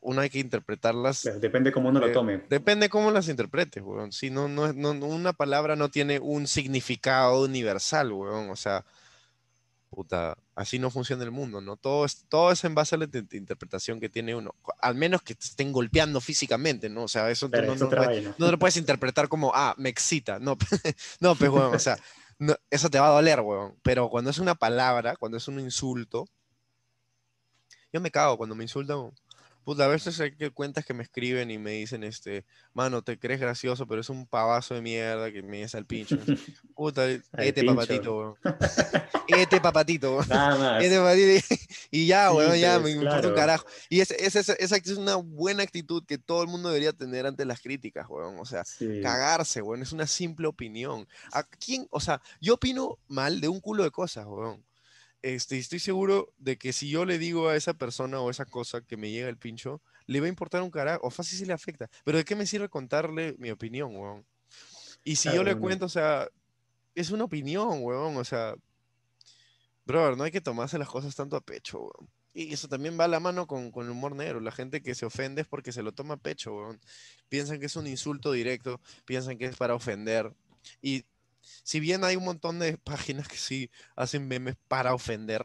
uno 0.00 0.20
hay 0.20 0.30
que 0.30 0.38
interpretarlas. 0.38 1.28
depende 1.40 1.72
cómo 1.72 1.88
uno 1.88 2.00
lo 2.00 2.12
tome. 2.12 2.42
Depende 2.48 2.88
cómo 2.88 3.10
las 3.10 3.28
interpretes, 3.28 3.82
weón. 3.82 4.12
Si 4.12 4.30
no, 4.30 4.48
no, 4.48 4.72
no, 4.72 4.92
una 4.92 5.32
palabra 5.32 5.76
no 5.76 5.88
tiene 5.88 6.18
un 6.20 6.46
significado 6.46 7.42
universal, 7.42 8.12
weón. 8.12 8.50
O 8.50 8.56
sea, 8.56 8.84
puta, 9.90 10.36
así 10.54 10.78
no 10.78 10.90
funciona 10.90 11.24
el 11.24 11.30
mundo, 11.30 11.60
¿no? 11.60 11.76
Todo 11.76 12.04
es, 12.04 12.24
todo 12.28 12.52
es 12.52 12.62
en 12.64 12.74
base 12.74 12.94
a 12.94 12.98
la 12.98 13.08
interpretación 13.32 14.00
que 14.00 14.08
tiene 14.08 14.34
uno, 14.34 14.54
al 14.80 14.94
menos 14.94 15.22
que 15.22 15.34
te 15.34 15.46
estén 15.46 15.72
golpeando 15.72 16.20
físicamente, 16.20 16.88
¿no? 16.88 17.04
O 17.04 17.08
sea, 17.08 17.30
eso 17.30 17.48
no, 17.48 17.74
no, 18.38 18.50
lo 18.50 18.58
puedes 18.58 18.76
interpretar 18.76 19.28
como, 19.28 19.50
ah, 19.54 19.74
me 19.78 19.88
excita, 19.88 20.38
no, 20.38 20.56
no, 21.20 21.34
pues, 21.34 21.50
weón, 21.50 21.74
o 21.74 21.78
sea, 21.78 21.98
eso 22.70 22.90
te 22.90 23.00
va 23.00 23.08
a 23.08 23.12
doler, 23.12 23.40
weón, 23.40 23.74
pero 23.82 24.08
cuando 24.08 24.30
es 24.30 24.38
una 24.38 24.54
palabra, 24.54 25.16
cuando 25.16 25.38
es 25.38 25.48
un 25.48 25.58
insulto, 25.58 26.28
yo 27.92 28.00
me 28.00 28.10
cago 28.10 28.36
cuando 28.36 28.54
me 28.54 28.64
insultan, 28.64 29.10
Puta, 29.68 29.84
a 29.84 29.88
veces 29.88 30.18
hay 30.18 30.34
que 30.34 30.50
cuentas 30.50 30.86
que 30.86 30.94
me 30.94 31.02
escriben 31.02 31.50
y 31.50 31.58
me 31.58 31.72
dicen, 31.72 32.02
este, 32.02 32.46
mano, 32.72 33.02
te 33.02 33.18
crees 33.18 33.38
gracioso, 33.38 33.86
pero 33.86 34.00
es 34.00 34.08
un 34.08 34.26
pavazo 34.26 34.74
de 34.74 34.80
mierda 34.80 35.30
que 35.30 35.42
me 35.42 35.60
es 35.60 35.74
al 35.74 35.84
pincho. 35.84 36.16
Puta, 36.74 37.04
este 37.36 37.62
papatito, 37.62 38.16
weón. 38.16 38.34
Este 39.26 39.60
papatito, 39.60 40.16
más. 40.26 40.82
Este 40.82 40.96
papatito. 40.96 41.54
Y 41.90 42.06
ya, 42.06 42.32
weón, 42.32 42.56
ya, 42.56 42.78
me, 42.78 42.92
importa 42.92 43.28
un 43.28 43.34
carajo. 43.34 43.66
Y 43.90 44.00
esa 44.00 44.14
es 44.16 44.88
una 44.96 45.16
buena 45.16 45.64
actitud 45.64 46.02
que 46.06 46.16
todo 46.16 46.40
el 46.42 46.48
mundo 46.48 46.70
debería 46.70 46.94
tener 46.94 47.26
ante 47.26 47.44
las 47.44 47.60
críticas, 47.60 48.08
weón. 48.08 48.38
O 48.40 48.46
sea, 48.46 48.64
cagarse, 49.02 49.60
weón, 49.60 49.82
es 49.82 49.92
una 49.92 50.06
simple 50.06 50.46
opinión. 50.46 51.06
¿A 51.30 51.42
quién? 51.42 51.86
O 51.90 52.00
sea, 52.00 52.22
yo 52.40 52.54
opino 52.54 52.96
mal 53.06 53.42
de 53.42 53.48
un 53.48 53.60
culo 53.60 53.84
de 53.84 53.90
cosas, 53.90 54.24
weón 54.24 54.64
este, 55.22 55.58
estoy 55.58 55.78
seguro 55.78 56.32
de 56.38 56.58
que 56.58 56.72
si 56.72 56.88
yo 56.88 57.04
le 57.04 57.18
digo 57.18 57.48
a 57.48 57.56
esa 57.56 57.74
persona 57.74 58.20
o 58.20 58.30
esa 58.30 58.46
cosa 58.46 58.80
que 58.82 58.96
me 58.96 59.10
llega 59.10 59.28
el 59.28 59.36
pincho, 59.36 59.82
le 60.06 60.20
va 60.20 60.26
a 60.26 60.28
importar 60.28 60.62
un 60.62 60.70
carajo, 60.70 61.06
o 61.06 61.10
fácil 61.10 61.38
si 61.38 61.44
le 61.44 61.52
afecta. 61.52 61.88
Pero 62.04 62.18
¿de 62.18 62.24
qué 62.24 62.36
me 62.36 62.46
sirve 62.46 62.68
contarle 62.68 63.34
mi 63.38 63.50
opinión, 63.50 63.94
weón? 63.94 64.24
Y 65.04 65.16
si 65.16 65.32
yo 65.32 65.42
le 65.42 65.56
cuento, 65.56 65.86
o 65.86 65.88
sea, 65.88 66.28
es 66.94 67.10
una 67.10 67.24
opinión, 67.24 67.82
weón, 67.82 68.16
o 68.16 68.24
sea, 68.24 68.54
brother, 69.84 70.16
no 70.16 70.24
hay 70.24 70.30
que 70.30 70.40
tomarse 70.40 70.78
las 70.78 70.88
cosas 70.88 71.14
tanto 71.14 71.36
a 71.36 71.40
pecho, 71.40 71.80
weón. 71.80 72.10
Y 72.34 72.52
eso 72.52 72.68
también 72.68 72.98
va 72.98 73.04
a 73.04 73.08
la 73.08 73.20
mano 73.20 73.46
con, 73.46 73.72
con, 73.72 73.86
el 73.86 73.90
humor 73.90 74.14
negro. 74.14 74.38
La 74.38 74.52
gente 74.52 74.80
que 74.80 74.94
se 74.94 75.06
ofende 75.06 75.42
es 75.42 75.48
porque 75.48 75.72
se 75.72 75.82
lo 75.82 75.92
toma 75.92 76.14
a 76.14 76.18
pecho, 76.18 76.54
weón. 76.54 76.80
Piensan 77.28 77.58
que 77.58 77.66
es 77.66 77.74
un 77.74 77.86
insulto 77.86 78.30
directo, 78.32 78.80
piensan 79.04 79.38
que 79.38 79.46
es 79.46 79.56
para 79.56 79.74
ofender. 79.74 80.32
Y 80.80 81.04
si 81.62 81.80
bien 81.80 82.04
hay 82.04 82.16
un 82.16 82.24
montón 82.24 82.58
de 82.58 82.78
páginas 82.84 83.28
que 83.28 83.36
sí 83.36 83.70
hacen 83.96 84.28
memes 84.28 84.56
para 84.68 84.94
ofender, 84.94 85.44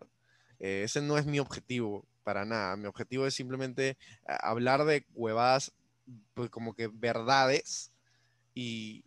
eh, 0.59 0.83
ese 0.85 1.01
no 1.01 1.17
es 1.17 1.25
mi 1.25 1.39
objetivo 1.39 2.07
para 2.23 2.45
nada. 2.45 2.75
Mi 2.77 2.87
objetivo 2.87 3.27
es 3.27 3.33
simplemente 3.33 3.97
hablar 4.25 4.85
de 4.85 5.05
huevadas, 5.13 5.73
pues 6.33 6.49
como 6.49 6.73
que 6.73 6.87
verdades 6.87 7.91
y 8.53 9.03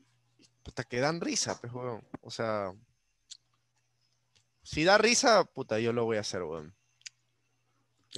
puta, 0.63 0.85
que 0.85 1.01
dan 1.01 1.21
risa, 1.21 1.61
pues, 1.61 1.73
O 2.23 2.31
sea, 2.31 2.73
si 4.63 4.85
da 4.85 4.99
risa, 4.99 5.45
puta, 5.45 5.79
yo 5.79 5.93
lo 5.93 6.05
voy 6.05 6.19
a 6.19 6.21
hacer, 6.21 6.43
weón. 6.43 6.76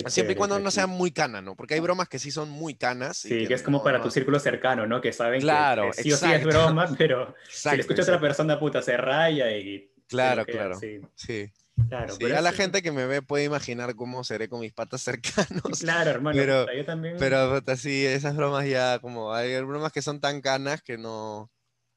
Siempre 0.06 0.34
y 0.34 0.36
cuando 0.36 0.58
no 0.58 0.70
sea 0.70 0.86
muy 0.86 1.10
cana, 1.10 1.40
¿no? 1.40 1.56
Porque 1.56 1.74
hay 1.74 1.80
bromas 1.80 2.08
que 2.08 2.18
sí 2.18 2.30
son 2.30 2.50
muy 2.50 2.74
canas. 2.74 3.18
Sí, 3.18 3.46
que, 3.46 3.54
es 3.54 3.62
como 3.62 3.82
para 3.82 4.02
tu 4.02 4.10
círculo 4.10 4.38
cercano, 4.38 4.86
¿no? 4.86 5.00
Que 5.00 5.12
saben 5.12 5.40
que, 5.40 6.02
sí 6.02 6.12
o 6.12 6.16
sí 6.16 6.32
es 6.32 6.44
broma, 6.44 6.88
pero 6.98 7.34
si 7.48 7.70
le 7.70 7.80
escuchas 7.80 8.08
a 8.08 8.12
otra 8.12 8.20
persona, 8.20 8.58
puta, 8.58 8.82
se 8.82 8.96
raya 8.96 9.50
y... 9.56 9.90
Claro, 10.06 10.46
claro. 10.46 10.78
Sí. 11.14 11.52
Claro, 11.88 12.14
sí, 12.16 12.24
a 12.32 12.40
la 12.40 12.52
gente 12.52 12.82
que 12.82 12.90
me 12.90 13.06
ve 13.06 13.22
puede 13.22 13.44
imaginar 13.44 13.94
cómo 13.94 14.24
seré 14.24 14.48
con 14.48 14.60
mis 14.60 14.72
patas 14.72 15.02
cercanos. 15.02 15.80
Claro, 15.80 16.10
hermano. 16.10 16.36
Pero, 16.36 16.72
yo 16.72 16.84
también. 16.84 17.16
Pero 17.18 17.62
sí, 17.76 18.04
esas 18.04 18.36
bromas 18.36 18.66
ya 18.66 18.98
como 18.98 19.32
hay 19.32 19.60
bromas 19.62 19.92
que 19.92 20.02
son 20.02 20.20
tan 20.20 20.40
canas 20.40 20.82
que 20.82 20.98
no 20.98 21.50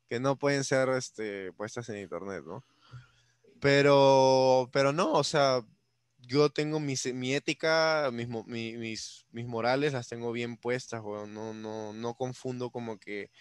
que 0.07 0.19
no 0.19 0.37
pueden 0.37 0.63
ser 0.63 0.89
este, 0.89 1.53
puestas 1.53 1.87
en 1.89 1.97
internet, 1.97 2.43
¿no? 2.45 2.63
Pero 3.59 4.69
pero 4.71 4.91
no, 4.93 5.13
o 5.13 5.23
sea, 5.23 5.61
yo 6.21 6.49
tengo 6.49 6.79
mi, 6.79 6.95
mi 7.13 7.33
ética, 7.33 8.09
mis, 8.13 8.27
mis, 8.27 9.25
mis, 9.31 9.47
morales 9.47 9.93
las 9.93 10.07
tengo 10.07 10.31
bien 10.31 10.57
puestas, 10.57 11.01
No, 11.03 11.53
no, 11.53 11.93
no 11.93 12.13
confundo 12.15 12.69
como 12.69 12.97
que... 12.99 13.31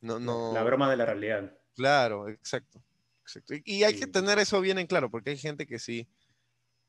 No, 0.00 0.20
no... 0.20 0.52
La 0.54 0.62
broma 0.62 0.90
de 0.90 0.96
la 0.96 1.06
realidad. 1.06 1.52
Claro, 1.74 2.28
exacto. 2.28 2.82
exacto. 3.22 3.54
Y, 3.64 3.84
hay 3.84 3.98
que 3.98 4.06
tener 4.06 4.38
eso 4.38 4.60
bien 4.60 4.78
en 4.78 4.86
claro, 4.86 5.10
porque 5.10 5.30
hay 5.30 5.38
gente 5.38 5.66
que 5.66 5.78
sí 5.78 6.08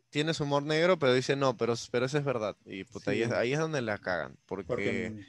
tiene 0.10 0.34
su 0.34 0.44
humor 0.44 0.64
negro, 0.64 0.98
pero 1.00 1.14
dice, 1.14 1.36
no, 1.36 1.56
pero, 1.58 1.74
pero 1.92 2.06
eso 2.06 2.18
es 2.18 2.26
verdad. 2.26 2.56
Y 2.66 2.86
ahí, 3.06 3.22
es, 3.22 3.32
ahí, 3.32 3.54
es, 3.54 3.60
donde 3.60 3.82
la 3.82 3.98
cagan. 3.98 4.38
Porque, 4.46 5.26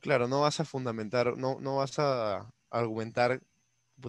claro, 0.00 0.28
no 0.28 0.40
vas 0.40 0.60
a 0.60 0.64
fundamentar, 0.64 1.36
no, 1.36 1.58
no 1.60 1.76
vas 1.76 1.98
a 1.98 2.52
argumentar 2.70 3.40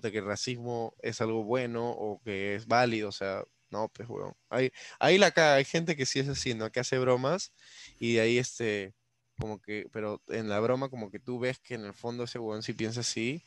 que 0.01 0.17
el 0.17 0.25
racismo 0.25 0.95
es 0.99 1.21
algo 1.21 1.43
bueno 1.43 1.89
o 1.89 2.21
que 2.23 2.55
es 2.55 2.67
válido. 2.67 3.09
O 3.09 3.11
sea, 3.11 3.43
no, 3.73 3.89
pues, 3.89 4.07
weón. 4.07 4.33
Ahí, 4.49 4.71
ahí 4.99 5.17
la 5.17 5.31
caga. 5.31 5.55
Hay 5.55 5.65
gente 5.65 5.95
que 5.95 6.05
sí 6.05 6.19
es 6.19 6.29
así, 6.29 6.53
¿no? 6.53 6.71
Que 6.71 6.79
hace 6.79 6.99
bromas 6.99 7.51
y 7.99 8.13
de 8.13 8.21
ahí, 8.21 8.37
este, 8.37 8.93
como 9.39 9.59
que, 9.59 9.87
pero 9.91 10.21
en 10.29 10.47
la 10.47 10.59
broma, 10.59 10.89
como 10.89 11.09
que 11.09 11.19
tú 11.19 11.39
ves 11.39 11.59
que 11.59 11.73
en 11.73 11.83
el 11.85 11.93
fondo 11.93 12.23
ese 12.23 12.39
weón 12.39 12.63
sí 12.63 12.73
piensa 12.73 13.01
así. 13.01 13.43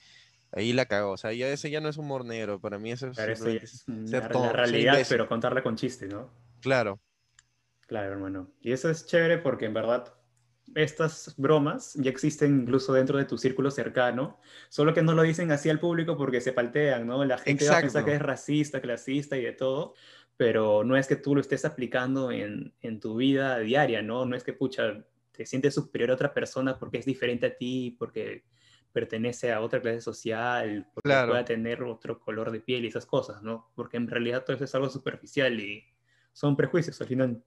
Ahí 0.53 0.73
la 0.73 0.87
cagó. 0.87 1.13
O 1.13 1.17
sea, 1.17 1.33
ya 1.33 1.49
ese 1.49 1.71
ya 1.71 1.81
no 1.81 1.89
es 1.89 1.97
humor 1.97 2.25
negro. 2.25 2.61
Para 2.61 2.79
mí 2.79 2.91
eso 2.91 3.09
es, 3.09 3.17
ser 3.17 4.35
la 4.35 4.53
realidad, 4.53 4.99
pero 5.09 5.29
contarla 5.29 5.63
con 5.63 5.77
chiste, 5.77 6.07
¿no? 6.07 6.31
Claro. 6.61 7.01
Claro, 7.87 8.13
hermano. 8.13 8.51
Y 8.61 8.73
eso 8.73 8.91
es 8.91 9.07
chévere 9.07 9.39
porque 9.39 9.67
en 9.67 9.75
verdad 9.75 10.13
estas 10.77 11.35
bromas 11.37 11.95
ya 11.95 12.11
existen 12.11 12.61
incluso 12.61 12.93
dentro 12.93 13.19
de 13.19 13.25
tu 13.25 13.39
círculo 13.39 13.71
cercano, 13.71 14.39
solo 14.69 14.93
que 14.93 15.03
no 15.03 15.15
lo 15.15 15.23
dicen 15.23 15.51
así 15.51 15.71
al 15.71 15.81
público 15.81 16.17
porque 16.17 16.41
se 16.41 16.53
paltean, 16.53 17.07
¿no? 17.07 17.25
La 17.25 17.39
gente 17.39 17.69
va 17.69 17.79
a 17.79 17.81
pensar 17.81 18.05
que 18.05 18.15
es 18.15 18.23
racista, 18.23 18.81
clasista 18.81 19.37
y 19.37 19.43
de 19.43 19.53
todo, 19.53 19.95
pero 20.37 20.85
no 20.85 20.97
es 20.97 21.07
que 21.07 21.17
tú 21.17 21.35
lo 21.35 21.41
estés 21.41 21.65
aplicando 21.65 22.31
en, 22.31 22.75
en, 22.83 23.01
tu 23.01 23.17
vida 23.17 23.59
diaria, 23.59 24.03
¿no? 24.03 24.27
No 24.27 24.37
es 24.37 24.45
que, 24.45 24.53
pucha, 24.53 25.03
te 25.33 25.47
sientes 25.47 25.75
superior 25.75 26.11
a 26.11 26.15
otra 26.15 26.35
persona 26.35 26.79
porque 26.79 26.99
es 26.99 27.07
diferente 27.07 27.47
a 27.47 27.57
ti, 27.57 27.97
porque 27.99 28.45
pertenece 28.93 29.53
a 29.53 29.61
otra 29.61 29.81
clase 29.81 30.01
social, 30.01 30.89
porque 30.95 31.11
pueda 31.27 31.45
tener 31.45 31.83
otro 31.83 32.21
color 32.21 32.51
de 32.51 32.61
piel 32.61 32.85
y 32.85 32.89
esas 32.89 33.07
cosas, 33.07 33.43
¿no? 33.43 33.71
Porque 33.75 33.97
en 33.97 34.09
realidad 34.09 34.45
todo 34.45 34.57
eso 34.57 34.65
es 34.65 34.75
algo 34.75 34.91
superficial 34.91 35.59
y 35.59 35.85
son 36.33 36.57
prejuicios 36.57 37.01
al 37.01 37.07
final. 37.07 37.43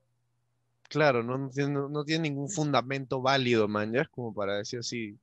Claro, 0.89 1.23
no, 1.23 1.37
no, 1.37 1.49
tiene, 1.49 1.73
no 1.73 2.03
tiene 2.03 2.29
ningún 2.29 2.49
fundamento 2.49 3.21
válido, 3.21 3.67
man, 3.67 3.93
ya 3.93 4.01
es 4.01 4.09
como 4.09 4.33
para 4.33 4.57
decir 4.57 4.79
así, 4.79 5.17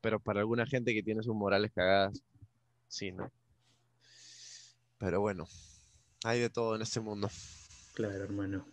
pero 0.00 0.18
para 0.18 0.40
alguna 0.40 0.66
gente 0.66 0.92
que 0.92 1.04
tiene 1.04 1.22
sus 1.22 1.34
morales 1.34 1.70
cagadas, 1.72 2.20
sí, 2.88 3.12
¿no? 3.12 3.30
Pero 4.98 5.20
bueno, 5.20 5.46
hay 6.24 6.40
de 6.40 6.50
todo 6.50 6.74
en 6.74 6.82
este 6.82 7.00
mundo. 7.00 7.28
Claro, 7.94 8.24
hermano. 8.24 8.66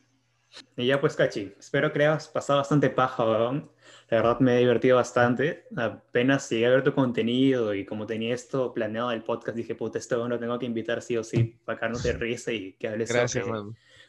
Y 0.75 0.87
ya 0.87 0.99
pues, 0.99 1.15
Cachi, 1.15 1.53
espero 1.59 1.93
que 1.93 1.99
hayas 1.99 2.27
pasado 2.27 2.59
bastante 2.59 2.89
paja, 2.89 3.23
La 3.23 3.61
verdad 4.09 4.39
me 4.39 4.55
he 4.55 4.59
divertido 4.59 4.97
bastante. 4.97 5.67
Apenas 5.75 6.49
llegué 6.49 6.65
a 6.65 6.71
ver 6.71 6.83
tu 6.83 6.93
contenido 6.93 7.73
y 7.73 7.85
como 7.85 8.05
tenía 8.05 8.33
esto 8.33 8.73
planeado 8.73 9.11
el 9.11 9.23
podcast, 9.23 9.55
dije, 9.55 9.75
puta, 9.75 9.99
esto 9.99 10.27
lo 10.27 10.39
tengo 10.39 10.57
que 10.59 10.65
invitar 10.65 11.01
sí 11.01 11.15
o 11.17 11.23
sí 11.23 11.59
para 11.63 11.87
no 11.87 11.99
de 11.99 12.13
risa 12.13 12.51
y 12.51 12.73
que 12.73 12.87
hables 12.87 13.13
Gracias, 13.13 13.45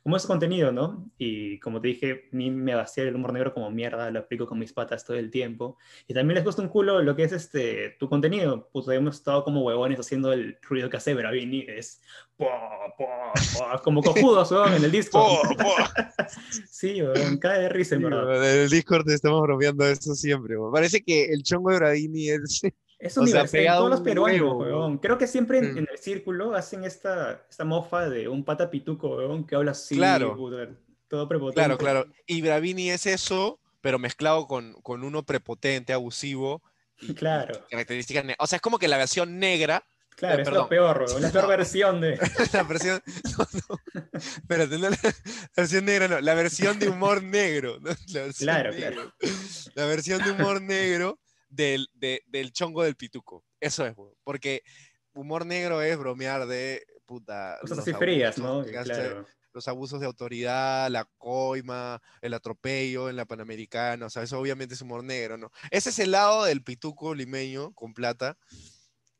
como 0.02 0.16
ese 0.16 0.26
contenido, 0.26 0.72
¿no? 0.72 1.08
Y 1.16 1.60
como 1.60 1.80
te 1.80 1.88
dije, 1.88 2.28
a 2.32 2.36
mí 2.36 2.50
me 2.50 2.74
vacía 2.74 3.04
el 3.04 3.14
humor 3.14 3.32
negro 3.32 3.54
como 3.54 3.70
mierda, 3.70 4.10
lo 4.10 4.20
aplico 4.20 4.46
con 4.46 4.58
mis 4.58 4.72
patas 4.72 5.04
todo 5.04 5.16
el 5.16 5.30
tiempo. 5.30 5.78
Y 6.08 6.14
también 6.14 6.34
les 6.36 6.44
gusta 6.44 6.60
un 6.60 6.68
culo 6.68 7.00
lo 7.02 7.14
que 7.14 7.22
es 7.22 7.32
este, 7.32 7.96
tu 8.00 8.08
contenido. 8.08 8.68
Pues 8.72 8.88
hemos 8.88 9.16
estado 9.16 9.44
como 9.44 9.62
huevones 9.62 10.00
haciendo 10.00 10.32
el 10.32 10.58
ruido 10.62 10.90
que 10.90 10.96
hace 10.96 11.14
Bravini, 11.14 11.64
es 11.68 12.02
po, 12.36 12.48
po, 12.98 13.06
po, 13.56 13.82
como 13.82 14.02
cojudos, 14.02 14.50
weón, 14.50 14.74
en 14.74 14.84
el 14.84 14.90
disco. 14.92 15.40
sí, 16.68 17.00
weón, 17.00 17.38
cae 17.38 17.60
de 17.60 17.68
risa, 17.68 17.94
en 17.94 18.02
verdad. 18.02 18.52
En 18.54 18.60
el 18.62 18.70
Discord 18.70 19.08
estamos 19.08 19.42
bromeando 19.42 19.86
eso 19.86 20.14
siempre, 20.14 20.58
weón. 20.58 20.72
Parece 20.72 21.00
que 21.00 21.26
el 21.26 21.44
chongo 21.44 21.70
de 21.70 21.76
Bravini 21.76 22.28
es... 22.30 22.62
Es 23.02 23.16
universal, 23.16 23.66
todos 23.66 23.90
los 23.90 24.00
peruanos, 24.00 24.54
weón. 24.54 24.98
Creo 24.98 25.18
que 25.18 25.26
siempre 25.26 25.58
en, 25.58 25.76
en, 25.76 25.88
el 25.90 25.98
círculo 25.98 26.54
hacen 26.54 26.84
esta, 26.84 27.44
esta 27.50 27.64
mofa 27.64 28.08
de 28.08 28.28
un 28.28 28.44
pata 28.44 28.70
pituco, 28.70 29.16
weón, 29.16 29.44
que 29.44 29.56
habla 29.56 29.72
así, 29.72 29.96
claro. 29.96 30.36
todo 31.08 31.28
prepotente. 31.28 31.56
Claro, 31.56 31.78
claro. 31.78 32.06
Y 32.28 32.42
Bravini 32.42 32.90
es 32.90 33.06
eso, 33.06 33.58
pero 33.80 33.98
mezclado 33.98 34.46
con, 34.46 34.74
con 34.82 35.02
uno 35.02 35.24
prepotente, 35.24 35.92
abusivo. 35.92 36.62
Y, 37.00 37.12
claro. 37.14 37.66
Características 37.68 38.24
o 38.38 38.46
sea, 38.46 38.56
es 38.56 38.62
como 38.62 38.78
que 38.78 38.86
la 38.86 38.98
versión 38.98 39.40
negra. 39.40 39.82
Claro, 40.14 40.38
eh, 40.38 40.42
es 40.42 40.48
perdón. 40.48 40.62
lo 40.62 40.68
peor, 40.68 41.04
weón. 41.08 41.22
La 41.22 41.30
peor 41.32 41.48
versión 41.58 42.00
de. 42.00 42.20
la 42.52 42.62
versión. 42.62 43.02
No, 43.36 43.48
no. 43.68 43.80
La, 44.48 44.88
versión 45.56 45.84
negra, 45.86 46.06
no. 46.06 46.20
La 46.20 46.34
versión 46.34 46.78
de 46.78 46.88
humor 46.88 47.20
negro. 47.20 47.80
¿no? 47.80 47.90
La 48.12 48.22
versión 48.22 48.46
Claro, 48.46 48.70
negro. 48.70 49.12
La 49.74 49.86
versión 49.86 50.22
de 50.22 50.30
humor 50.30 50.62
negro 50.62 51.18
del, 51.52 51.88
de, 51.94 52.22
del 52.26 52.52
chongo 52.52 52.82
del 52.82 52.96
pituco. 52.96 53.44
Eso 53.60 53.86
es, 53.86 53.96
weón. 53.96 54.14
Porque 54.24 54.62
humor 55.12 55.46
negro 55.46 55.82
es 55.82 55.96
bromear 55.98 56.46
de 56.46 56.84
puta. 57.06 57.58
Cosas 57.60 57.80
así 57.80 57.92
frías, 57.92 58.38
¿no? 58.38 58.64
Claro. 58.64 59.26
Los 59.52 59.68
abusos 59.68 60.00
de 60.00 60.06
autoridad, 60.06 60.88
la 60.90 61.04
coima, 61.18 62.00
el 62.22 62.32
atropello 62.32 63.10
en 63.10 63.16
la 63.16 63.26
Panamericana, 63.26 64.06
o 64.06 64.10
sea, 64.10 64.22
eso 64.22 64.40
obviamente 64.40 64.74
es 64.74 64.80
humor 64.80 65.04
negro, 65.04 65.36
¿no? 65.36 65.50
Ese 65.70 65.90
es 65.90 65.98
el 65.98 66.12
lado 66.12 66.44
del 66.44 66.64
pituco 66.64 67.14
limeño 67.14 67.74
con 67.74 67.92
plata, 67.92 68.38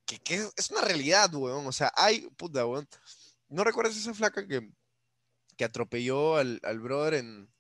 que, 0.07 0.19
que 0.21 0.37
es, 0.37 0.53
es 0.57 0.71
una 0.71 0.81
realidad, 0.81 1.35
weón. 1.35 1.67
O 1.67 1.73
sea, 1.73 1.93
hay, 1.95 2.31
puta, 2.39 2.65
weón. 2.65 2.89
¿No 3.49 3.63
recuerdas 3.63 3.95
esa 3.95 4.15
flaca 4.15 4.49
que, 4.49 4.71
que 5.59 5.65
atropelló 5.65 6.37
al, 6.39 6.61
al 6.63 6.81
brother 6.81 7.15
en, 7.15 7.53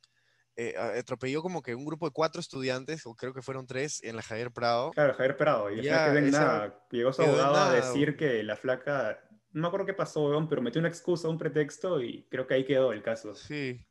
eh, 0.56 0.74
atropelló 0.76 1.42
como 1.42 1.62
que 1.62 1.74
un 1.74 1.84
grupo 1.84 2.06
de 2.06 2.12
cuatro 2.12 2.40
estudiantes, 2.40 3.06
o 3.06 3.14
creo 3.14 3.32
que 3.32 3.42
fueron 3.42 3.66
tres, 3.66 4.02
en 4.02 4.16
la 4.16 4.22
Javier 4.22 4.50
Prado. 4.52 4.90
Claro, 4.92 5.14
Javier 5.14 5.36
Prado. 5.36 5.70
Y 5.70 5.82
Ya, 5.82 6.12
que 6.12 6.18
esa- 6.28 6.38
nada, 6.38 6.86
llegó 6.90 7.12
su 7.12 7.22
abogado 7.22 7.56
a 7.56 7.72
decir 7.72 8.16
que 8.16 8.42
la 8.42 8.56
flaca. 8.56 9.18
No 9.52 9.62
me 9.62 9.66
acuerdo 9.68 9.86
qué 9.86 9.94
pasó, 9.94 10.24
weón, 10.28 10.48
pero 10.48 10.62
metió 10.62 10.78
una 10.78 10.88
excusa, 10.88 11.28
un 11.28 11.38
pretexto 11.38 12.00
y 12.02 12.26
creo 12.30 12.46
que 12.46 12.54
ahí 12.54 12.64
quedó 12.64 12.92
el 12.92 13.02
caso. 13.02 13.34
Sí. 13.34 13.84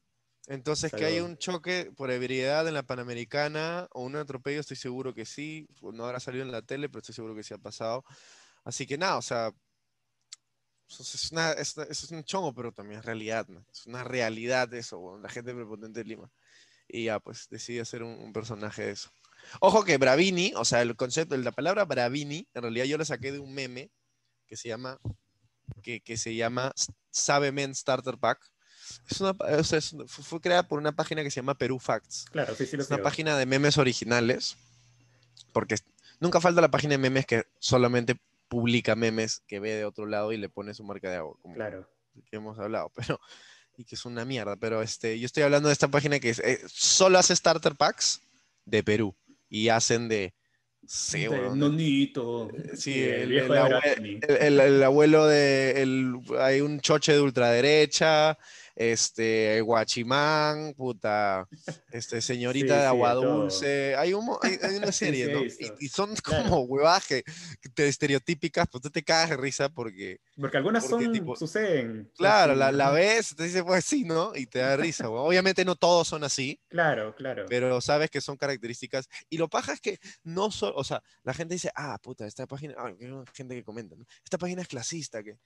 Entonces, 0.47 0.91
que 0.91 1.05
haya 1.05 1.17
Salud. 1.17 1.29
un 1.29 1.37
choque 1.37 1.91
por 1.95 2.09
ebriedad 2.09 2.67
en 2.67 2.73
la 2.73 2.81
Panamericana 2.83 3.87
o 3.91 4.01
un 4.03 4.15
atropello, 4.15 4.59
estoy 4.59 4.75
seguro 4.75 5.13
que 5.13 5.23
sí. 5.25 5.67
No 5.81 6.05
habrá 6.05 6.19
salido 6.19 6.43
en 6.43 6.51
la 6.51 6.63
tele, 6.63 6.89
pero 6.89 6.99
estoy 6.99 7.13
seguro 7.13 7.35
que 7.35 7.43
sí 7.43 7.53
ha 7.53 7.59
pasado. 7.59 8.03
Así 8.63 8.87
que 8.87 8.97
nada, 8.97 9.17
o 9.17 9.21
sea, 9.21 9.51
eso 10.89 11.03
es, 11.03 11.31
una, 11.31 11.51
es, 11.51 11.77
es 11.77 12.11
un 12.11 12.23
chongo, 12.23 12.53
pero 12.53 12.71
también 12.73 12.99
es 12.99 13.05
realidad, 13.05 13.47
¿no? 13.47 13.63
Es 13.71 13.85
una 13.85 14.03
realidad 14.03 14.73
eso, 14.73 15.17
la 15.21 15.29
gente 15.29 15.53
prepotente 15.53 15.99
de 16.01 16.05
Lima. 16.09 16.29
Y 16.93 17.05
ya, 17.05 17.19
pues, 17.19 17.47
decide 17.49 17.81
hacer 17.81 18.03
un, 18.03 18.11
un 18.19 18.33
personaje 18.33 18.83
de 18.85 18.91
eso. 18.91 19.09
Ojo 19.59 19.83
que 19.83 19.97
Bravini, 19.97 20.53
o 20.55 20.65
sea, 20.65 20.81
el 20.81 20.95
concepto, 20.95 21.35
la 21.37 21.51
palabra 21.51 21.85
Bravini, 21.85 22.47
en 22.53 22.61
realidad 22.61 22.85
yo 22.85 22.97
la 22.97 23.05
saqué 23.05 23.31
de 23.31 23.39
un 23.39 23.53
meme 23.53 23.89
que 24.45 24.57
se 24.57 24.67
llama, 24.67 24.99
que, 25.81 26.01
que 26.01 26.17
se 26.17 26.35
llama 26.35 26.73
Sabe 27.09 27.51
Men 27.51 27.73
Starter 27.73 28.17
Pack. 28.17 28.39
Es 29.09 29.21
una, 29.21 29.31
o 29.31 29.63
sea, 29.63 29.79
es- 29.79 29.95
fue 30.07 30.41
creada 30.41 30.67
por 30.67 30.79
una 30.79 30.91
página 30.91 31.23
que 31.23 31.31
se 31.31 31.37
llama 31.39 31.57
Perú 31.57 31.79
Facts. 31.79 32.25
Claro, 32.31 32.53
sí, 32.55 32.65
sí 32.65 32.75
lo 32.77 32.83
Es 32.83 32.89
una 32.89 33.01
página 33.01 33.37
de 33.37 33.45
memes 33.45 33.77
originales, 33.77 34.57
porque 35.53 35.75
nunca 36.19 36.41
falta 36.41 36.61
la 36.61 36.71
página 36.71 36.91
de 36.91 36.97
memes 36.97 37.25
que 37.25 37.45
solamente 37.59 38.19
publica 38.47 38.95
memes 38.95 39.41
que 39.47 39.59
ve 39.59 39.71
de 39.75 39.85
otro 39.85 40.05
lado 40.05 40.33
y 40.33 40.37
le 40.37 40.49
pone 40.49 40.73
su 40.73 40.83
marca 40.83 41.09
de 41.09 41.15
agua, 41.17 41.37
como 41.41 41.55
Claro. 41.55 41.89
que 42.29 42.35
hemos 42.35 42.59
hablado, 42.59 42.91
pero 42.95 43.19
y 43.81 43.85
que 43.85 43.95
es 43.95 44.05
una 44.05 44.23
mierda, 44.25 44.55
pero 44.55 44.81
este, 44.81 45.19
yo 45.19 45.25
estoy 45.25 45.43
hablando 45.43 45.67
de 45.69 45.73
esta 45.73 45.87
página 45.87 46.19
que 46.19 46.29
es, 46.29 46.39
eh, 46.39 46.59
solo 46.67 47.17
hace 47.17 47.35
starter 47.35 47.75
packs 47.75 48.21
de 48.65 48.83
Perú 48.83 49.15
y 49.49 49.69
hacen 49.69 50.07
de, 50.07 50.33
sí, 50.85 51.27
weón, 51.27 51.57
Nonito. 51.59 52.49
sí, 52.75 52.91
y 52.95 53.01
el, 53.01 53.29
viejo 53.29 53.53
el 53.55 54.21
el- 54.27 54.37
el- 54.39 54.59
el 54.59 54.83
abuelo 54.83 55.25
de, 55.27 55.81
el- 55.81 56.15
hay 56.39 56.61
un 56.61 56.79
choche 56.79 57.13
de 57.13 57.21
ultraderecha, 57.21 58.37
este, 58.75 59.61
Guachimán, 59.61 60.73
puta, 60.75 61.47
este, 61.91 62.21
señorita 62.21 62.73
Sí, 62.75 62.79
de 62.81 62.85
agua 62.85 63.13
dulce, 63.13 63.95
hay, 63.95 64.13
un, 64.13 64.25
mo- 64.25 64.39
hay, 64.41 64.57
hay 64.61 64.75
una 64.75 64.91
serie, 64.91 65.25
sí, 65.27 65.31
¿no? 65.31 65.43
Y, 65.43 65.85
y 65.85 65.89
son 65.89 66.15
Claro. 66.15 66.43
como 66.49 66.67
que, 67.07 67.23
que 67.61 67.69
te 67.69 67.87
estereotípicas, 67.87 68.67
pues 68.71 68.81
tú 68.81 68.89
te 68.89 69.03
cagas 69.03 69.31
de 69.31 69.37
risa 69.37 69.69
porque, 69.69 70.19
Porque 70.39 70.57
algunas 70.57 70.85
porque, 70.85 71.05
son, 71.05 71.13
tipo, 71.13 71.35
suceden. 71.35 72.11
claro, 72.15 72.53
así, 72.53 72.59
la, 72.59 72.71
ves, 72.91 73.35
te 73.35 73.43
dice, 73.43 73.63
pues 73.63 73.85
sí, 73.85 74.03
¿no? 74.03 74.35
Y 74.35 74.45
te 74.47 74.59
da 74.59 74.77
risa. 74.77 75.09
Obviamente 75.09 75.65
no 75.65 75.75
todos 75.75 76.07
son 76.07 76.23
así, 76.23 76.59
Claro, 76.69 77.15
claro. 77.15 77.45
pero 77.47 77.81
sabes 77.81 78.09
que 78.09 78.21
son 78.21 78.37
características. 78.37 79.07
Y 79.29 79.37
lo 79.37 79.49
paja 79.49 79.73
es 79.73 79.81
que 79.81 79.99
no 80.23 80.51
solo, 80.51 80.75
o 80.75 80.83
sea, 80.83 81.01
la 81.23 81.33
gente 81.33 81.55
dice, 81.55 81.71
ah, 81.75 81.97
puta, 82.01 82.25
esta 82.27 82.47
página, 82.47 82.75
ah, 82.77 82.91
gente 83.33 83.55
que 83.55 83.63
comenta, 83.63 83.95
¿no? 83.95 84.05
Esta 84.23 84.37
página 84.37 84.61
es 84.61 84.67
clasista, 84.67 85.23
que... 85.23 85.37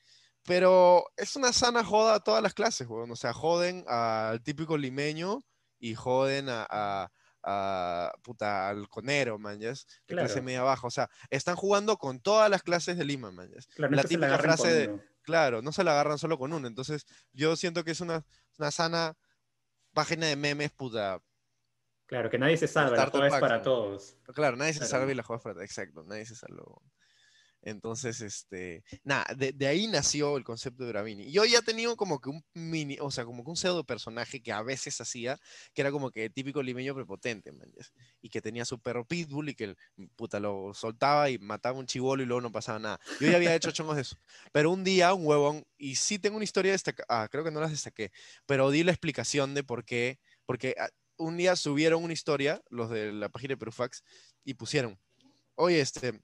Pero 0.46 1.06
es 1.18 1.36
una 1.36 1.52
sana 1.54 1.84
joda 1.84 2.16
a 2.16 2.20
todas 2.20 2.42
las 2.44 2.54
clases, 2.54 2.88
weón. 2.88 3.12
O 3.12 3.16
sea, 3.16 3.34
joden 3.34 3.84
al 3.88 4.44
típico 4.44 4.78
limeño 4.78 5.40
y 5.80 5.96
joden 5.96 6.50
a, 6.50 6.66
a- 6.70 7.12
a, 7.48 8.12
puta, 8.24 8.70
al 8.70 8.90
conero, 8.90 9.38
man, 9.38 9.60
¿ya 9.60 9.70
es? 9.70 9.86
De 10.08 10.16
clase 10.16 10.42
media 10.42 10.64
baja. 10.64 10.88
O 10.88 10.90
sea, 10.92 11.10
están 11.30 11.56
jugando 11.56 11.98
con 11.98 12.20
todas 12.20 12.50
las 12.50 12.64
clases 12.64 12.98
de 12.98 13.06
Lima, 13.06 13.32
man, 13.32 13.52
¿ya 13.52 13.60
es? 13.60 13.68
La 13.76 13.88
es 14.02 14.08
típica 14.08 14.38
frase 14.40 14.74
de- 14.74 14.88
uno. 14.90 15.04
Claro, 15.22 15.62
no 15.62 15.72
se 15.72 15.84
la 15.84 15.92
agarran 15.92 16.18
solo 16.18 16.38
con 16.40 16.54
uno. 16.54 16.68
Entonces, 16.68 17.06
yo 17.34 17.56
siento 17.56 17.84
que 17.84 17.92
es 17.92 18.02
una, 18.02 18.24
una 18.58 18.72
sana 18.72 19.16
página 19.94 20.26
de 20.28 20.36
memes, 20.36 20.72
puta. 20.72 21.22
Claro, 22.08 22.30
que 22.30 22.38
nadie 22.40 22.58
se 22.58 22.68
salva, 22.68 22.96
la 22.98 23.08
joda 23.08 23.28
es 23.28 23.34
para 23.40 23.62
todos. 23.64 24.18
Claro, 24.34 24.58
nadie 24.58 24.74
se 24.74 24.80
Claro. 24.80 24.92
salva 24.92 25.12
y 25.12 25.16
la 25.16 25.24
juega 25.24 25.40
fuerte. 25.40 25.64
Exacto, 25.64 26.04
nadie 26.04 26.26
se 26.26 26.36
salvó. 26.36 26.82
Entonces, 27.66 28.22
este, 28.22 28.84
nada, 29.04 29.26
de, 29.36 29.52
de 29.52 29.66
ahí 29.66 29.88
nació 29.88 30.38
el 30.38 30.44
concepto 30.44 30.84
de 30.84 30.92
Bravini. 30.92 31.32
Yo 31.32 31.46
ya 31.46 31.64
tenido 31.64 31.98
como 31.98 32.22
que 32.22 32.30
un 32.30 32.46
mini, 32.54 32.98
o 33.02 33.10
sea, 33.10 33.26
como 33.26 33.44
que 33.44 33.50
un 33.50 33.58
pseudo 33.58 33.84
personaje 33.84 34.42
que 34.44 34.52
a 34.52 34.62
veces 34.62 35.02
hacía, 35.02 35.40
que 35.74 35.82
era 35.82 35.92
como 35.92 36.12
que 36.12 36.30
típico 36.30 36.62
limeño 36.62 36.94
prepotente, 36.94 37.52
man, 37.52 37.74
y 38.22 38.30
que 38.30 38.40
tenía 38.40 38.66
su 38.66 38.80
perro 38.80 39.04
pitbull 39.04 39.50
y 39.50 39.56
que 39.56 39.64
el 39.66 39.78
puta 40.16 40.40
lo 40.40 40.76
soltaba 40.76 41.32
y 41.32 41.40
mataba 41.40 41.80
un 41.80 41.88
chivolo 41.88 42.22
y 42.22 42.28
luego 42.28 42.42
no 42.42 42.52
pasaba 42.52 42.78
nada. 42.78 43.00
Yo 43.20 43.32
ya 43.32 43.38
había 43.38 43.56
hecho 43.56 43.72
chongos 43.72 43.96
de 43.96 44.04
eso. 44.04 44.16
Pero 44.52 44.70
un 44.72 44.84
día, 44.84 45.16
un 45.16 45.26
huevón, 45.26 45.66
y 45.76 45.96
sí 45.96 46.20
tengo 46.20 46.36
una 46.36 46.44
historia 46.44 46.72
destacada, 46.72 47.24
ah, 47.24 47.28
creo 47.30 47.44
que 47.44 47.52
no 47.52 47.62
las 47.62 47.72
destaqué, 47.72 48.12
pero 48.46 48.70
di 48.70 48.84
la 48.84 48.92
explicación 48.92 49.56
de 49.56 49.64
por 49.64 49.86
qué, 49.86 50.20
porque 50.46 50.76
ah, 50.78 50.90
un 51.18 51.38
día 51.38 51.56
subieron 51.56 52.04
una 52.04 52.14
historia, 52.14 52.62
los 52.70 52.92
de 52.92 53.12
la 53.12 53.30
página 53.30 53.54
de 53.54 53.58
Perufax, 53.58 54.04
y 54.44 54.54
pusieron, 54.54 55.00
oye, 55.56 55.82
este, 55.82 56.22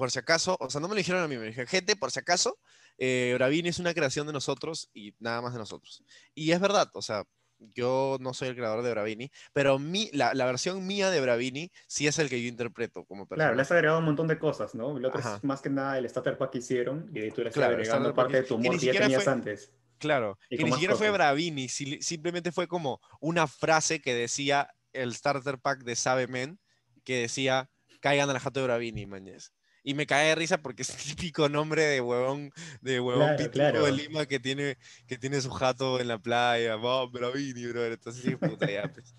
por 0.00 0.10
si 0.10 0.18
acaso, 0.18 0.56
o 0.58 0.70
sea, 0.70 0.80
no 0.80 0.88
me 0.88 0.94
lo 0.94 0.98
dijeron 0.98 1.22
a 1.22 1.28
mí, 1.28 1.36
me 1.36 1.44
dijeron, 1.44 1.66
gente, 1.68 1.94
por 1.94 2.10
si 2.10 2.20
acaso, 2.20 2.58
eh, 2.96 3.32
Bravini 3.34 3.68
es 3.68 3.78
una 3.78 3.92
creación 3.92 4.26
de 4.26 4.32
nosotros 4.32 4.88
y 4.94 5.14
nada 5.18 5.42
más 5.42 5.52
de 5.52 5.58
nosotros. 5.58 6.02
Y 6.34 6.52
es 6.52 6.58
verdad, 6.60 6.88
o 6.94 7.02
sea, 7.02 7.24
yo 7.58 8.16
no 8.18 8.32
soy 8.32 8.48
el 8.48 8.56
creador 8.56 8.82
de 8.82 8.90
Bravini, 8.92 9.30
pero 9.52 9.78
mi, 9.78 10.08
la, 10.14 10.32
la 10.32 10.46
versión 10.46 10.86
mía 10.86 11.10
de 11.10 11.20
Bravini 11.20 11.70
sí 11.86 12.06
es 12.06 12.18
el 12.18 12.30
que 12.30 12.40
yo 12.42 12.48
interpreto 12.48 13.04
como 13.04 13.26
Claro, 13.26 13.54
le 13.54 13.60
has 13.60 13.70
agregado 13.70 13.98
un 13.98 14.06
montón 14.06 14.26
de 14.26 14.38
cosas, 14.38 14.74
¿no? 14.74 14.96
El 14.96 15.04
otro 15.04 15.20
Ajá. 15.20 15.36
es 15.36 15.44
más 15.44 15.60
que 15.60 15.68
nada 15.68 15.98
el 15.98 16.08
starter 16.08 16.38
pack 16.38 16.52
que 16.52 16.58
hicieron 16.58 17.10
y 17.14 17.30
tú 17.30 17.42
le 17.42 17.50
estás 17.50 17.52
Claro, 17.60 17.74
agregando 17.74 18.14
parte 18.14 18.38
de 18.38 18.42
tu 18.44 18.54
humor 18.54 18.80
que 18.80 18.86
ya 18.86 18.92
tenías 19.02 19.22
fue- 19.22 19.32
antes. 19.34 19.70
Claro, 19.98 20.38
Y 20.48 20.56
que 20.56 20.64
ni 20.64 20.72
siquiera 20.72 20.94
fue 20.96 21.08
cosas. 21.08 21.18
Bravini, 21.18 21.68
si- 21.68 22.00
simplemente 22.00 22.52
fue 22.52 22.66
como 22.66 23.02
una 23.20 23.46
frase 23.46 24.00
que 24.00 24.14
decía 24.14 24.70
el 24.94 25.14
starter 25.14 25.58
pack 25.58 25.84
de 25.84 25.94
Sabe 25.94 26.26
Men, 26.26 26.58
que 27.04 27.20
decía, 27.20 27.70
caigan 28.00 28.30
a 28.30 28.32
la 28.32 28.40
jato 28.40 28.60
de 28.60 28.66
Bravini, 28.66 29.04
mañez. 29.04 29.52
Y 29.82 29.94
me 29.94 30.06
cae 30.06 30.28
de 30.28 30.34
risa 30.34 30.58
porque 30.58 30.82
es 30.82 30.90
el 30.90 31.16
típico 31.16 31.48
nombre 31.48 31.82
de 31.84 32.00
huevón, 32.00 32.50
de 32.80 33.00
huevón 33.00 33.36
Claro, 33.36 33.50
claro. 33.50 33.84
de 33.84 33.92
Lima 33.92 34.26
que 34.26 34.38
tiene, 34.40 34.76
que 35.06 35.16
tiene 35.18 35.40
su 35.40 35.50
jato 35.50 36.00
en 36.00 36.08
la 36.08 36.18
playa, 36.18 36.76
va, 36.76 37.06
Bravini, 37.06 37.66
bro. 37.66 37.84
Entonces, 37.86 38.22
sí, 38.22 38.36
puta, 38.36 38.70
ya, 38.70 38.90
pues. 38.92 39.14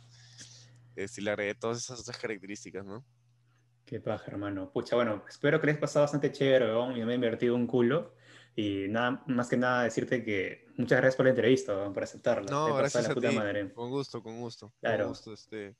Sí, 1.11 1.21
le 1.21 1.31
agregué 1.31 1.55
todas 1.55 1.79
esas 1.79 1.99
otras 2.01 2.17
características, 2.17 2.85
¿no? 2.85 3.03
Qué 3.85 3.99
paja, 3.99 4.25
hermano. 4.27 4.71
Pucha, 4.71 4.95
bueno, 4.95 5.23
espero 5.27 5.59
que 5.59 5.65
les 5.67 5.75
haya 5.75 5.81
pasado 5.81 6.03
bastante 6.03 6.31
chévere, 6.31 6.65
weón, 6.65 6.95
y 6.95 7.03
me 7.03 7.11
he 7.13 7.15
invertido 7.15 7.55
un 7.55 7.65
culo. 7.65 8.13
Y 8.55 8.85
nada, 8.89 9.23
más 9.27 9.47
que 9.49 9.57
nada 9.57 9.83
decirte 9.83 10.23
que 10.23 10.65
muchas 10.77 10.99
gracias 10.99 11.15
por 11.15 11.25
la 11.25 11.31
entrevista, 11.31 11.91
por 11.91 12.03
acertarla. 12.03 12.51
No, 12.51 12.75
gracias 12.75 13.05
la 13.05 13.11
a 13.11 13.13
puta 13.13 13.29
ti. 13.29 13.35
madre. 13.35 13.73
Con 13.73 13.89
gusto, 13.89 14.21
con 14.21 14.39
gusto. 14.39 14.73
Claro. 14.79 15.05
Con 15.05 15.13
gusto, 15.13 15.33
este. 15.33 15.75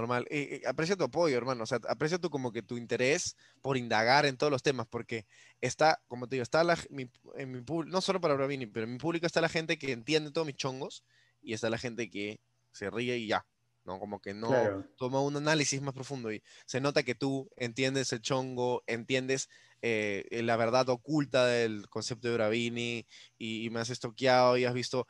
Normal. 0.00 0.26
Eh, 0.30 0.60
eh, 0.62 0.68
aprecio 0.68 0.96
tu 0.96 1.04
apoyo, 1.04 1.36
hermano. 1.36 1.64
O 1.64 1.66
sea, 1.66 1.78
aprecio 1.88 2.18
tu 2.20 2.30
como 2.30 2.52
que 2.52 2.62
tu 2.62 2.76
interés 2.76 3.36
por 3.60 3.76
indagar 3.76 4.26
en 4.26 4.36
todos 4.36 4.50
los 4.50 4.62
temas, 4.62 4.86
porque 4.88 5.26
está, 5.60 6.00
como 6.08 6.28
te 6.28 6.36
digo, 6.36 6.42
está 6.42 6.64
la, 6.64 6.78
mi, 6.90 7.10
en 7.36 7.50
mi 7.52 7.60
público, 7.62 7.92
no 7.92 8.00
solo 8.00 8.20
para 8.20 8.34
Bravini, 8.34 8.66
pero 8.66 8.84
en 8.86 8.92
mi 8.92 8.98
público 8.98 9.26
está 9.26 9.40
la 9.40 9.48
gente 9.48 9.78
que 9.78 9.92
entiende 9.92 10.30
todos 10.32 10.46
mis 10.46 10.56
chongos 10.56 11.04
y 11.42 11.52
está 11.54 11.70
la 11.70 11.78
gente 11.78 12.10
que 12.10 12.40
se 12.72 12.90
ríe 12.90 13.16
y 13.18 13.26
ya. 13.28 13.46
¿no? 13.84 13.98
Como 13.98 14.20
que 14.20 14.34
no 14.34 14.48
Claro. 14.48 14.84
toma 14.96 15.22
un 15.22 15.36
análisis 15.36 15.80
más 15.80 15.94
profundo 15.94 16.30
y 16.32 16.42
se 16.66 16.80
nota 16.80 17.02
que 17.02 17.14
tú 17.14 17.48
entiendes 17.56 18.12
el 18.12 18.20
chongo, 18.20 18.82
entiendes 18.86 19.48
eh, 19.80 20.26
la 20.44 20.56
verdad 20.56 20.88
oculta 20.90 21.46
del 21.46 21.88
concepto 21.88 22.28
de 22.28 22.34
Bravini 22.34 23.06
y, 23.38 23.64
y 23.64 23.70
me 23.70 23.80
has 23.80 23.88
estoqueado 23.90 24.58
y 24.58 24.64
has 24.66 24.74
visto 24.74 25.06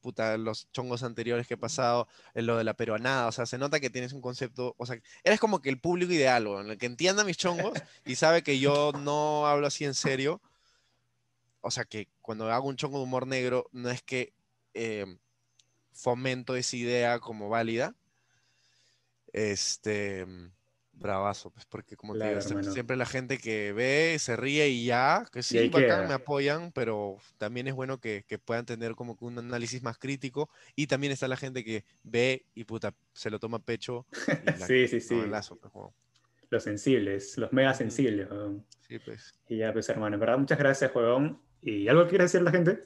puta, 0.00 0.36
los 0.38 0.70
chongos 0.72 1.02
anteriores 1.02 1.46
que 1.46 1.54
he 1.54 1.58
pasado, 1.58 2.08
en 2.34 2.46
lo 2.46 2.56
de 2.56 2.64
la 2.64 2.74
peruanada, 2.74 3.26
o 3.28 3.32
sea, 3.32 3.46
se 3.46 3.58
nota 3.58 3.80
que 3.80 3.90
tienes 3.90 4.12
un 4.12 4.20
concepto, 4.20 4.74
o 4.78 4.86
sea, 4.86 4.98
eres 5.24 5.40
como 5.40 5.60
que 5.60 5.68
el 5.68 5.80
público 5.80 6.12
ideal, 6.12 6.46
en 6.46 6.70
el 6.70 6.78
que 6.78 6.86
entienda 6.86 7.24
mis 7.24 7.36
chongos 7.36 7.72
y 8.04 8.14
sabe 8.16 8.42
que 8.42 8.58
yo 8.58 8.92
no 8.92 9.46
hablo 9.46 9.66
así 9.66 9.84
en 9.84 9.94
serio, 9.94 10.40
o 11.60 11.70
sea, 11.70 11.84
que 11.84 12.08
cuando 12.22 12.50
hago 12.50 12.68
un 12.68 12.76
chongo 12.76 12.98
de 12.98 13.04
humor 13.04 13.26
negro, 13.26 13.68
no 13.72 13.90
es 13.90 14.02
que 14.02 14.32
eh, 14.74 15.18
fomento 15.92 16.56
esa 16.56 16.76
idea 16.76 17.18
como 17.18 17.48
válida, 17.48 17.94
este, 19.32 20.26
bravazo, 20.98 21.50
pues 21.50 21.64
porque 21.66 21.96
como 21.96 22.14
te 22.16 22.28
digo, 22.28 22.62
siempre, 22.62 22.96
la 22.96 23.06
gente 23.06 23.38
que 23.38 23.72
ve, 23.72 24.16
se 24.18 24.36
ríe 24.36 24.68
y 24.68 24.84
ya, 24.86 25.24
que 25.32 25.42
sí, 25.42 25.68
bacán, 25.68 25.82
queda. 25.82 26.08
me 26.08 26.14
apoyan, 26.14 26.72
pero 26.72 27.16
también 27.38 27.68
es 27.68 27.74
bueno 27.74 27.98
que, 27.98 28.24
que 28.26 28.38
puedan 28.38 28.66
tener 28.66 28.94
como 28.94 29.16
que 29.16 29.24
un 29.24 29.38
análisis 29.38 29.82
más 29.82 29.98
crítico 29.98 30.50
y 30.74 30.86
también 30.86 31.12
está 31.12 31.28
la 31.28 31.36
gente 31.36 31.64
que 31.64 31.84
ve 32.02 32.44
y 32.54 32.64
puta, 32.64 32.94
se 33.14 33.30
lo 33.30 33.38
toma 33.38 33.58
a 33.58 33.62
pecho. 33.62 34.06
Y 34.42 34.46
la- 34.58 34.66
Sí, 34.66 34.88
sí, 34.88 35.00
sí. 35.00 35.14
novelazo, 35.14 35.56
pues. 35.56 35.72
Los 36.50 36.62
sensibles, 36.62 37.36
los 37.38 37.52
mega 37.52 37.74
sensibles. 37.74 38.28
Sí, 38.88 38.98
pues. 38.98 39.32
Y 39.48 39.58
ya, 39.58 39.72
pues, 39.72 39.88
hermano, 39.88 40.14
en 40.16 40.20
verdad, 40.20 40.38
muchas 40.38 40.58
gracias, 40.58 40.90
juegón. 40.92 41.42
¿Y 41.62 41.88
algo 41.88 42.04
que 42.04 42.10
quiere 42.10 42.24
decir 42.24 42.42
la 42.42 42.50
gente? 42.50 42.84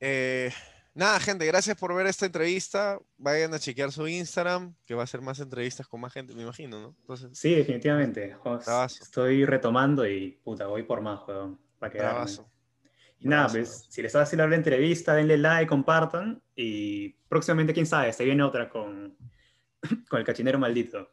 Eh, 0.00 0.50
nada, 0.94 1.20
gente, 1.20 1.46
gracias 1.46 1.76
por 1.76 1.94
ver 1.94 2.06
esta 2.06 2.26
entrevista. 2.26 2.98
Vayan 3.16 3.54
a 3.54 3.58
chequear 3.58 3.92
su 3.92 4.06
Instagram, 4.06 4.74
que 4.84 4.94
va 4.94 5.02
a 5.02 5.06
ser 5.06 5.20
más 5.20 5.40
entrevistas 5.40 5.86
con 5.86 6.00
más 6.00 6.12
gente, 6.12 6.34
me 6.34 6.42
imagino, 6.42 6.80
¿no? 6.80 6.96
Entonces, 7.00 7.30
Sí, 7.38 7.54
definitivamente. 7.54 8.34
Jos. 8.34 9.00
Estoy 9.00 9.44
retomando 9.44 10.06
y, 10.06 10.38
puta, 10.42 10.66
voy 10.66 10.82
por 10.82 11.00
más, 11.00 11.20
juegón. 11.20 11.60
Para 11.78 11.92
quedarme. 11.92 12.30
Y 13.18 13.28
nada, 13.28 13.48
pues, 13.48 13.86
si 13.88 14.00
les 14.00 14.14
va 14.14 14.20
a 14.20 14.22
hacer 14.22 14.38
la 14.38 14.54
entrevista, 14.54 15.14
denle 15.14 15.36
like, 15.36 15.68
compartan. 15.68 16.42
Y 16.56 17.10
próximamente, 17.28 17.74
quién 17.74 17.86
sabe, 17.86 18.12
se 18.12 18.24
viene 18.24 18.42
otra 18.42 18.68
con, 18.68 19.16
con 20.08 20.18
el 20.18 20.24
cachinero 20.24 20.58
maldito. 20.58 21.10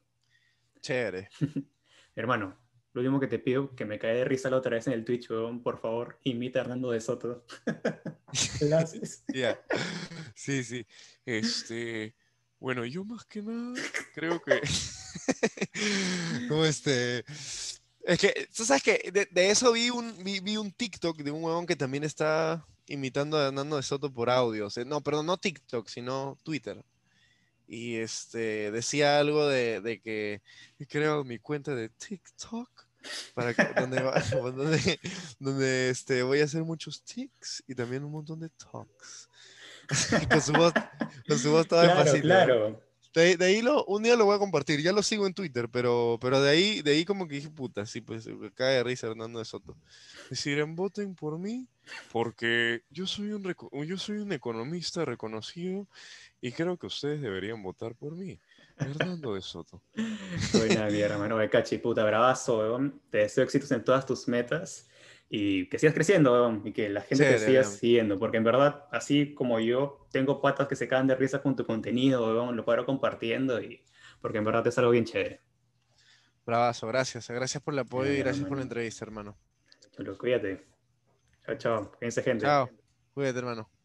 Chévere. 0.80 1.30
Hermano, 2.16 2.58
lo 2.98 3.02
último 3.02 3.20
que 3.20 3.28
te 3.28 3.38
pido, 3.38 3.76
que 3.76 3.86
me 3.86 4.00
cae 4.00 4.16
de 4.16 4.26
risa 4.26 4.50
la 4.50 4.58
otra 4.58 4.72
vez 4.72 4.88
en 4.88 4.94
el 4.94 5.06
Twitch, 5.06 5.30
weón, 5.30 5.62
por 5.62 5.80
favor, 5.80 6.20
imita 6.24 6.58
a 6.58 6.62
Hernando 6.64 6.90
de 6.90 7.00
Soto. 7.00 7.46
Gracias. 8.60 9.24
Ya. 9.32 9.62
Sí, 10.34 10.64
sí. 10.64 10.84
Este. 11.24 12.16
Bueno, 12.60 12.86
yo 12.86 13.06
más 13.06 13.24
que 13.26 13.44
nada 13.44 13.80
creo 14.16 14.42
que. 14.42 14.62
como 16.50 16.66
este. 16.66 17.24
Es 18.04 18.18
que, 18.20 18.50
tú 18.56 18.66
sabes 18.66 18.82
que 18.82 19.12
de, 19.14 19.28
de 19.30 19.52
eso 19.52 19.74
vi 19.74 19.92
un, 19.92 20.24
vi, 20.24 20.40
vi 20.40 20.58
un 20.58 20.72
TikTok 20.72 21.18
de 21.18 21.30
un 21.30 21.44
huevón 21.44 21.68
que 21.68 21.76
también 21.76 22.04
está 22.04 22.66
imitando 22.88 23.38
a 23.38 23.48
Hernando 23.50 23.76
de 23.76 23.84
Soto 23.84 24.12
por 24.12 24.32
audio. 24.32 24.66
o 24.66 24.70
sea, 24.72 24.86
no, 24.86 25.02
perdón, 25.02 25.28
no 25.28 25.38
TikTok, 25.38 25.88
sino 25.88 26.36
Twitter. 26.42 26.84
Y 27.68 27.98
este 27.98 28.72
decía 28.72 29.20
algo 29.20 29.46
de, 29.46 29.82
de 29.82 30.02
que 30.02 30.42
creo 30.90 31.24
mi 31.24 31.38
cuenta 31.38 31.76
de 31.76 31.90
TikTok 31.90 32.87
para 33.34 33.54
que, 33.54 33.64
donde, 33.80 34.02
va- 34.02 34.22
donde, 34.32 35.00
donde 35.40 35.90
este, 35.90 36.24
voy 36.24 36.42
a 36.42 36.46
hacer 36.46 36.64
muchos 36.64 37.04
tics 37.04 37.64
y 37.68 37.76
también 37.76 38.04
un 38.04 38.12
montón 38.12 38.40
de 38.40 38.50
talks. 38.50 39.30
con 40.30 40.42
su 40.42 40.52
voz, 40.54 40.74
con 41.28 41.40
su 41.40 41.52
voz 41.52 41.68
toda 41.68 42.04
Claro, 42.04 42.22
claro. 42.22 42.88
De, 43.14 43.36
de 43.36 43.46
ahí 43.46 43.62
lo, 43.64 43.84
un 43.86 44.04
día 44.04 44.16
lo 44.16 44.26
voy 44.26 44.36
a 44.36 44.40
compartir, 44.40 44.82
ya 44.82 44.92
lo 44.92 45.02
sigo 45.02 45.26
en 45.26 45.34
Twitter, 45.34 45.70
pero, 45.72 46.20
pero 46.22 46.40
de 46.40 46.52
ahí, 46.52 46.82
de 46.84 46.92
ahí 46.92 47.04
como 47.06 47.28
que 47.28 47.36
dije, 47.36 47.50
puta, 47.50 47.84
sí, 47.86 48.02
pues 48.02 48.30
cae 48.54 48.76
de 48.76 48.84
risa 48.84 49.08
Hernando 49.08 49.40
de 49.40 49.46
Soto. 49.46 49.76
Decir, 50.30 50.64
voten 50.66 51.16
por 51.16 51.40
mí, 51.40 51.68
porque 52.12 52.84
yo 52.92 53.08
soy 53.08 53.32
un 53.32 53.56
yo 53.88 53.98
soy 53.98 54.18
un 54.18 54.34
economista 54.34 55.04
reconocido 55.04 55.88
y 56.42 56.52
creo 56.52 56.78
que 56.78 56.86
ustedes 56.88 57.20
deberían 57.22 57.64
votar 57.64 57.96
por 57.96 58.16
mí. 58.16 58.40
Hernando 58.80 59.34
de 59.34 59.42
Soto. 59.42 59.82
Buena 60.54 60.88
mi 60.88 61.00
hermano 61.00 61.38
Becachi, 61.38 61.78
puta 61.78 62.04
bravazo, 62.04 62.60
weón. 62.60 63.02
Te 63.10 63.20
deseo 63.20 63.44
éxitos 63.44 63.72
en 63.72 63.84
todas 63.84 64.06
tus 64.06 64.28
metas 64.28 64.90
y 65.30 65.68
que 65.70 65.80
sigas 65.80 65.94
creciendo, 65.94 66.32
weón, 66.32 66.62
y 66.66 66.72
que 66.72 66.90
la 66.90 67.02
gente 67.02 67.26
te 67.26 67.38
siga 67.40 67.62
weón. 67.62 67.74
siguiendo, 67.74 68.20
porque 68.20 68.38
en 68.38 68.44
verdad, 68.44 68.86
así 68.92 69.34
como 69.34 69.60
yo, 69.60 70.08
tengo 70.12 70.42
patas 70.42 70.68
que 70.68 70.76
se 70.76 70.88
caen 70.88 71.08
de 71.08 71.16
risa 71.16 71.42
con 71.42 71.56
tu 71.56 71.66
contenido, 71.66 72.26
weón, 72.26 72.56
lo 72.56 72.66
paro 72.66 72.86
compartiendo 72.86 73.62
y 73.62 73.84
porque 74.22 74.38
en 74.38 74.46
verdad 74.46 74.66
es 74.68 74.78
algo 74.78 74.92
bien 74.92 75.06
chévere. 75.06 75.42
Bravazo, 76.46 76.88
gracias, 76.88 77.30
gracias 77.30 77.62
por 77.62 77.74
el 77.74 77.80
apoyo 77.80 78.12
y 78.12 78.20
gracias 78.20 78.48
por 78.48 78.58
la 78.58 78.64
entrevista, 78.64 79.04
hermano. 79.04 79.38
Chulo, 79.92 80.18
cuídate. 80.18 80.66
Chao, 81.46 81.58
chao. 81.58 81.92
Cuídense, 81.92 82.24
gente. 82.24 82.46
Chao, 82.46 82.70
cuídate, 83.14 83.40
hermano. 83.40 83.77